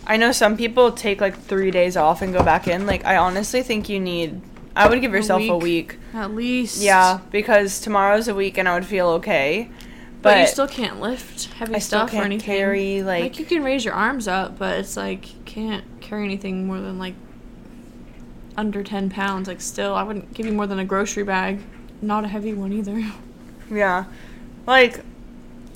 I 0.06 0.16
know 0.18 0.32
some 0.32 0.56
people 0.56 0.92
take 0.92 1.20
like 1.20 1.38
3 1.38 1.70
days 1.70 1.96
off 1.96 2.20
and 2.20 2.30
go 2.32 2.42
back 2.42 2.68
in. 2.68 2.86
Like 2.86 3.06
I 3.06 3.16
honestly 3.16 3.62
think 3.62 3.88
you 3.88 3.98
need 3.98 4.42
I 4.76 4.88
would 4.88 5.00
give 5.00 5.12
yourself 5.12 5.42
a 5.48 5.56
week. 5.56 5.96
at 6.12 6.32
least 6.32 6.82
Yeah, 6.82 7.20
because 7.30 7.80
tomorrow's 7.80 8.28
a 8.28 8.34
week 8.34 8.58
and 8.58 8.68
I 8.68 8.74
would 8.74 8.84
feel 8.84 9.08
okay. 9.10 9.70
But, 10.24 10.40
you 10.40 10.46
still 10.46 10.68
can't 10.68 11.00
lift 11.00 11.52
heavy 11.54 11.74
I 11.74 11.78
stuff 11.78 12.08
or 12.08 12.12
can't 12.12 12.26
anything 12.26 12.46
carry 12.46 13.02
like, 13.02 13.22
like, 13.22 13.38
you 13.38 13.44
can 13.44 13.62
raise 13.62 13.84
your 13.84 13.94
arms 13.94 14.26
up 14.26 14.58
but 14.58 14.78
it's 14.78 14.96
like 14.96 15.32
you 15.32 15.40
can't 15.44 15.84
carry 16.00 16.24
anything 16.24 16.66
more 16.66 16.80
than 16.80 16.98
like 16.98 17.14
under 18.56 18.82
10 18.82 19.10
pounds 19.10 19.48
like 19.48 19.60
still 19.60 19.94
i 19.94 20.02
wouldn't 20.02 20.32
give 20.34 20.46
you 20.46 20.52
more 20.52 20.66
than 20.66 20.78
a 20.78 20.84
grocery 20.84 21.24
bag 21.24 21.60
not 22.00 22.24
a 22.24 22.28
heavy 22.28 22.52
one 22.52 22.72
either 22.72 23.02
yeah. 23.70 24.04
Like 24.66 25.00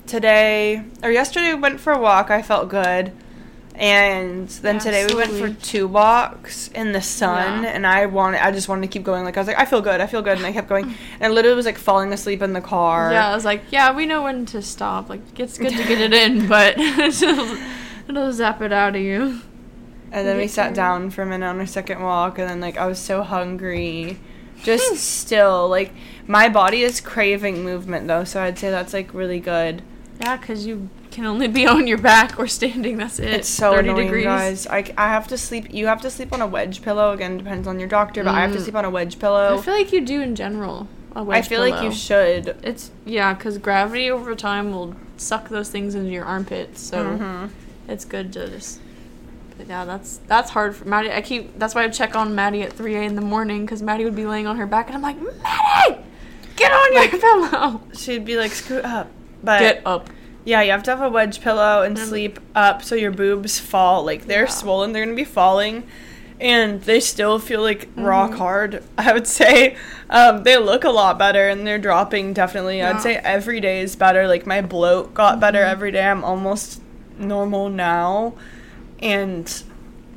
today 0.07 0.85
or 1.03 1.11
yesterday 1.11 1.55
we 1.55 1.61
went 1.61 1.81
for 1.81 1.93
a 1.93 1.99
walk. 1.99 2.31
I 2.31 2.43
felt 2.43 2.69
good. 2.69 3.13
And 3.79 4.49
then 4.49 4.75
Yeah, 4.75 4.81
today 4.81 5.07
we 5.07 5.15
went 5.15 5.31
for 5.31 5.51
two 5.65 5.87
walks 5.87 6.67
in 6.69 6.91
the 6.91 7.01
sun 7.01 7.63
Yeah. 7.63 7.71
and 7.71 7.87
I 7.87 8.07
wanted 8.07 8.45
I 8.45 8.51
just 8.51 8.69
wanted 8.69 8.83
to 8.83 8.89
keep 8.89 9.05
going. 9.05 9.25
Like 9.25 9.37
I 9.37 9.41
was 9.41 9.47
like 9.47 9.59
I 9.59 9.67
feel 9.67 9.81
good. 9.81 10.01
I 10.01 10.09
feel 10.09 10.21
good 10.21 10.37
and 10.37 10.45
I 10.45 10.53
kept 10.53 10.69
going. 10.69 10.87
And 11.21 11.23
I 11.23 11.29
literally 11.29 11.55
was 11.55 11.65
like 11.65 11.79
falling 11.79 12.13
asleep 12.13 12.43
in 12.43 12.55
the 12.55 12.61
car. 12.61 13.13
Yeah, 13.13 13.31
I 13.31 13.35
was 13.37 13.45
like, 13.45 13.63
yeah, 13.71 13.95
we 13.95 14.05
know 14.05 14.25
when 14.25 14.47
to 14.47 14.63
stop. 14.63 15.09
Like, 15.09 15.21
it's 15.39 15.59
good 15.59 15.71
to 15.71 15.85
get 15.85 16.01
it 16.01 16.13
in, 16.13 16.49
but 16.49 16.77
it'll, 16.77 17.57
it'll 18.09 18.33
zap 18.33 18.61
it 18.63 18.73
out 18.73 18.97
of 18.97 19.03
you. 19.03 19.43
And 20.11 20.27
then 20.27 20.39
we 20.39 20.49
sat 20.49 20.75
down 20.75 21.11
for 21.11 21.23
a 21.23 21.27
minute 21.27 21.47
on 21.47 21.61
our 21.61 21.67
second 21.67 22.03
walk, 22.03 22.39
and 22.39 22.49
then 22.49 22.61
like 22.61 22.77
I 22.79 22.87
was 22.87 22.99
so 22.99 23.23
hungry, 23.23 24.19
just 24.63 24.89
hmm. 24.89 24.97
still 24.97 25.69
like 25.69 25.93
my 26.27 26.49
body 26.49 26.83
is 26.83 27.01
craving 27.01 27.63
movement 27.63 28.09
though, 28.09 28.25
so 28.25 28.43
I'd 28.43 28.59
say 28.59 28.71
that's 28.71 28.93
like 28.93 29.13
really 29.15 29.39
good. 29.39 29.83
Yeah, 30.21 30.37
because 30.37 30.67
you 30.67 30.89
can 31.19 31.27
only 31.27 31.49
be 31.49 31.67
on 31.67 31.87
your 31.89 31.99
back 31.99 32.39
or 32.39 32.47
standing. 32.47 32.97
That's 32.97 33.19
it. 33.19 33.29
It's 33.31 33.49
so 33.49 33.73
30 33.73 33.89
annoying, 33.89 34.07
degrees. 34.07 34.25
guys. 34.25 34.67
I, 34.69 34.85
I 34.97 35.09
have 35.09 35.27
to 35.29 35.37
sleep. 35.37 35.73
You 35.75 35.89
have 35.89 36.01
to 36.03 36.11
sleep 36.11 36.33
on 36.33 36.41
a 36.41 36.47
wedge 36.47 36.81
pillow. 36.81 37.11
Again, 37.13 37.37
depends 37.39 37.67
on 37.67 37.81
your 37.81 37.89
doctor, 37.89 38.23
but 38.23 38.35
I 38.35 38.41
have 38.43 38.53
to 38.53 38.59
Mm. 38.59 38.63
sleep 38.63 38.75
on 38.77 38.85
a 38.85 38.91
wedge 38.91 39.19
pillow. 39.19 39.59
I 39.59 39.61
feel 39.61 39.75
like 39.75 39.93
you 39.93 40.01
do 40.01 40.21
in 40.23 40.37
general. 40.37 40.87
a 41.17 41.19
I 41.19 41.23
wedge 41.23 41.49
feel 41.49 41.61
like 41.61 41.83
you 41.83 41.91
should. 41.93 42.57
It's 42.63 42.93
yeah, 43.05 43.35
because 43.35 43.59
gravity 43.59 44.11
over 44.11 44.35
time 44.37 44.71
will 44.71 44.95
suck 45.17 45.49
those 45.49 45.69
things 45.71 45.97
into 45.97 46.11
your 46.11 46.25
armpits. 46.25 46.81
So 46.81 47.05
Mhm. 47.05 47.51
it's 47.89 48.05
good 48.05 48.33
to 48.35 48.49
just. 48.49 48.79
But 49.57 49.67
yeah, 49.67 49.85
that's 49.85 50.21
that's 50.29 50.51
hard 50.51 50.77
for 50.77 50.87
Madi. 50.87 51.11
I 51.11 51.21
keep 51.21 51.59
that's 51.59 51.75
why 51.75 51.83
I 51.83 51.89
check 51.89 52.15
on 52.15 52.35
Madi 52.37 52.63
at 52.63 52.73
3 52.73 52.95
a 52.95 53.01
in 53.03 53.17
the 53.17 53.21
morning 53.23 53.65
because 53.67 53.83
Madi 53.83 54.05
would 54.05 54.15
be 54.15 54.25
laying 54.25 54.47
on 54.47 54.57
her 54.57 54.67
back 54.67 54.87
and 54.87 54.95
I'm 54.95 55.03
like, 55.03 55.17
Madi, 55.21 56.01
get 56.55 56.71
on 56.71 56.93
your 56.93 57.09
pillow. 57.21 57.81
She'd 57.95 58.25
be 58.25 58.37
like, 58.37 58.53
scoot 58.53 58.85
up. 58.85 59.09
But 59.43 59.59
Get 59.61 59.83
up. 59.85 60.11
Yeah, 60.49 60.63
you 60.63 60.71
have 60.71 60.83
to 60.85 60.91
have 60.91 61.03
a 61.03 61.11
wedge 61.11 61.41
pillow 61.43 61.83
and 61.83 61.95
Mm. 61.97 62.07
sleep 62.07 62.41
up 62.55 62.83
so 62.83 62.95
your 62.95 63.11
boobs 63.11 63.59
fall. 63.59 64.03
Like 64.05 64.27
they're 64.27 64.45
Yeah. 64.45 64.59
swollen, 64.61 64.93
they're 64.93 65.05
gonna 65.05 65.15
be 65.17 65.25
falling. 65.25 65.83
And 66.41 66.81
they 66.83 67.01
still 67.01 67.39
feel 67.39 67.61
like 67.63 67.89
rock 67.97 68.31
Mhm. 68.31 68.39
hard, 68.39 68.83
I 68.99 69.13
would 69.13 69.27
say. 69.27 69.77
Um, 70.09 70.45
they 70.45 70.57
look 70.57 70.85
a 70.85 70.91
lot 70.91 71.19
better 71.19 71.49
and 71.49 71.67
they're 71.67 71.79
dropping 71.79 72.33
definitely. 72.33 72.79
Yeah. 72.79 72.91
I'd 72.95 73.03
say 73.03 73.17
every 73.17 73.61
day 73.61 73.81
is 73.83 73.95
better. 73.97 74.27
Like 74.27 74.47
my 74.47 74.61
bloat 74.63 75.13
got 75.15 75.39
better 75.39 75.59
Mhm. 75.59 75.71
every 75.71 75.91
day. 75.93 76.07
I'm 76.07 76.25
almost 76.25 76.81
normal 77.19 77.69
now. 77.69 78.33
And 79.01 79.63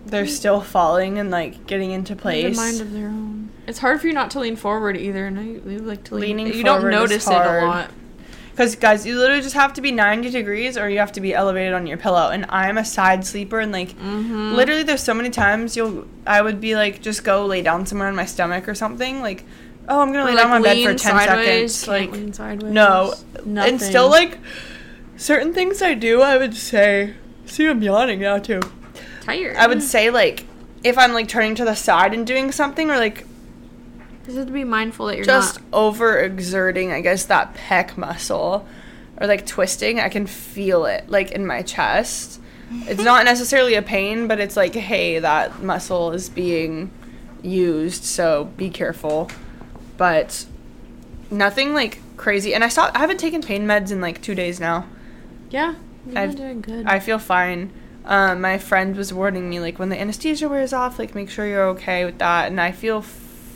they're 0.05 0.27
still 0.27 0.61
falling 0.61 1.19
and 1.19 1.29
like 1.29 1.67
getting 1.67 1.91
into 1.91 2.15
place. 2.15 2.55
mind 2.55 2.79
of 2.81 2.93
their 2.93 3.07
own. 3.07 3.49
It's 3.67 3.79
hard 3.79 3.99
for 4.01 4.07
you 4.07 4.13
not 4.13 4.31
to 4.31 4.39
lean 4.39 4.55
forward 4.55 4.95
either, 4.97 5.25
and 5.27 5.39
I 5.39 5.43
you 5.43 5.79
like 5.79 6.03
to 6.05 6.15
lean. 6.15 6.37
Leaning 6.37 6.53
you 6.53 6.63
don't 6.63 6.89
notice 6.89 7.27
it 7.27 7.33
a 7.33 7.65
lot. 7.65 7.89
Because, 8.62 8.76
guys, 8.76 9.08
you 9.08 9.17
literally 9.17 9.41
just 9.41 9.56
have 9.56 9.74
to 9.74 9.82
be 9.82 9.91
90 9.91 10.30
degrees 10.30 10.78
or 10.78 10.88
you 10.88 11.00
have 11.00 11.12
to 11.13 11.19
be 11.19 11.34
elevated 11.34 11.74
on 11.74 11.88
your 11.88 11.97
pillow. 11.97 12.30
And 12.30 12.45
I'm 12.50 12.78
a 12.78 12.86
side 12.86 13.26
sleeper, 13.26 13.60
and 13.60 13.71
like, 13.71 13.89
Mm-hmm. 13.97 14.54
literally, 14.54 14.84
there's 14.84 15.02
so 15.02 15.15
many 15.15 15.32
times 15.32 15.76
you'll, 15.76 16.06
I 16.28 16.43
would 16.43 16.62
be 16.62 16.76
like, 16.76 17.02
just 17.02 17.24
go 17.24 17.47
lay 17.47 17.63
down 17.63 17.88
somewhere 17.88 18.08
on 18.08 18.15
my 18.15 18.26
stomach 18.26 18.67
or 18.69 18.76
something. 18.76 19.19
Like, 19.21 19.45
oh, 19.89 20.00
I'm 20.00 20.12
gonna 20.13 20.26
lay 20.26 20.36
down 20.36 20.52
on 20.52 20.62
my 20.62 20.67
bed 20.67 20.84
for 20.84 20.93
10 20.93 20.97
sideways, 21.00 21.74
seconds. 21.76 22.39
Like, 22.39 22.62
no. 22.62 23.15
Nothing. 23.43 23.74
and 23.74 23.82
still, 23.82 24.10
like, 24.12 24.38
certain 25.17 25.56
things 25.56 25.82
I 25.82 25.95
do, 25.95 26.21
I 26.21 26.38
would 26.38 26.54
say, 26.56 27.15
see, 27.47 27.65
I'm 27.67 27.82
yawning 27.82 28.19
now, 28.19 28.38
too. 28.38 28.60
tired. 29.21 29.58
I 29.58 29.65
would 29.65 29.82
say, 29.82 30.12
like, 30.12 30.45
if 30.84 31.00
I'm 31.00 31.13
like 31.13 31.28
turning 31.28 31.56
to 31.56 31.65
the 31.65 31.74
side 31.76 32.13
and 32.13 32.28
doing 32.28 32.52
something, 32.52 32.91
or 32.91 32.97
like 32.97 33.26
just 34.25 34.38
have 34.38 34.47
to 34.47 34.53
be 34.53 34.63
mindful 34.63 35.07
that 35.07 35.15
you're 35.17 35.25
just 35.25 35.60
not. 35.62 35.71
overexerting, 35.93 36.91
I 36.91 37.01
guess, 37.01 37.25
that 37.25 37.55
pec 37.55 37.97
muscle 37.97 38.67
or 39.19 39.27
like 39.27 39.45
twisting, 39.45 39.99
I 39.99 40.10
can 40.10 40.25
feel 40.27 40.86
it 40.86 41.10
like 41.10 41.31
in 41.31 41.45
my 41.45 41.62
chest. 41.62 42.39
It's 42.73 43.03
not 43.03 43.25
necessarily 43.25 43.75
a 43.75 43.81
pain, 43.81 44.27
but 44.27 44.39
it's 44.39 44.55
like, 44.55 44.73
hey, 44.73 45.19
that 45.19 45.62
muscle 45.62 46.12
is 46.13 46.29
being 46.29 46.89
used, 47.43 48.03
so 48.05 48.45
be 48.55 48.69
careful. 48.69 49.29
But 49.97 50.45
nothing 51.29 51.73
like 51.73 51.99
crazy. 52.17 52.53
And 52.53 52.63
I 52.63 52.69
saw 52.69 52.89
I 52.93 52.99
haven't 52.99 53.19
taken 53.19 53.41
pain 53.41 53.65
meds 53.65 53.91
in 53.91 53.99
like 54.01 54.21
two 54.21 54.36
days 54.36 54.60
now. 54.60 54.86
Yeah, 55.49 55.75
I've- 56.15 56.36
doing 56.36 56.62
good. 56.62 56.86
I 56.86 56.99
feel 56.99 57.19
fine. 57.19 57.71
Um, 58.03 58.41
my 58.41 58.57
friend 58.57 58.95
was 58.95 59.13
warning 59.13 59.47
me 59.49 59.60
like 59.60 59.77
when 59.77 59.89
the 59.89 59.99
anesthesia 59.99 60.49
wears 60.49 60.73
off, 60.73 60.97
like 60.97 61.13
make 61.13 61.29
sure 61.29 61.45
you're 61.45 61.67
okay 61.69 62.03
with 62.05 62.17
that. 62.17 62.47
And 62.47 62.60
I 62.60 62.71
feel 62.71 63.01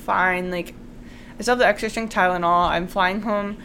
fine. 0.06 0.52
Like 0.52 0.74
I 1.38 1.42
still 1.42 1.54
have 1.54 1.60
the 1.60 1.68
extra 1.68 1.90
strength 1.90 2.14
Tylenol. 2.14 2.70
I'm 2.70 2.88
flying 2.88 3.22
home 3.22 3.58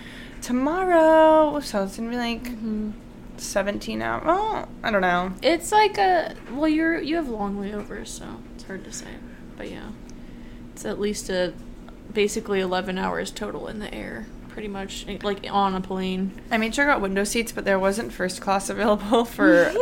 tomorrow, 0.42 1.60
so 1.60 1.84
it's 1.84 1.96
gonna 1.96 2.10
be 2.10 2.16
like 2.16 2.44
Mhm. 2.44 2.92
17 3.36 4.02
hours. 4.02 4.22
Oh, 4.26 4.66
I 4.82 4.90
don't 4.90 5.00
know. 5.02 5.32
It's 5.42 5.72
like 5.72 5.98
a 5.98 6.34
well, 6.52 6.68
you're 6.68 7.00
you 7.00 7.16
have 7.16 7.28
long 7.28 7.56
layovers, 7.56 8.08
so 8.08 8.24
it's 8.54 8.64
hard 8.64 8.84
to 8.84 8.92
say. 8.92 9.06
But 9.56 9.70
yeah, 9.70 9.88
it's 10.72 10.84
at 10.84 11.00
least 11.00 11.28
a 11.30 11.52
basically 12.12 12.60
11 12.60 12.98
hours 12.98 13.30
total 13.30 13.68
in 13.68 13.78
the 13.78 13.92
air, 13.94 14.26
pretty 14.48 14.68
much 14.68 15.06
like 15.22 15.46
on 15.50 15.74
a 15.74 15.80
plane. 15.80 16.32
I 16.50 16.58
made 16.58 16.74
sure 16.74 16.84
I 16.84 16.92
got 16.94 17.00
window 17.00 17.24
seats, 17.24 17.52
but 17.52 17.64
there 17.64 17.78
wasn't 17.78 18.12
first 18.12 18.40
class 18.40 18.68
available 18.68 19.24
for 19.36 19.72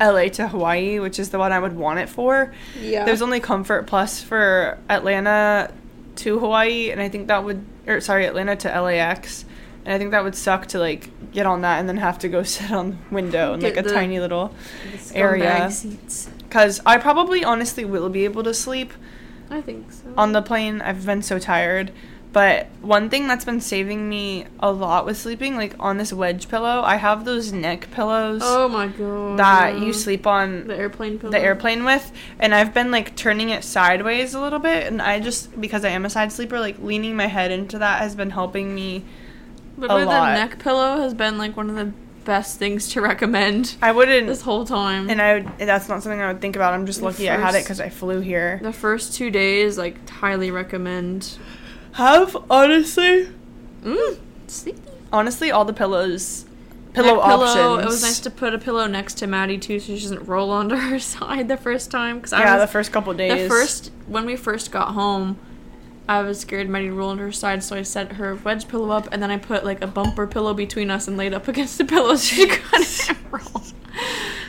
LA 0.00 0.28
to 0.30 0.48
Hawaii, 0.48 0.98
which 0.98 1.18
is 1.18 1.28
the 1.30 1.38
one 1.38 1.52
I 1.52 1.58
would 1.58 1.76
want 1.76 1.98
it 2.00 2.08
for. 2.08 2.52
Yeah. 2.80 3.04
There's 3.04 3.22
only 3.22 3.38
Comfort 3.40 3.86
Plus 3.86 4.22
for 4.22 4.78
Atlanta 4.88 5.70
to 6.18 6.38
Hawaii, 6.38 6.90
and 6.90 7.00
I 7.00 7.08
think 7.08 7.28
that 7.28 7.44
would, 7.44 7.64
or 7.86 8.00
sorry, 8.00 8.26
Atlanta 8.26 8.56
to 8.56 8.80
LAX, 8.80 9.44
and 9.84 9.94
I 9.94 9.98
think 9.98 10.10
that 10.10 10.22
would 10.24 10.34
suck 10.34 10.66
to 10.68 10.78
like 10.78 11.10
get 11.32 11.46
on 11.46 11.62
that 11.62 11.78
and 11.78 11.88
then 11.88 11.96
have 11.98 12.18
to 12.20 12.28
go 12.28 12.42
sit 12.54 12.70
on 12.70 12.90
the 12.90 13.14
window 13.14 13.54
in 13.54 13.60
like 13.60 13.76
a 13.76 13.82
the- 13.82 13.92
tiny 13.92 14.20
little 14.20 14.54
area. 15.14 15.70
Because 16.42 16.80
I 16.86 16.98
probably 16.98 17.44
honestly 17.44 17.84
will 17.84 18.08
be 18.08 18.24
able 18.24 18.42
to 18.44 18.54
sleep 18.54 18.92
I 19.50 19.60
think 19.60 19.92
so. 19.92 20.12
on 20.16 20.32
the 20.32 20.42
plane. 20.42 20.80
I've 20.80 21.04
been 21.04 21.22
so 21.22 21.38
tired. 21.38 21.92
But 22.30 22.66
one 22.82 23.08
thing 23.08 23.26
that's 23.26 23.44
been 23.46 23.60
saving 23.60 24.08
me 24.08 24.44
a 24.60 24.70
lot 24.70 25.06
with 25.06 25.16
sleeping, 25.16 25.56
like 25.56 25.74
on 25.80 25.96
this 25.96 26.12
wedge 26.12 26.48
pillow, 26.48 26.82
I 26.84 26.96
have 26.96 27.24
those 27.24 27.52
neck 27.52 27.88
pillows 27.90 28.42
oh 28.44 28.68
my 28.68 28.86
god. 28.88 29.38
that 29.38 29.78
you 29.78 29.92
sleep 29.94 30.26
on 30.26 30.66
the 30.66 30.76
airplane 30.76 31.18
pillow. 31.18 31.32
the 31.32 31.40
airplane 31.40 31.84
with 31.84 32.12
and 32.38 32.54
I've 32.54 32.74
been 32.74 32.90
like 32.90 33.16
turning 33.16 33.48
it 33.48 33.64
sideways 33.64 34.34
a 34.34 34.40
little 34.40 34.58
bit 34.58 34.86
and 34.86 35.00
I 35.00 35.20
just 35.20 35.58
because 35.58 35.84
I 35.86 35.88
am 35.88 36.04
a 36.04 36.10
side 36.10 36.30
sleeper 36.30 36.60
like 36.60 36.78
leaning 36.80 37.16
my 37.16 37.26
head 37.26 37.50
into 37.50 37.78
that 37.78 38.00
has 38.02 38.14
been 38.14 38.30
helping 38.30 38.74
me 38.74 39.04
Literally, 39.78 40.02
the 40.02 40.08
lot. 40.08 40.32
neck 40.34 40.58
pillow 40.58 41.00
has 41.00 41.14
been 41.14 41.38
like 41.38 41.56
one 41.56 41.70
of 41.70 41.76
the 41.76 41.92
best 42.24 42.58
things 42.58 42.88
to 42.90 43.00
recommend 43.00 43.74
I 43.82 43.92
wouldn't 43.92 44.26
this 44.26 44.42
whole 44.42 44.66
time. 44.66 45.08
and 45.08 45.22
I 45.22 45.34
would, 45.38 45.48
that's 45.60 45.88
not 45.88 46.02
something 46.02 46.20
I 46.20 46.30
would 46.30 46.42
think 46.42 46.56
about 46.56 46.74
I'm 46.74 46.84
just 46.84 46.98
The 46.98 47.06
lucky 47.06 47.30
I 47.30 47.36
had 47.38 47.54
it 47.54 47.64
cuz 47.64 47.80
I 47.80 47.88
flew 47.88 48.20
here 48.20 48.60
the 48.62 48.72
first 48.72 49.14
two 49.14 49.30
days, 49.30 49.78
like, 49.78 50.06
highly 50.10 50.50
recommend. 50.50 51.38
Have 51.98 52.36
honestly 52.48 53.28
Mm, 53.82 54.18
sleepy. 54.46 54.80
honestly 55.12 55.50
all 55.50 55.64
the 55.64 55.72
pillows 55.72 56.44
pillow 56.92 57.16
Neck 57.16 57.24
options 57.24 57.82
It 57.84 57.86
was 57.86 58.02
nice 58.02 58.20
to 58.20 58.30
put 58.30 58.54
a 58.54 58.58
pillow 58.58 58.86
next 58.86 59.14
to 59.18 59.26
Madi 59.26 59.58
too, 59.58 59.80
so 59.80 59.94
she 59.96 60.00
doesn't 60.02 60.26
roll 60.28 60.50
onto 60.58 60.76
her 60.76 60.98
side 61.00 61.48
the 61.48 61.56
first 61.56 61.90
time. 61.90 62.16
Because 62.18 62.32
I 62.32 62.40
yeah 62.40 62.54
was 62.54 62.62
the 62.62 62.72
first 62.72 62.92
couple 62.92 63.12
days 63.14 63.42
the 63.42 63.48
first 63.48 63.90
when 64.06 64.26
we 64.26 64.36
first 64.36 64.70
got 64.70 64.94
home. 64.94 65.38
I 66.08 66.22
was 66.22 66.38
scared 66.40 66.68
Madi 66.68 66.88
roll 66.88 67.10
onto 67.10 67.24
her 67.24 67.32
side, 67.32 67.62
so 67.64 67.74
I 67.76 67.82
set 67.82 68.12
her 68.12 68.34
wedge 68.36 68.66
pillow 68.68 68.90
up, 68.90 69.08
and 69.12 69.20
then 69.22 69.30
I 69.32 69.36
put 69.36 69.64
like 69.64 69.82
a 69.82 69.86
bumper 69.88 70.26
pillow 70.28 70.54
between 70.54 70.90
us 70.90 71.06
and 71.08 71.16
laid 71.16 71.34
up 71.34 71.48
against 71.52 71.78
the 71.78 71.84
pillow 71.84 72.14
so 72.14 72.34
she 72.36 72.46
couldn't 72.46 73.16
roll. 73.32 73.62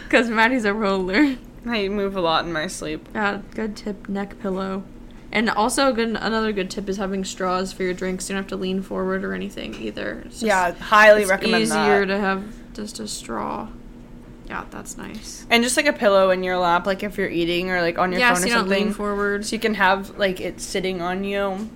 Because 0.03 0.29
Madi's 0.29 0.65
a 0.65 0.73
roller. 0.73 1.35
I 1.65 1.87
move 1.89 2.15
a 2.15 2.21
lot 2.21 2.45
in 2.45 2.53
my 2.53 2.67
sleep 2.67 3.09
Yeah, 3.13 3.41
good 3.55 3.75
tip, 3.75 4.07
neck 4.07 4.39
pillow. 4.39 4.83
And 5.31 5.49
also, 5.49 5.93
good 5.93 6.09
another 6.09 6.51
good 6.51 6.69
tip 6.71 6.89
is 6.89 6.97
having 6.97 7.23
straws 7.23 7.71
for 7.71 7.83
your 7.83 7.93
drinks. 7.93 8.29
You 8.29 8.33
don't 8.35 8.43
have 8.43 8.49
to 8.49 8.55
lean 8.55 8.81
forward 8.81 9.23
or 9.23 9.33
anything 9.33 9.75
either. 9.75 10.23
It's 10.25 10.35
just- 10.35 10.43
yeah 10.43 10.71
highly 10.73 11.21
it's 11.21 11.29
recommend 11.29 11.63
easier 11.63 12.05
that 12.05 12.05
to 12.07 12.19
have 12.19 12.43
just 12.73 12.99
a 12.99 13.07
straw. 13.07 13.67
Yeah, 14.47 14.65
that's 14.71 14.97
nice. 14.97 15.45
and 15.51 15.63
just 15.63 15.77
like 15.77 15.85
a 15.85 15.93
pillow 15.93 16.31
in 16.31 16.41
your 16.43 16.57
lap 16.57 16.87
like 16.87 17.03
if 17.03 17.19
you're 17.19 17.29
eating 17.29 17.69
or 17.69 17.81
like 17.81 17.99
on 17.99 18.11
your 18.11 18.19
yeah, 18.19 18.33
phone 18.33 18.37
so 18.37 18.43
or 18.43 18.47
you 18.47 18.53
don't 18.55 18.61
something 18.63 18.83
lean 18.85 18.93
forward. 18.93 19.45
So 19.45 19.55
you 19.55 19.59
can 19.59 19.75
have 19.75 20.17
like 20.17 20.41
it 20.41 20.59
sitting 20.59 20.99
on 21.03 21.23
you, 21.23 21.69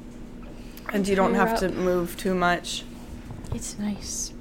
and 0.92 1.08
you 1.08 1.16
don't 1.16 1.34
Clear 1.36 1.46
have 1.46 1.60
to 1.60 1.70
move 1.70 2.18
too 2.18 2.34
much. 2.34 2.84
It's 3.54 3.78
nice. 3.78 4.34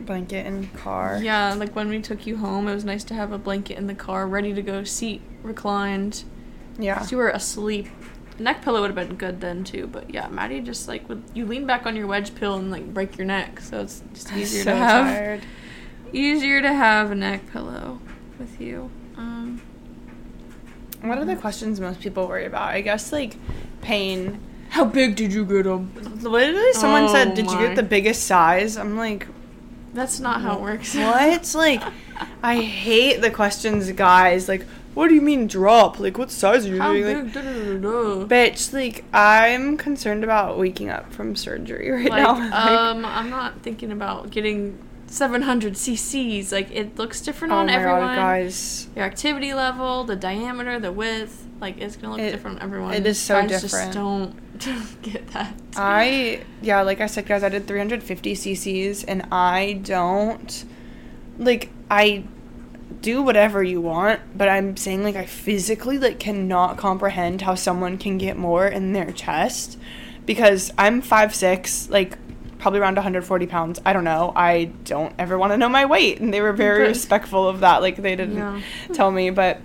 Blanket 0.00 0.46
in 0.46 0.68
car. 0.68 1.18
Yeah, 1.22 1.52
like 1.54 1.76
when 1.76 1.88
we 1.90 2.00
took 2.00 2.26
you 2.26 2.38
home, 2.38 2.66
it 2.68 2.74
was 2.74 2.84
nice 2.86 3.04
to 3.04 3.14
have 3.14 3.30
a 3.32 3.38
blanket 3.38 3.76
in 3.76 3.86
the 3.86 3.94
car, 3.94 4.26
ready 4.26 4.54
to 4.54 4.62
go, 4.62 4.82
seat 4.84 5.20
reclined. 5.42 6.24
Yeah. 6.78 6.98
'Cause 6.98 7.12
you 7.12 7.18
were 7.18 7.28
asleep. 7.28 7.88
Neck 8.38 8.62
pillow 8.62 8.80
would 8.80 8.96
have 8.96 9.08
been 9.08 9.16
good 9.16 9.40
then 9.40 9.62
too, 9.64 9.86
but 9.86 10.12
yeah, 10.12 10.26
Madi 10.28 10.60
just 10.60 10.88
like 10.88 11.08
would 11.08 11.22
you 11.34 11.46
lean 11.46 11.66
back 11.66 11.86
on 11.86 11.94
your 11.96 12.06
wedge 12.06 12.34
pill 12.34 12.54
and 12.56 12.70
like 12.70 12.92
break 12.92 13.16
your 13.16 13.26
neck, 13.26 13.60
so 13.60 13.80
it's 13.80 14.02
just 14.12 14.32
easier 14.32 14.64
so 14.64 14.70
to 14.72 14.76
have 14.76 15.06
tired. 15.06 15.40
easier 16.12 16.60
to 16.60 16.72
have 16.72 17.10
a 17.10 17.14
neck 17.14 17.42
pillow 17.52 18.00
with 18.38 18.60
you. 18.60 18.90
Um, 19.16 19.60
What 21.02 21.18
are 21.18 21.24
the 21.24 21.36
questions 21.36 21.78
most 21.80 22.00
people 22.00 22.26
worry 22.26 22.46
about? 22.46 22.70
I 22.70 22.80
guess 22.80 23.12
like 23.12 23.36
pain. 23.82 24.40
how 24.70 24.84
big 24.84 25.14
did 25.16 25.32
you 25.32 25.44
get 25.44 25.64
them? 25.64 25.92
Literally, 26.22 26.72
someone 26.72 27.04
Oh 27.04 27.12
said, 27.12 27.34
"Did 27.34 27.50
you 27.50 27.58
get 27.58 27.76
the 27.76 27.82
biggest 27.84 28.24
size?" 28.24 28.76
I'm 28.76 28.96
like, 28.96 29.28
That's 29.92 30.18
not 30.18 30.40
how 30.40 30.56
it 30.56 30.60
works. 30.62 30.94
what? 30.96 31.54
like, 31.54 31.82
I 32.42 32.56
hate 32.60 33.20
the 33.20 33.30
questions, 33.30 33.92
guys. 33.92 34.48
Like, 34.48 34.66
what 34.94 35.08
do 35.08 35.14
you 35.14 35.20
mean 35.20 35.46
drop? 35.46 35.98
Like, 36.00 36.16
what 36.18 36.30
size 36.30 36.66
are 36.66 36.70
you 36.74 36.80
How 36.80 36.92
doing? 36.92 37.26
big? 37.26 37.34
Like, 37.34 37.34
Da, 37.34 37.42
da, 37.42 37.78
da, 37.78 38.26
bitch, 38.26 38.72
like, 38.72 39.04
I'm 39.12 39.76
concerned 39.76 40.24
about 40.24 40.58
waking 40.58 40.88
up 40.90 41.12
from 41.12 41.36
surgery 41.36 41.90
right 41.92 42.08
Like, 42.10 42.22
now. 42.22 42.34
Like, 42.38 42.52
um, 42.52 43.04
I'm 43.04 43.30
not 43.30 43.60
thinking 43.62 43.92
about 43.92 44.30
getting 44.30 44.78
700 45.06 45.74
cc's. 45.74 46.50
Like, 46.52 46.70
it 46.70 46.96
looks 46.96 47.20
different 47.20 47.52
oh 47.52 47.58
on 47.58 47.66
my 47.66 47.74
everyone. 47.74 48.00
god, 48.00 48.16
guys. 48.16 48.88
Your 48.96 49.04
activity 49.04 49.52
level, 49.54 50.04
the 50.04 50.16
diameter, 50.16 50.78
the 50.80 50.90
width, 50.92 51.46
like, 51.60 51.78
it's 51.80 51.96
gonna 51.96 52.12
look 52.14 52.20
It- 52.22 52.32
different 52.32 52.58
on 52.60 52.62
everyone. 52.64 52.94
it 52.94 53.06
is 53.06 53.18
so 53.18 53.40
Guys 53.42 53.62
different. 53.62 53.86
Just 53.86 53.92
don't, 53.92 54.58
don't 54.58 55.02
get 55.02 55.28
that. 55.28 55.54
I 55.76 56.42
yeah, 56.62 56.82
like 56.82 57.00
I 57.00 57.06
said, 57.06 57.26
guys, 57.26 57.42
I 57.42 57.48
did 57.48 57.66
350 57.66 58.34
cc's, 58.34 59.04
and 59.04 59.26
I 59.32 59.80
don't 59.82 60.64
like 61.38 61.70
I 61.90 62.24
do 63.00 63.22
whatever 63.22 63.62
you 63.62 63.80
want, 63.80 64.20
but 64.36 64.48
I'm 64.48 64.76
saying 64.76 65.02
like 65.04 65.16
I 65.16 65.26
physically 65.26 65.98
like 65.98 66.18
cannot 66.18 66.76
comprehend 66.76 67.42
how 67.42 67.54
someone 67.54 67.98
can 67.98 68.18
get 68.18 68.36
more 68.36 68.66
in 68.66 68.92
their 68.92 69.10
chest 69.12 69.78
because 70.26 70.72
I'm 70.78 71.00
five 71.02 71.34
six, 71.34 71.88
like 71.90 72.16
probably 72.58 72.80
around 72.80 72.94
140 72.96 73.46
pounds. 73.46 73.80
I 73.84 73.92
don't 73.92 74.04
know. 74.04 74.32
I 74.34 74.64
don't 74.84 75.12
ever 75.18 75.36
want 75.36 75.52
to 75.52 75.58
know 75.58 75.68
my 75.68 75.84
weight. 75.84 76.18
And 76.20 76.32
they 76.32 76.40
were 76.40 76.54
very 76.54 76.80
Okay. 76.80 76.88
respectful 76.88 77.46
of 77.46 77.60
that. 77.60 77.82
Like, 77.82 77.96
they 77.96 78.16
didn't 78.16 78.38
Yeah. 78.38 78.60
tell 78.94 79.10
me. 79.10 79.28
But 79.28 79.60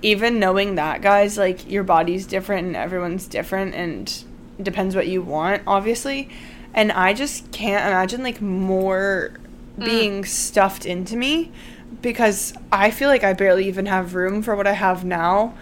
even 0.00 0.38
knowing 0.38 0.76
that, 0.76 1.02
guys, 1.02 1.36
like, 1.36 1.70
your 1.70 1.82
body's 1.84 2.26
different 2.26 2.68
and 2.68 2.76
everyone's 2.76 3.26
different 3.26 3.74
and 3.74 4.24
depends 4.62 4.96
what 4.96 5.08
you 5.08 5.20
want, 5.20 5.60
obviously. 5.66 6.30
And 6.72 6.90
I 6.90 7.12
just 7.12 7.52
can't 7.52 7.86
imagine, 7.86 8.22
like, 8.22 8.40
more 8.40 9.32
Mm. 9.78 9.84
being 9.84 10.24
stuffed 10.24 10.86
into 10.86 11.16
me 11.16 11.52
because 12.02 12.52
I 12.72 12.90
feel 12.90 13.08
like 13.08 13.24
I 13.24 13.32
barely 13.32 13.66
even 13.66 13.86
have 13.86 14.14
room 14.14 14.42
for 14.42 14.54
what 14.56 14.66
I 14.66 14.72
have 14.72 15.04
now. 15.04 15.54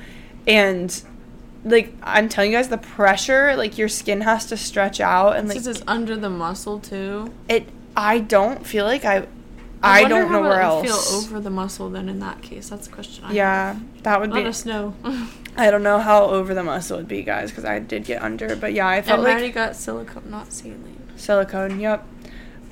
And 0.46 1.02
like 1.64 1.94
I'm 2.02 2.28
telling 2.28 2.52
you 2.52 2.56
guys 2.58 2.68
the 2.68 2.78
pressure, 2.78 3.56
like 3.56 3.78
your 3.78 3.88
skin 3.88 4.22
has 4.22 4.46
to 4.46 4.56
stretch 4.56 5.00
out 5.00 5.36
and 5.36 5.48
like 5.48 5.58
This 5.58 5.66
is 5.66 5.82
under 5.86 6.16
the 6.16 6.30
muscle 6.30 6.78
too. 6.78 7.32
it 7.48 7.68
I 7.96 8.20
don't 8.20 8.66
feel 8.66 8.84
like 8.84 9.04
I 9.04 9.26
I, 9.82 10.02
wonder 10.02 10.22
don't 10.22 10.32
know 10.32 10.40
where 10.42 10.60
else. 10.60 10.86
Feel 10.86 11.18
over 11.18 11.40
the 11.40 11.50
muscle 11.50 11.88
then 11.88 12.08
in 12.08 12.18
that 12.20 12.42
case. 12.42 12.68
That's 12.68 12.88
a 12.88 12.90
question. 12.90 13.24
I 13.24 13.32
yeah, 13.32 13.78
that 14.02 14.20
would 14.20 14.30
have. 14.30 14.36
Let 14.36 14.42
be 14.44 14.48
us 14.48 14.66
know. 14.66 14.94
I 15.56 15.70
don't 15.70 15.82
know 15.82 15.98
how 15.98 16.24
over 16.24 16.52
the 16.54 16.64
muscle 16.64 16.96
would 16.96 17.08
be, 17.08 17.22
guys, 17.22 17.52
cuz 17.52 17.64
I 17.64 17.78
did 17.78 18.04
get 18.04 18.22
under, 18.22 18.56
but 18.56 18.72
yeah, 18.72 18.88
I 18.88 19.02
felt 19.02 19.18
and 19.18 19.24
like 19.24 19.34
already 19.34 19.52
got 19.52 19.76
silicone, 19.76 20.24
not 20.30 20.52
saline. 20.52 20.96
silicone. 21.16 21.78
Yep. 21.78 22.04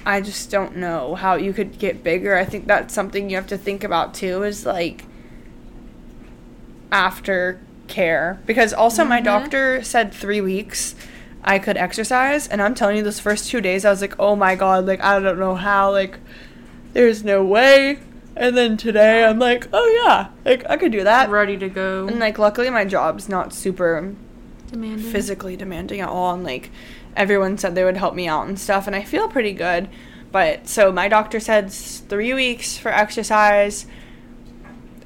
I 0.06 0.20
just 0.20 0.50
don't 0.52 0.76
know 0.76 1.16
how 1.16 1.34
you 1.34 1.52
could 1.52 1.78
get 1.80 2.02
bigger. 2.04 2.36
I 2.36 2.44
think 2.44 2.66
that's 2.68 2.94
something 2.94 3.28
you 3.28 3.34
have 3.36 3.48
to 3.48 3.58
think 3.58 3.82
about 3.84 4.14
too 4.14 4.44
is 4.44 4.64
like 4.64 5.04
after 6.92 7.58
care 7.88 8.38
because 8.46 8.72
also 8.72 9.04
my 9.04 9.20
Mhm. 9.20 9.24
doctor 9.24 9.82
said 9.82 10.12
3 10.12 10.40
weeks 10.40 10.94
I 11.44 11.58
could 11.58 11.76
exercise 11.76 12.48
and 12.48 12.60
I'm 12.60 12.74
telling 12.74 12.96
you 12.96 13.02
those 13.02 13.20
first 13.20 13.48
2 13.50 13.60
days 13.60 13.84
I 13.84 13.90
was 13.90 14.00
like, 14.00 14.14
"Oh 14.18 14.34
my 14.34 14.54
god, 14.56 14.86
like 14.86 15.02
I 15.02 15.20
don't 15.20 15.38
know 15.38 15.54
how 15.54 15.90
like 15.92 16.18
there's 16.92 17.22
no 17.24 17.44
way." 17.44 17.98
And 18.36 18.56
then 18.56 18.76
today 18.76 19.24
I'm 19.24 19.38
like, 19.38 19.68
"Oh 19.72 20.02
yeah, 20.04 20.28
like 20.44 20.64
I 20.68 20.76
could 20.76 20.92
do 20.92 21.04
that." 21.04 21.30
Ready 21.30 21.56
to 21.58 21.68
go. 21.68 22.06
And 22.08 22.18
like 22.18 22.38
luckily 22.38 22.68
my 22.70 22.84
job's 22.84 23.28
not 23.28 23.52
super 23.52 24.14
demanding. 24.70 25.10
physically 25.10 25.56
demanding 25.56 26.00
at 26.00 26.08
all 26.08 26.34
and 26.34 26.42
like 26.44 26.70
everyone 27.16 27.58
said 27.58 27.74
they 27.74 27.84
would 27.84 27.96
help 27.96 28.14
me 28.14 28.28
out 28.28 28.46
and 28.46 28.58
stuff 28.58 28.86
and 28.86 28.94
i 28.94 29.02
feel 29.02 29.28
pretty 29.28 29.52
good. 29.52 29.88
But 30.32 30.68
so 30.68 30.92
my 30.92 31.08
doctor 31.08 31.40
said 31.40 31.72
three 31.72 32.34
weeks 32.34 32.76
for 32.76 32.90
exercise 32.90 33.86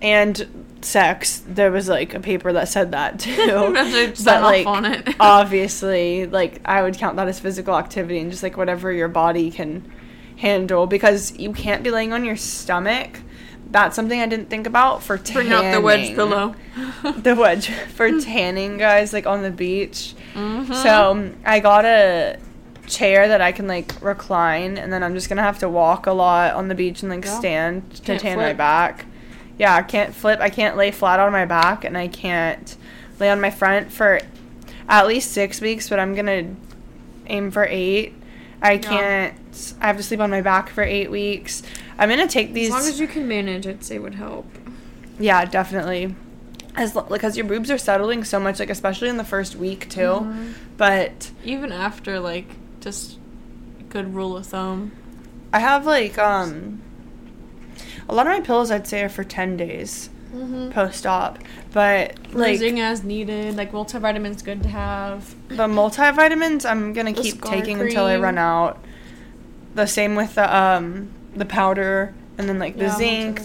and 0.03 0.67
sex. 0.83 1.43
There 1.47 1.71
was 1.71 1.89
like 1.89 2.15
a 2.15 2.21
paper 2.21 2.53
that 2.53 2.69
said 2.69 2.93
that 2.93 3.19
too. 3.21 3.33
But 4.25 4.43
like 4.43 4.67
on 4.67 4.85
it. 4.87 5.09
obviously 5.21 6.27
like 6.27 6.61
i 6.65 6.83
would 6.83 6.97
count 6.97 7.17
that 7.17 7.29
as 7.29 7.39
physical 7.39 7.77
activity 7.77 8.19
and 8.19 8.31
just 8.31 8.43
like 8.43 8.57
whatever 8.57 8.91
your 8.91 9.09
body 9.09 9.51
can 9.51 9.91
handle 10.39 10.87
because 10.87 11.37
you 11.39 11.53
can't 11.53 11.83
be 11.83 11.91
laying 11.91 12.13
on 12.13 12.25
your 12.25 12.37
stomach 12.37 13.21
that's 13.71 13.95
something 13.97 14.21
i 14.21 14.27
didn't 14.27 14.51
think 14.51 14.67
about 14.67 15.03
for 15.03 15.17
tanning. 15.17 15.49
Bring 15.49 15.53
out 15.67 15.73
the 15.75 15.81
wedge 15.81 16.15
pillow. 16.15 16.55
the 17.17 17.35
wedge 17.35 17.69
for 17.69 18.21
tanning 18.21 18.77
guys 18.79 19.13
like 19.13 19.27
on 19.27 19.43
the 19.43 19.51
beach 19.51 20.15
Mhm. 20.35 20.73
so 20.83 21.33
I 21.45 21.61
got 21.61 21.85
a 21.85 22.39
chair 22.87 23.29
that 23.29 23.41
I 23.41 23.53
can 23.53 23.67
like 23.69 23.93
recline, 24.03 24.77
and 24.77 24.93
then 24.93 25.03
I'm 25.05 25.15
just 25.15 25.29
gonna 25.29 25.43
have 25.43 25.59
to 25.61 25.69
walk 25.69 26.07
a 26.07 26.13
lot 26.13 26.55
on 26.55 26.69
the 26.69 26.75
beach 26.75 27.03
and 27.03 27.11
like 27.11 27.25
Yeah. 27.25 27.39
stand 27.39 27.95
to 27.95 28.03
Can't 28.03 28.21
tan 28.21 28.37
my 28.37 28.53
back. 28.53 29.05
Yeah, 29.59 29.75
I 29.77 29.83
can't 29.83 30.15
flip. 30.15 30.41
I 30.41 30.51
can't 30.51 30.77
lay 30.77 30.91
flat 30.91 31.21
on 31.21 31.31
my 31.33 31.45
back, 31.45 31.85
and 31.85 31.97
I 31.99 32.09
can't 32.09 32.77
lay 33.21 33.29
on 33.31 33.41
my 33.41 33.51
front 33.51 33.93
for 33.93 34.21
at 34.89 35.07
least 35.07 35.31
six 35.33 35.61
weeks. 35.61 35.89
But 35.89 35.99
I'm 36.01 36.15
gonna 36.15 36.45
aim 37.27 37.51
for 37.51 37.67
eight. 37.71 38.15
I 38.63 38.77
can't. 38.79 39.35
I 39.81 39.87
have 39.87 39.97
to 39.97 40.03
sleep 40.03 40.21
on 40.21 40.31
my 40.31 40.41
back 40.43 40.69
for 40.71 40.83
eight 40.83 41.11
weeks. 41.11 41.63
I'm 42.01 42.09
gonna 42.09 42.27
take 42.27 42.53
these. 42.55 42.69
as 42.69 42.73
long 42.75 42.89
as 42.89 42.99
you 42.99 43.07
can 43.07 43.29
manage, 43.29 43.67
I'd 43.67 43.85
say 43.85 43.99
would 43.99 44.15
help. 44.17 44.47
yeah, 45.19 45.45
definitely. 45.45 46.15
As 46.77 46.95
lo- 46.97 47.07
because 47.09 47.37
your 47.37 47.47
boobs 47.47 47.71
are 47.71 47.79
settling 47.79 48.25
so 48.25 48.41
much, 48.41 48.59
like 48.59 48.71
especially 48.71 49.09
in 49.09 49.17
the 49.17 49.25
first 49.25 49.55
week 49.57 49.89
too. 49.89 50.01
Mhm. 50.01 50.53
But 50.77 51.31
Even 51.45 51.71
after 51.73 52.19
like 52.19 52.47
just 52.81 53.19
good 53.91 54.15
rule 54.15 54.37
of 54.37 54.47
thumb. 54.47 54.93
I 55.53 55.59
have 55.61 55.85
like 55.87 56.17
um 56.19 56.81
a 58.09 58.15
lot 58.15 58.27
of 58.27 58.33
my 58.33 58.41
pills 58.41 58.71
I'd 58.71 58.87
say 58.87 59.03
are 59.03 59.09
for 59.09 59.25
10 59.25 59.57
days 59.57 60.11
Mm-hmm. 60.35 60.71
post 60.71 61.07
op, 61.07 61.39
but 61.73 62.15
like 62.33 62.59
Bruising 62.61 62.79
as 62.79 63.03
needed. 63.03 63.57
Like 63.57 63.73
multivitamins 63.73 64.45
good 64.45 64.63
to 64.63 64.69
have. 64.69 65.35
the 65.49 65.67
multivitamins 65.67 66.65
I'm 66.65 66.93
going 66.93 67.13
to 67.13 67.21
The 67.21 67.21
keep 67.21 67.43
taking 67.43 67.81
until 67.81 68.05
I 68.07 68.17
run 68.17 68.39
out. 68.39 68.79
The 69.75 69.87
same 69.87 70.15
with 70.15 70.37
the 70.37 70.57
um 70.57 71.11
the 71.35 71.45
powder 71.45 72.15
and 72.39 72.49
then 72.49 72.59
like 72.59 72.77
the 72.77 72.85
Yeah, 72.85 72.97
zinc. 72.97 73.41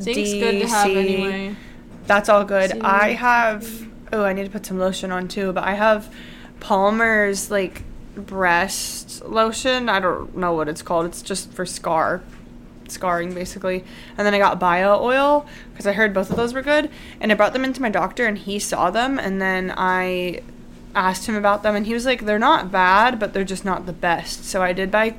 Zinc's 0.00 0.32
good 0.34 0.60
to 0.60 0.68
have 0.68 0.90
anyway. 0.90 1.56
That's 2.06 2.28
all 2.28 2.44
good. 2.44 2.70
See. 2.70 2.80
I 2.80 3.12
have 3.12 3.88
oh, 4.12 4.24
I 4.24 4.32
need 4.32 4.44
to 4.44 4.50
put 4.50 4.64
some 4.64 4.78
lotion 4.78 5.10
on 5.12 5.28
too, 5.28 5.52
but 5.52 5.64
I 5.64 5.74
have 5.74 6.12
Palmer's 6.60 7.50
like 7.50 7.82
breast 8.14 9.24
lotion. 9.24 9.88
I 9.88 10.00
don't 10.00 10.36
know 10.36 10.54
what 10.54 10.68
it's 10.68 10.82
called. 10.82 11.06
It's 11.06 11.22
just 11.22 11.52
for 11.52 11.66
scar 11.66 12.22
scarring 12.90 13.34
basically. 13.34 13.84
And 14.16 14.26
then 14.26 14.34
I 14.34 14.38
got 14.38 14.58
bio 14.58 15.02
oil 15.02 15.46
because 15.70 15.86
I 15.86 15.92
heard 15.92 16.14
both 16.14 16.30
of 16.30 16.36
those 16.36 16.54
were 16.54 16.62
good 16.62 16.90
and 17.20 17.30
I 17.30 17.34
brought 17.34 17.52
them 17.52 17.64
into 17.64 17.82
my 17.82 17.90
doctor 17.90 18.26
and 18.26 18.38
he 18.38 18.58
saw 18.58 18.90
them 18.90 19.18
and 19.18 19.40
then 19.40 19.72
I 19.76 20.42
asked 20.94 21.26
him 21.26 21.34
about 21.34 21.62
them 21.62 21.76
and 21.76 21.86
he 21.86 21.94
was 21.94 22.06
like 22.06 22.24
they're 22.24 22.38
not 22.38 22.72
bad, 22.72 23.18
but 23.18 23.32
they're 23.32 23.44
just 23.44 23.64
not 23.64 23.86
the 23.86 23.92
best. 23.92 24.44
So 24.44 24.62
I 24.62 24.72
did 24.72 24.90
buy 24.90 25.14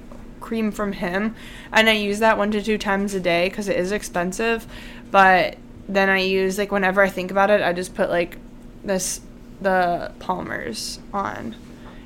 cream 0.49 0.71
from 0.71 0.93
him 0.93 1.35
and 1.71 1.87
I 1.87 1.93
use 1.93 2.17
that 2.19 2.35
one 2.35 2.49
to 2.51 2.63
two 2.63 2.79
times 2.79 3.13
a 3.13 3.19
day 3.19 3.49
because 3.49 3.67
it 3.67 3.77
is 3.77 3.91
expensive, 3.91 4.65
but 5.11 5.57
then 5.87 6.09
I 6.09 6.21
use 6.21 6.57
like 6.57 6.71
whenever 6.71 7.03
I 7.03 7.09
think 7.09 7.29
about 7.29 7.51
it, 7.51 7.61
I 7.61 7.71
just 7.71 7.93
put 7.93 8.09
like 8.09 8.39
this 8.83 9.21
the 9.61 10.11
Palmer's 10.17 10.97
on. 11.13 11.55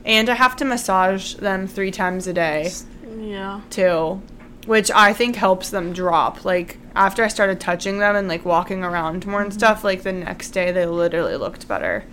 And 0.03 0.29
I 0.29 0.33
have 0.33 0.57
to 0.57 0.65
massage 0.65 1.35
them 1.35 1.67
3 1.67 1.89
times 1.91 2.27
a 2.27 2.33
day 2.33 2.69
Yeah. 3.17 3.61
too, 3.69 4.21
which 4.65 4.91
I 4.91 5.13
think 5.13 5.37
helps 5.37 5.69
them 5.69 5.93
drop. 5.93 6.43
Like 6.43 6.79
after 6.93 7.23
I 7.23 7.29
started 7.29 7.61
touching 7.61 7.99
them 7.99 8.13
and 8.17 8.27
like 8.27 8.43
walking 8.43 8.83
around 8.83 9.25
more 9.25 9.39
and 9.39 9.51
mm-hmm. 9.51 9.57
stuff, 9.57 9.85
like 9.85 10.03
the 10.03 10.11
next 10.11 10.49
day 10.49 10.73
they 10.73 10.85
literally 10.85 11.37
looked 11.37 11.65
better. 11.69 12.03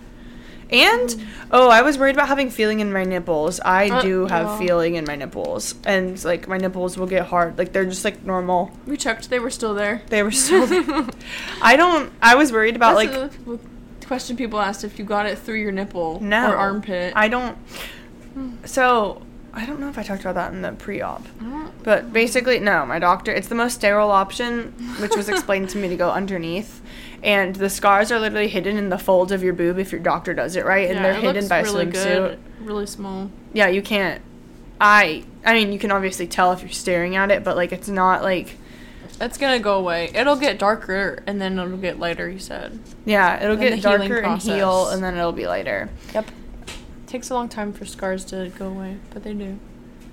And 0.71 1.15
oh, 1.51 1.69
I 1.69 1.81
was 1.81 1.97
worried 1.97 2.15
about 2.15 2.29
having 2.29 2.49
feeling 2.49 2.79
in 2.79 2.93
my 2.93 3.03
nipples. 3.03 3.59
I 3.59 3.89
Uh, 3.89 4.01
do 4.01 4.25
have 4.27 4.57
feeling 4.57 4.95
in 4.95 5.03
my 5.05 5.15
nipples, 5.15 5.75
and 5.85 6.23
like 6.23 6.47
my 6.47 6.57
nipples 6.57 6.97
will 6.97 7.07
get 7.07 7.25
hard. 7.27 7.57
Like 7.57 7.73
they're 7.73 7.85
just 7.85 8.05
like 8.05 8.23
normal. 8.23 8.71
We 8.87 8.95
checked; 8.97 9.29
they 9.29 9.39
were 9.39 9.49
still 9.49 9.73
there. 9.73 10.01
They 10.07 10.23
were 10.23 10.31
still. 10.31 10.65
there. 10.65 10.83
I 11.61 11.75
don't. 11.75 12.13
I 12.21 12.35
was 12.35 12.51
worried 12.53 12.75
about 12.77 12.95
like 12.95 13.11
That's 13.11 13.35
a 13.47 14.07
question 14.07 14.37
people 14.37 14.59
asked 14.59 14.83
if 14.83 14.97
you 14.97 15.05
got 15.05 15.25
it 15.25 15.37
through 15.37 15.59
your 15.59 15.71
nipple 15.73 16.19
no 16.21 16.51
or 16.51 16.55
armpit. 16.55 17.13
I 17.15 17.27
don't. 17.27 17.57
So 18.65 19.21
I 19.53 19.65
don't 19.65 19.79
know 19.79 19.89
if 19.89 19.97
I 19.97 20.03
talked 20.03 20.21
about 20.21 20.35
that 20.35 20.53
in 20.53 20.61
the 20.61 20.71
pre-op. 20.71 21.25
But 21.83 22.13
basically, 22.13 22.59
no, 22.59 22.85
my 22.85 22.99
doctor, 22.99 23.31
it's 23.33 23.47
the 23.47 23.55
most 23.55 23.73
sterile 23.75 24.11
option, 24.11 24.71
which 25.01 25.15
was 25.15 25.27
explained 25.27 25.69
to 25.71 25.77
me 25.77 25.87
to 25.89 25.95
go 25.97 26.11
underneath. 26.11 26.81
And 27.23 27.55
the 27.55 27.69
scars 27.69 28.11
are 28.11 28.19
literally 28.19 28.47
hidden 28.47 28.77
in 28.77 28.89
the 28.89 28.97
folds 28.97 29.31
of 29.31 29.43
your 29.43 29.53
boob 29.53 29.77
if 29.77 29.91
your 29.91 30.01
doctor 30.01 30.33
does 30.33 30.55
it 30.55 30.65
right, 30.65 30.87
and 30.89 30.95
Yeah, 30.95 31.01
they're 31.03 31.11
it 31.13 31.21
hidden 31.21 31.35
looks 31.35 31.47
by 31.49 31.59
a 31.59 31.63
really 31.63 31.85
swimsuit. 31.85 31.91
good, 32.03 32.39
really 32.61 32.85
small. 32.87 33.29
Yeah, 33.53 33.67
you 33.67 33.81
can't. 33.83 34.21
I, 34.79 35.23
I 35.45 35.53
mean, 35.53 35.71
you 35.71 35.77
can 35.77 35.91
obviously 35.91 36.25
tell 36.25 36.51
if 36.53 36.61
you're 36.61 36.69
staring 36.71 37.15
at 37.15 37.29
it, 37.29 37.43
but 37.43 37.55
like 37.55 37.71
it's 37.71 37.87
not 37.89 38.23
like, 38.23 38.57
It's 39.19 39.37
gonna 39.37 39.59
go 39.59 39.77
away. 39.77 40.09
It'll 40.15 40.35
get 40.35 40.57
darker 40.57 41.21
and 41.27 41.39
then 41.39 41.59
it'll 41.59 41.77
get 41.77 41.99
lighter. 41.99 42.27
You 42.27 42.39
said. 42.39 42.79
yeah, 43.05 43.43
it'll 43.43 43.55
Then 43.55 43.75
get 43.75 43.83
darker 43.83 44.17
and 44.17 44.41
heal, 44.41 44.89
and 44.89 45.03
then 45.03 45.15
it'll 45.15 45.31
be 45.31 45.45
lighter. 45.45 45.89
Yep. 46.15 46.25
Takes 47.05 47.29
a 47.29 47.35
long 47.35 47.49
time 47.49 47.71
for 47.73 47.85
scars 47.85 48.25
to 48.25 48.51
go 48.57 48.67
away, 48.69 48.97
but 49.13 49.23
they 49.23 49.33
do. 49.33 49.59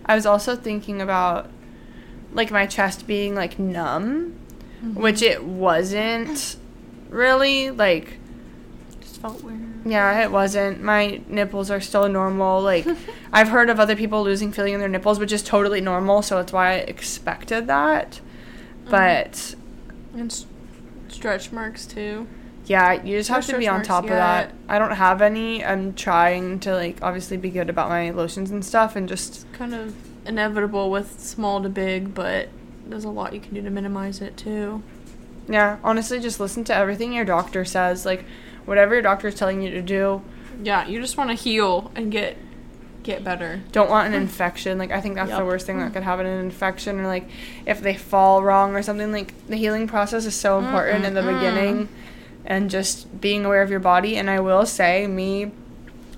I 0.05 0.15
was 0.15 0.27
also 0.27 0.57
thinking 0.57 1.01
about 1.01 1.49
like 2.33 2.51
my 2.51 2.67
chest 2.67 3.07
being 3.07 3.35
like 3.35 3.59
numb, 3.59 4.35
Mm-hmm. 4.85 5.01
which 5.03 5.23
it 5.23 5.43
wasn't 5.43 6.57
really 7.09 7.71
like 7.71 8.19
just 9.01 9.21
felt 9.21 9.43
weird. 9.43 9.61
Yeah, 9.85 10.23
it 10.23 10.31
wasn't. 10.31 10.83
My 10.83 11.21
nipples 11.29 11.71
are 11.71 11.81
still 11.81 12.09
normal. 12.09 12.61
Like, 12.61 12.87
I've 13.33 13.49
heard 13.49 13.71
of 13.71 13.79
other 13.81 13.97
people 13.97 14.23
losing 14.23 14.53
feeling 14.53 14.75
in 14.75 14.81
their 14.81 14.89
nipples, 14.89 15.19
which 15.19 15.33
is 15.33 15.43
totally 15.43 15.81
normal, 15.81 16.21
so 16.23 16.37
that's 16.37 16.53
why 16.53 16.73
I 16.73 16.75
expected 16.75 17.67
that. 17.69 18.21
Mm. 18.87 18.91
But, 18.91 19.55
And 20.15 20.31
s- 20.31 20.47
stretch 21.09 21.53
marks 21.53 21.87
too. 21.87 22.27
yeah, 22.67 23.03
you 23.03 23.17
just 23.17 23.31
have 23.31 23.47
to 23.47 23.57
be 23.57 23.69
on 23.69 23.83
top 23.83 24.05
of 24.05 24.11
that. 24.11 24.53
I 24.69 24.79
don't 24.79 24.91
have 24.97 25.23
any. 25.23 25.65
I'm 25.65 25.95
trying 25.95 26.59
to, 26.61 26.75
like, 26.75 26.99
obviously 27.01 27.37
be 27.37 27.49
good 27.51 27.71
about 27.71 27.89
my 27.89 28.11
lotions 28.11 28.51
and 28.51 28.65
stuff 28.65 28.95
and 28.97 29.09
just, 29.09 29.51
Kind 29.53 29.75
of 29.75 29.95
inevitable 30.27 30.91
with 30.91 31.19
small 31.21 31.63
to 31.63 31.69
big, 31.71 32.15
but 32.15 32.49
there's 32.87 33.05
a 33.05 33.11
lot 33.11 33.33
you 33.33 33.41
can 33.41 33.55
do 33.55 33.63
to 33.63 33.71
minimize 33.71 34.21
it 34.21 34.37
too. 34.37 34.83
Yeah, 35.49 35.79
honestly, 35.83 36.21
just 36.21 36.41
listen 36.41 36.65
to 36.65 36.75
everything 36.75 37.13
your 37.13 37.25
doctor 37.25 37.65
says. 37.65 38.05
Like, 38.05 38.25
whatever 38.65 38.95
your 38.95 39.03
doctor 39.03 39.29
is 39.29 39.35
telling 39.35 39.63
you 39.63 39.71
to 39.71 39.83
do. 39.83 40.23
Yeah, 40.63 40.87
you 40.87 41.01
just 41.01 41.17
want 41.17 41.31
to 41.31 41.35
heal 41.35 41.91
and 41.95 42.13
get 42.13 42.37
get 43.05 43.25
better. 43.25 43.63
don't 43.73 43.89
want 43.89 44.13
an 44.13 44.21
infection. 44.21 44.77
Like 44.77 44.91
I 44.91 45.01
think 45.01 45.15
that's 45.15 45.31
the 45.31 45.45
worst 45.45 45.65
thing 45.65 45.79
that 45.79 45.95
could 45.95 46.03
happen 46.03 46.27
an 46.27 46.45
infection 46.45 47.01
or 47.01 47.07
like 47.07 47.27
if 47.65 47.81
they 47.81 47.95
fall 47.95 48.43
wrong 48.43 48.75
or 48.75 48.83
something 48.83 49.13
like 49.13 49.33
the 49.47 49.57
healing 49.57 49.87
process 49.87 50.27
is 50.27 50.35
so 50.35 50.59
important 50.59 51.07
in 51.07 51.15
the 51.15 51.23
beginning 51.23 51.89
and 52.45 52.69
just 52.69 53.19
being 53.19 53.47
aware 53.47 53.63
of 53.63 53.71
your 53.71 53.81
body 53.81 54.17
and 54.17 54.29
I 54.29 54.41
will 54.41 54.67
say 54.67 55.07
me 55.07 55.53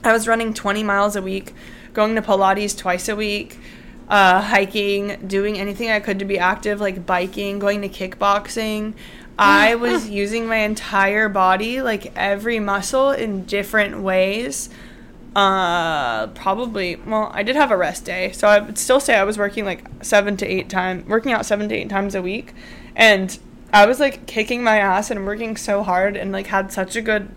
I 0.03 0.12
was 0.12 0.26
running 0.26 0.55
20 0.55 0.83
miles 0.83 1.14
a 1.14 1.22
week, 1.22 1.55
going 1.93 2.14
to 2.16 2.22
Pilates 2.22 2.76
twice 2.76 3.09
a 3.09 3.14
week, 3.14 3.59
uh, 4.09 4.41
hiking, 4.41 5.26
doing 5.26 5.59
anything 5.59 5.91
I 5.91 6.01
could 6.01 6.18
to 6.20 6.24
be 6.24 6.39
active, 6.39 6.81
like 6.81 7.05
biking, 7.05 7.59
going 7.59 7.83
to 7.83 7.89
kickboxing. 7.89 8.95
I 9.41 9.74
was 9.76 10.09
using 10.09 10.47
my 10.47 10.59
entire 10.59 11.28
body, 11.28 11.80
like 11.80 12.12
every 12.16 12.61
muscle, 12.61 13.11
in 13.11 13.47
different 13.47 14.01
ways. 14.01 14.68
Uh, 15.34 16.26
probably. 16.28 16.97
Well, 16.97 17.30
I 17.32 17.43
did 17.43 17.57
have 17.57 17.70
a 17.70 17.76
rest 17.76 18.05
day, 18.05 18.32
so 18.32 18.47
I 18.47 18.59
would 18.59 18.76
still 18.78 19.01
say 19.01 19.16
I 19.16 19.24
was 19.24 19.38
working 19.38 19.64
like 19.64 19.84
seven 20.03 20.36
to 20.36 20.47
eight 20.47 20.68
times, 20.68 21.07
working 21.09 21.32
out 21.32 21.47
seven 21.47 21.68
to 21.70 21.74
eight 21.74 21.88
times 21.88 22.14
a 22.14 22.22
week, 22.22 22.53
and 22.95 23.38
I 23.72 23.86
was 23.86 23.99
like 23.99 24.26
kicking 24.26 24.62
my 24.62 24.76
ass 24.76 25.11
and 25.11 25.24
working 25.24 25.57
so 25.57 25.82
hard, 25.82 26.16
and 26.16 26.32
like 26.32 26.49
had 26.49 26.70
such 26.70 26.95
a 26.95 27.01
good, 27.01 27.30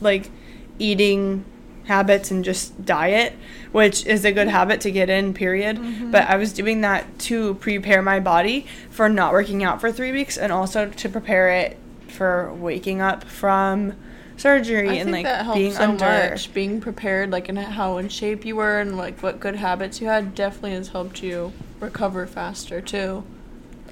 like, 0.00 0.30
eating 0.78 1.44
habits 1.84 2.30
and 2.30 2.44
just 2.44 2.84
diet, 2.84 3.34
which 3.72 4.06
is 4.06 4.24
a 4.24 4.32
good 4.32 4.48
mm-hmm. 4.48 4.56
habit 4.56 4.80
to 4.82 4.90
get 4.90 5.10
in, 5.10 5.34
period. 5.34 5.78
Mm-hmm. 5.78 6.10
But 6.10 6.28
I 6.28 6.36
was 6.36 6.52
doing 6.52 6.80
that 6.82 7.18
to 7.20 7.54
prepare 7.54 8.02
my 8.02 8.20
body 8.20 8.66
for 8.90 9.08
not 9.08 9.32
working 9.32 9.64
out 9.64 9.80
for 9.80 9.90
three 9.90 10.12
weeks 10.12 10.36
and 10.36 10.52
also 10.52 10.88
to 10.88 11.08
prepare 11.08 11.50
it 11.50 11.78
for 12.08 12.52
waking 12.54 13.00
up 13.00 13.24
from 13.24 13.94
surgery 14.36 14.88
I 14.88 14.94
and 14.94 15.10
think 15.10 15.28
like 15.28 15.54
being 15.54 15.72
so 15.72 15.82
under. 15.82 16.04
much. 16.04 16.52
Being 16.52 16.80
prepared, 16.80 17.30
like, 17.30 17.48
in 17.48 17.56
how 17.56 17.98
in 17.98 18.08
shape 18.08 18.44
you 18.44 18.56
were, 18.56 18.80
and 18.80 18.96
like 18.96 19.22
what 19.22 19.40
good 19.40 19.56
habits 19.56 20.00
you 20.00 20.08
had, 20.08 20.34
definitely 20.34 20.72
has 20.72 20.88
helped 20.88 21.22
you 21.22 21.52
recover 21.78 22.26
faster 22.26 22.80
too. 22.80 23.24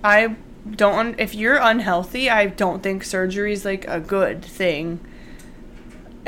I 0.03 0.37
don't 0.71 1.19
if 1.19 1.35
you're 1.35 1.57
unhealthy, 1.57 2.29
I 2.31 2.47
don't 2.47 2.83
think 2.83 3.05
surgery 3.05 3.53
is 3.53 3.65
like 3.65 3.87
a 3.87 4.01
good 4.01 4.45
thing. 4.45 5.01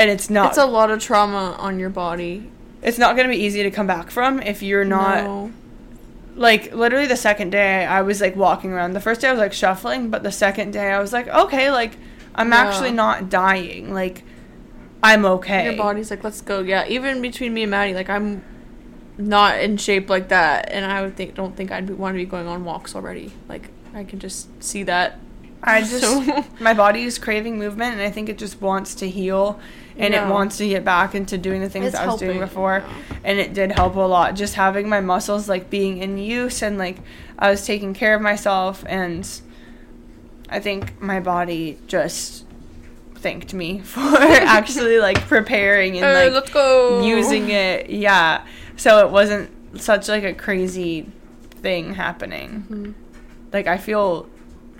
And 0.01 0.09
it's 0.11 0.31
not 0.31 0.49
It's 0.51 0.59
a 0.59 0.65
lot 0.67 0.91
of 0.91 0.99
trauma 1.01 1.55
on 1.59 1.79
your 1.79 1.91
body. 1.91 2.51
it's 2.83 2.97
not 2.99 3.15
going 3.17 3.29
to 3.29 3.35
be 3.37 3.41
easy 3.43 3.63
to 3.63 3.71
come 3.71 3.87
back 3.87 4.11
from 4.11 4.41
if 4.41 4.63
you're 4.63 4.85
not 4.85 5.25
No. 5.25 5.53
like 6.37 6.73
literally 6.75 7.07
the 7.07 7.17
second 7.17 7.51
day 7.51 7.85
I 7.85 8.01
was 8.03 8.21
like 8.21 8.35
walking 8.35 8.73
around. 8.73 8.95
The 8.95 9.01
first 9.01 9.21
day 9.21 9.29
I 9.29 9.33
was 9.33 9.41
like 9.41 9.53
shuffling, 9.53 10.09
but 10.11 10.23
the 10.23 10.33
second 10.33 10.73
day 10.73 10.91
I 10.91 10.99
was 11.01 11.13
like, 11.13 11.29
okay, 11.29 11.71
like 11.71 11.97
I'm 12.35 12.51
Yeah. 12.51 12.57
actually 12.65 12.93
not 12.93 13.29
dying. 13.29 13.93
Like 13.93 14.25
I'm 15.03 15.25
okay. 15.27 15.65
Your 15.67 15.77
body's 15.77 16.11
like, 16.11 16.25
let's 16.25 16.41
go. 16.41 16.61
Yeah, 16.61 16.87
even 16.89 17.21
between 17.23 17.53
me 17.55 17.63
and 17.63 17.71
Madi, 17.71 17.95
like 17.95 18.09
I'm 18.11 18.43
not 19.19 19.61
in 19.61 19.77
shape 19.77 20.09
like 20.09 20.29
that, 20.29 20.71
and 20.73 20.85
I 20.91 21.03
would 21.03 21.17
think 21.17 21.35
don't 21.35 21.55
think 21.57 21.71
I'd 21.71 21.87
be, 21.87 21.93
want 21.93 22.15
to 22.15 22.17
be 22.17 22.25
going 22.25 22.47
on 22.47 22.65
walks 22.65 22.95
already. 22.95 23.33
Like 23.49 23.69
I 23.95 24.05
can 24.05 24.19
just 24.19 24.63
see 24.63 24.83
that. 24.85 25.19
I 25.63 25.81
just 25.83 26.01
So- 26.03 26.45
my 26.59 26.73
body 26.73 27.03
is 27.03 27.19
craving 27.19 27.59
movement 27.59 27.93
and 27.95 28.03
I 28.03 28.11
think 28.11 28.31
it 28.31 28.39
just 28.39 28.63
wants 28.63 28.95
to 28.97 29.09
heal 29.09 29.61
and 29.97 30.14
Yeah. 30.14 30.26
it 30.26 30.30
wants 30.30 30.57
to 30.59 30.68
get 30.68 30.84
back 30.84 31.14
into 31.14 31.36
doing 31.38 31.61
the 31.61 31.68
things 31.68 31.86
It's 31.88 31.97
I 31.97 32.07
was 32.07 32.18
doing 32.20 32.38
before. 32.38 32.82
yeah. 32.86 32.93
And 33.24 33.38
it 33.38 33.53
did 33.55 33.72
help 33.72 33.97
a 33.97 34.01
lot. 34.01 34.34
Just 34.34 34.55
having 34.55 34.88
my 34.88 35.01
muscles 35.01 35.49
like 35.49 35.68
being 35.70 35.99
in 35.99 36.16
use 36.18 36.62
and 36.62 36.78
like 36.78 36.97
I 37.38 37.51
was 37.51 37.64
taking 37.66 37.93
care 37.95 38.14
of 38.14 38.22
myself 38.22 38.84
and 38.86 39.28
I 40.49 40.59
think 40.61 41.01
my 41.01 41.20
body 41.20 41.78
just 41.86 42.45
thanked 43.16 43.53
me 43.55 43.80
for 43.84 44.01
actually 44.01 44.99
like 44.99 45.20
preparing 45.28 45.97
and 45.99 46.05
Hey, 46.07 46.30
like 46.30 46.55
using 47.05 47.51
it. 47.51 47.91
Yeah. 47.91 48.43
So 48.76 49.07
it 49.07 49.11
wasn't 49.11 49.51
such 49.80 50.09
like 50.09 50.24
a 50.24 50.32
crazy 50.32 51.07
thing 51.62 51.95
happening. 51.95 52.64
Mhm. 52.70 52.95
Like 53.53 53.66
I 53.66 53.76
feel 53.76 54.28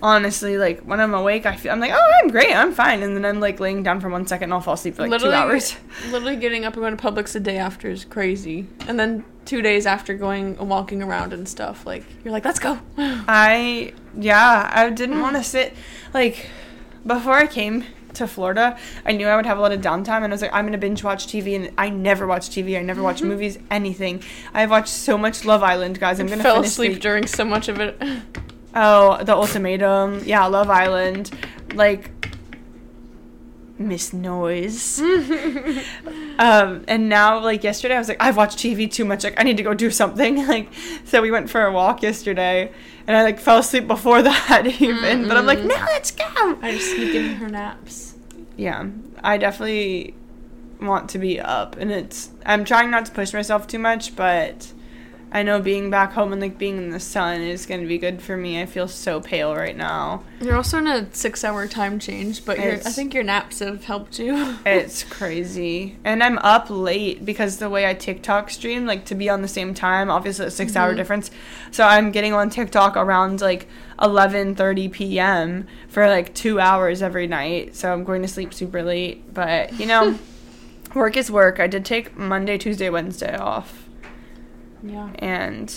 honestly 0.03 0.59
like 0.59 0.80
when 0.80 1.01
I'm 1.01 1.14
awake, 1.14 1.46
I 1.46 1.57
feel 1.57 1.72
I'm 1.72 1.80
like, 1.80 1.92
oh, 1.92 2.12
I'm 2.22 2.28
great, 2.28 2.55
I'm 2.55 2.72
fine, 2.72 3.03
and 3.03 3.16
then 3.16 3.24
I'm 3.24 3.40
like 3.40 3.61
laying 3.61 3.82
down 3.82 4.01
for 4.01 4.09
one 4.09 4.26
second, 4.26 4.44
and 4.44 4.55
I'll 4.55 4.61
fall 4.61 4.74
asleep 4.74 4.96
for 4.96 5.03
like 5.03 5.11
literally, 5.11 5.34
two 5.34 5.40
hours. 5.40 5.76
literally 6.11 6.36
getting 6.36 6.64
up 6.64 6.74
and 6.74 6.82
going 6.82 6.96
to 6.96 7.03
Publix 7.03 7.32
the 7.32 7.40
day 7.40 7.59
after 7.59 7.88
is 7.88 8.05
crazy, 8.05 8.66
and 8.86 8.98
then 8.98 9.24
two 9.44 9.62
days 9.62 9.86
after 9.86 10.14
going 10.14 10.57
and 10.59 10.68
walking 10.68 11.03
around 11.03 11.32
and 11.32 11.48
stuff, 11.48 11.86
like 11.86 12.05
you're 12.24 12.32
like, 12.32 12.44
let's 12.44 12.59
go. 12.59 12.78
I 12.98 13.92
yeah, 14.16 14.70
I 14.72 14.90
didn't 14.90 15.16
mm. 15.16 15.22
want 15.22 15.36
to 15.36 15.44
sit 15.44 15.74
like 16.14 16.48
before 17.07 17.34
I 17.34 17.46
came 17.46 17.84
to 18.14 18.26
Florida. 18.26 18.78
I 19.05 19.12
knew 19.12 19.26
I 19.26 19.36
would 19.36 19.46
have 19.46 19.59
a 19.59 19.61
lot 19.61 19.72
of 19.72 19.80
downtime, 19.80 20.22
and 20.22 20.26
I 20.26 20.30
was 20.32 20.42
like, 20.42 20.53
I'm 20.53 20.64
gonna 20.66 20.78
binge 20.78 21.05
watch 21.05 21.26
TV, 21.26 21.57
and 21.57 21.72
I 21.78 21.90
never 21.90 22.26
watch 22.26 22.51
TV. 22.51 22.78
I 22.78 22.82
never 22.82 23.03
watch 23.03 23.18
mm-hmm. 23.18 23.28
movies, 23.28 23.59
anything. 23.70 24.22
I've 24.55 24.70
watched 24.70 24.88
so 24.88 25.16
much 25.16 25.44
Love 25.44 25.62
Island, 25.62 26.01
guys. 26.01 26.20
I'm 26.20 26.26
gonna 26.26 26.42
fell 26.42 26.61
asleep 26.61 26.94
the- 26.94 27.01
during 27.01 27.26
so 27.26 27.44
much 27.44 27.68
of 27.68 27.80
it. 27.80 28.01
Oh, 28.75 29.23
the 29.23 29.35
ultimatum. 29.35 30.23
Yeah, 30.25 30.47
Love 30.47 30.71
Island. 30.71 31.31
Like 31.75 32.11
Miss 33.81 34.12
Noise. 34.12 35.01
um, 36.39 36.85
and 36.87 37.09
now 37.09 37.41
like 37.41 37.64
yesterday 37.64 37.95
I 37.95 37.99
was 37.99 38.09
like, 38.09 38.23
I've 38.23 38.37
watched 38.37 38.59
TV 38.59 38.91
too 38.91 39.07
much, 39.07 39.25
like 39.25 39.41
I 39.41 39.43
need 39.43 39.57
to 39.57 39.62
go 39.62 39.75
do 39.75 39.91
something. 39.91 40.47
Like 40.51 40.68
so 41.05 41.23
we 41.23 41.31
went 41.31 41.49
for 41.49 41.64
a 41.64 41.73
walk 41.73 42.03
yesterday 42.03 42.73
and 43.07 43.16
I 43.16 43.23
like 43.23 43.39
fell 43.39 43.59
asleep 43.59 43.87
before 43.87 44.21
that 44.23 44.66
even. 44.66 45.29
But 45.29 45.37
I'm 45.37 45.47
like, 45.47 45.61
no, 45.61 45.75
let's 45.75 46.11
go. 46.11 46.25
I 46.61 46.73
just 46.73 46.91
sneak 46.95 47.14
in 47.14 47.35
her 47.37 47.49
naps. 47.49 48.14
Yeah. 48.57 48.89
I 49.23 49.39
definitely 49.39 50.14
want 50.81 51.11
to 51.11 51.18
be 51.18 51.39
up 51.41 51.77
and 51.77 51.91
it's 51.91 52.31
I'm 52.45 52.64
trying 52.64 52.91
not 52.91 53.07
to 53.07 53.12
push 53.12 53.33
myself 53.33 53.66
too 53.66 53.79
much, 53.79 54.14
but 54.16 54.73
I 55.33 55.45
know 55.45 55.61
being 55.61 55.91
back 55.91 56.12
home 56.12 56.33
and 56.33 56.43
like 56.43 56.59
being 56.59 56.76
in 56.76 56.91
the 56.91 56.99
sun 56.99 57.41
is 57.41 57.64
going 57.64 57.81
to 57.81 57.87
be 57.87 57.99
good 57.99 58.20
for 58.20 58.37
me. 58.37 58.61
I 58.61 58.66
feel 58.66 58.89
so 58.89 59.20
pale 59.20 59.55
right 59.55 59.76
now. 59.76 60.24
You're 60.41 60.57
also 60.57 60.78
in 60.78 60.89
a 60.89 61.12
six-hour 61.14 61.68
time 61.68 62.01
change, 62.01 62.45
but 62.45 62.59
I 62.59 62.76
think 62.78 63.14
your 63.14 63.22
naps 63.22 63.61
have 63.61 63.85
helped 63.85 64.18
you. 64.18 64.57
It's 64.66 65.05
crazy. 65.05 65.97
And 66.05 66.22
I'm 66.22 66.39
up 66.39 66.66
late 66.68 67.24
because 67.24 67.59
the 67.59 67.70
way 67.70 67.87
I 67.89 67.95
TikTok 67.95 68.51
stream, 68.51 68.87
like 68.87 69.05
to 69.07 69.14
be 69.14 69.28
on 69.28 69.43
the 69.43 69.49
same 69.49 69.72
time, 69.72 70.11
obviously 70.11 70.47
a 70.47 70.51
6 70.51 70.74
hour 70.74 70.95
Mhm. 70.95 70.97
difference. 70.97 71.31
So 71.70 71.85
I'm 71.85 72.11
getting 72.11 72.33
on 72.33 72.51
TikTok 72.51 72.97
around 72.97 73.41
like 73.41 73.68
11:30 74.01 74.89
p.m. 74.91 75.66
for 75.89 76.09
like 76.09 76.35
2 76.35 76.59
hours 76.59 77.03
every 77.03 77.28
night. 77.28 77.76
So 77.76 77.93
I'm 77.93 78.03
going 78.03 78.22
to 78.22 78.28
sleep 78.28 78.53
super 78.53 78.83
late, 78.83 79.33
but 79.33 79.78
you 79.78 79.87
know, 79.87 80.18
work 80.95 81.16
is 81.16 81.31
work. 81.31 81.61
I 81.61 81.68
did 81.68 81.85
take 81.85 82.16
Monday, 82.16 82.59
Tuesday, 82.59 82.91
Wednesday 82.91 83.37
off 83.37 83.80
yeah. 84.83 85.11
and 85.18 85.74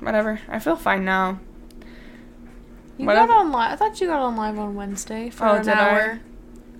whatever. 0.00 0.40
I 0.48 0.58
feel 0.58 0.76
fine 0.76 1.04
now. 1.04 1.40
You 2.96 3.06
got 3.06 3.30
on 3.30 3.50
live. 3.50 3.72
I 3.72 3.76
thought 3.76 4.00
you 4.00 4.06
got 4.06 4.20
on 4.20 4.36
live 4.36 4.58
on 4.58 4.74
Wednesday 4.74 5.30
for 5.30 5.46
Oh, 5.46 5.54
an 5.54 5.64
did 5.64 5.74
I? 5.74 5.90
hour. 5.90 6.20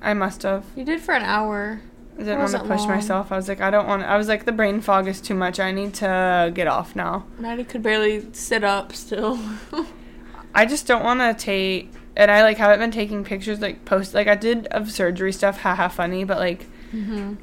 I 0.00 0.14
must 0.14 0.42
have. 0.42 0.64
You 0.76 0.84
did 0.84 1.00
for 1.00 1.14
an 1.14 1.22
hour. 1.22 1.80
I 2.16 2.18
didn't 2.18 2.38
want 2.38 2.52
to 2.52 2.58
push 2.60 2.80
long. 2.80 2.88
myself. 2.88 3.32
I 3.32 3.36
was 3.36 3.48
like, 3.48 3.60
I 3.60 3.70
don't 3.70 3.88
want. 3.88 4.04
I 4.04 4.16
was 4.16 4.28
like, 4.28 4.44
the 4.44 4.52
brain 4.52 4.80
fog 4.80 5.08
is 5.08 5.20
too 5.20 5.34
much. 5.34 5.58
I 5.58 5.72
need 5.72 5.94
to 5.94 6.52
get 6.54 6.68
off 6.68 6.94
now. 6.94 7.24
Madi 7.38 7.64
could 7.64 7.82
barely 7.82 8.32
sit 8.32 8.62
up 8.62 8.92
still. 8.94 9.40
I 10.54 10.66
just 10.66 10.86
don't 10.86 11.02
want 11.02 11.18
to 11.20 11.34
take, 11.34 11.90
and 12.16 12.30
I 12.30 12.42
like 12.44 12.58
haven't 12.58 12.78
been 12.78 12.92
taking 12.92 13.24
pictures 13.24 13.60
like 13.60 13.84
post 13.84 14.14
like 14.14 14.28
I 14.28 14.36
did 14.36 14.68
of 14.68 14.92
surgery 14.92 15.32
stuff, 15.32 15.62
haha, 15.62 15.88
funny, 15.88 16.22
but 16.22 16.38
like 16.38 16.66
mm-hmm. 16.92 17.34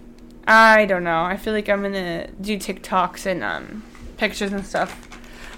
I 0.47 0.85
don't 0.85 1.03
know. 1.03 1.23
I 1.23 1.35
feel 1.35 1.51
like 1.51 1.67
I'm 1.67 1.81
gonna 1.81 2.27
do 2.39 2.55
TikToks 2.57 3.25
and 3.25 3.43
um 3.43 3.83
pictures 4.21 4.53
and 4.53 4.65
stuff 4.65 4.89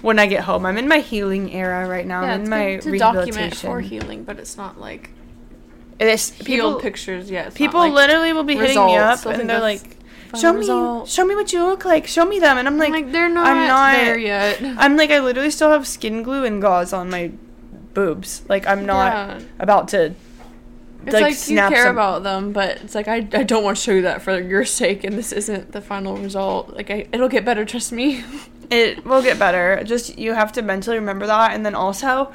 when 0.02 0.18
I 0.18 0.26
get 0.26 0.44
home. 0.44 0.66
I'm 0.66 0.78
in 0.78 0.88
my 0.88 0.98
healing 0.98 1.52
era 1.52 1.86
right 1.86 2.06
now. 2.06 2.22
Yeah, 2.22 2.34
I'm 2.34 2.44
in 2.44 2.50
my 2.50 2.76
to 2.78 2.98
document 2.98 3.54
for 3.56 3.80
healing, 3.80 4.24
but 4.24 4.38
it's 4.38 4.56
not 4.56 4.80
like 4.80 5.10
It's 6.00 6.30
healed 6.30 6.46
people. 6.46 6.80
pictures 6.80 7.30
yet. 7.30 7.48
It's 7.48 7.56
People 7.56 7.80
like, 7.80 7.92
literally 7.92 8.32
will 8.32 8.44
be 8.44 8.56
hitting 8.56 8.84
me 8.86 8.96
up 8.96 9.24
and 9.26 9.48
they're 9.48 9.60
like, 9.60 9.82
"Show 10.40 10.52
me, 10.52 10.58
result." 10.60 11.08
show 11.08 11.24
me 11.24 11.34
what 11.34 11.52
you 11.52 11.64
look 11.64 11.84
like. 11.84 12.06
Show 12.06 12.24
me 12.24 12.38
them." 12.40 12.58
And 12.58 12.66
I'm 12.66 12.74
I'm 12.74 12.78
like, 12.80 12.90
like, 12.92 13.12
they're 13.12 13.28
not, 13.28 13.46
I'm 13.46 13.68
not 13.68 13.92
there 13.92 14.18
yet. 14.18 14.60
I'm 14.82 14.96
like, 14.96 15.10
I 15.10 15.20
literally 15.20 15.50
still 15.50 15.70
have 15.70 15.86
skin 15.86 16.22
glue 16.22 16.44
and 16.44 16.60
gauze 16.60 16.92
on 16.92 17.08
my 17.10 17.30
boobs. 17.94 18.42
Like 18.48 18.66
I'm 18.66 18.84
not 18.86 19.12
Yeah. 19.12 19.40
about 19.60 19.88
to. 19.88 20.14
It's 21.06 21.12
like, 21.12 21.22
like, 21.22 21.48
you 21.50 21.56
care 21.58 21.84
some- 21.84 21.96
about 21.96 22.22
them, 22.22 22.52
but 22.52 22.78
it's 22.78 22.94
like 22.94 23.08
I, 23.08 23.16
I 23.16 23.42
don't 23.44 23.62
want 23.62 23.76
to 23.76 23.82
show 23.82 23.92
you 23.92 24.02
that 24.02 24.22
for 24.22 24.40
your 24.40 24.64
sake, 24.64 25.04
and 25.04 25.18
this 25.18 25.32
isn't 25.32 25.72
the 25.72 25.82
final 25.82 26.16
result. 26.16 26.70
Like 26.74 26.90
I, 26.90 27.06
it'll 27.12 27.28
get 27.28 27.44
better, 27.44 27.64
trust 27.66 27.92
me. 27.92 28.24
It 28.70 29.04
will 29.04 29.22
get 29.22 29.38
better. 29.38 29.82
Just 29.84 30.18
you 30.18 30.34
have 30.34 30.52
to 30.52 30.62
mentally 30.62 30.98
remember 30.98 31.26
that, 31.26 31.52
and 31.52 31.64
then 31.64 31.74
also. 31.74 32.32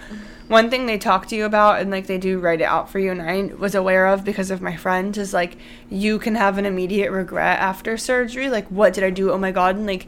One 0.48 0.72
thing 0.72 0.88
they 0.88 0.98
talk 0.98 1.28
to 1.28 1.36
you 1.36 1.46
about 1.46 1.80
and 1.80 1.92
like 1.92 2.08
they 2.08 2.18
do 2.18 2.40
write 2.40 2.60
it 2.60 2.64
out 2.64 2.90
for 2.90 2.98
you 2.98 3.12
and 3.12 3.22
I 3.22 3.54
was 3.56 3.76
aware 3.76 4.08
of 4.08 4.24
because 4.26 4.50
of 4.50 4.64
my 4.64 4.76
friend 4.76 5.16
is 5.16 5.32
like 5.32 5.58
you 5.92 6.18
can 6.18 6.34
have 6.34 6.58
an 6.58 6.66
immediate 6.66 7.12
regret 7.12 7.60
after 7.60 7.98
surgery 7.98 8.50
like 8.50 8.68
what 8.70 8.94
did 8.94 9.04
I 9.04 9.12
do 9.12 9.30
oh 9.32 9.38
my 9.38 9.52
god 9.52 9.76
and 9.76 9.86
like 9.86 10.08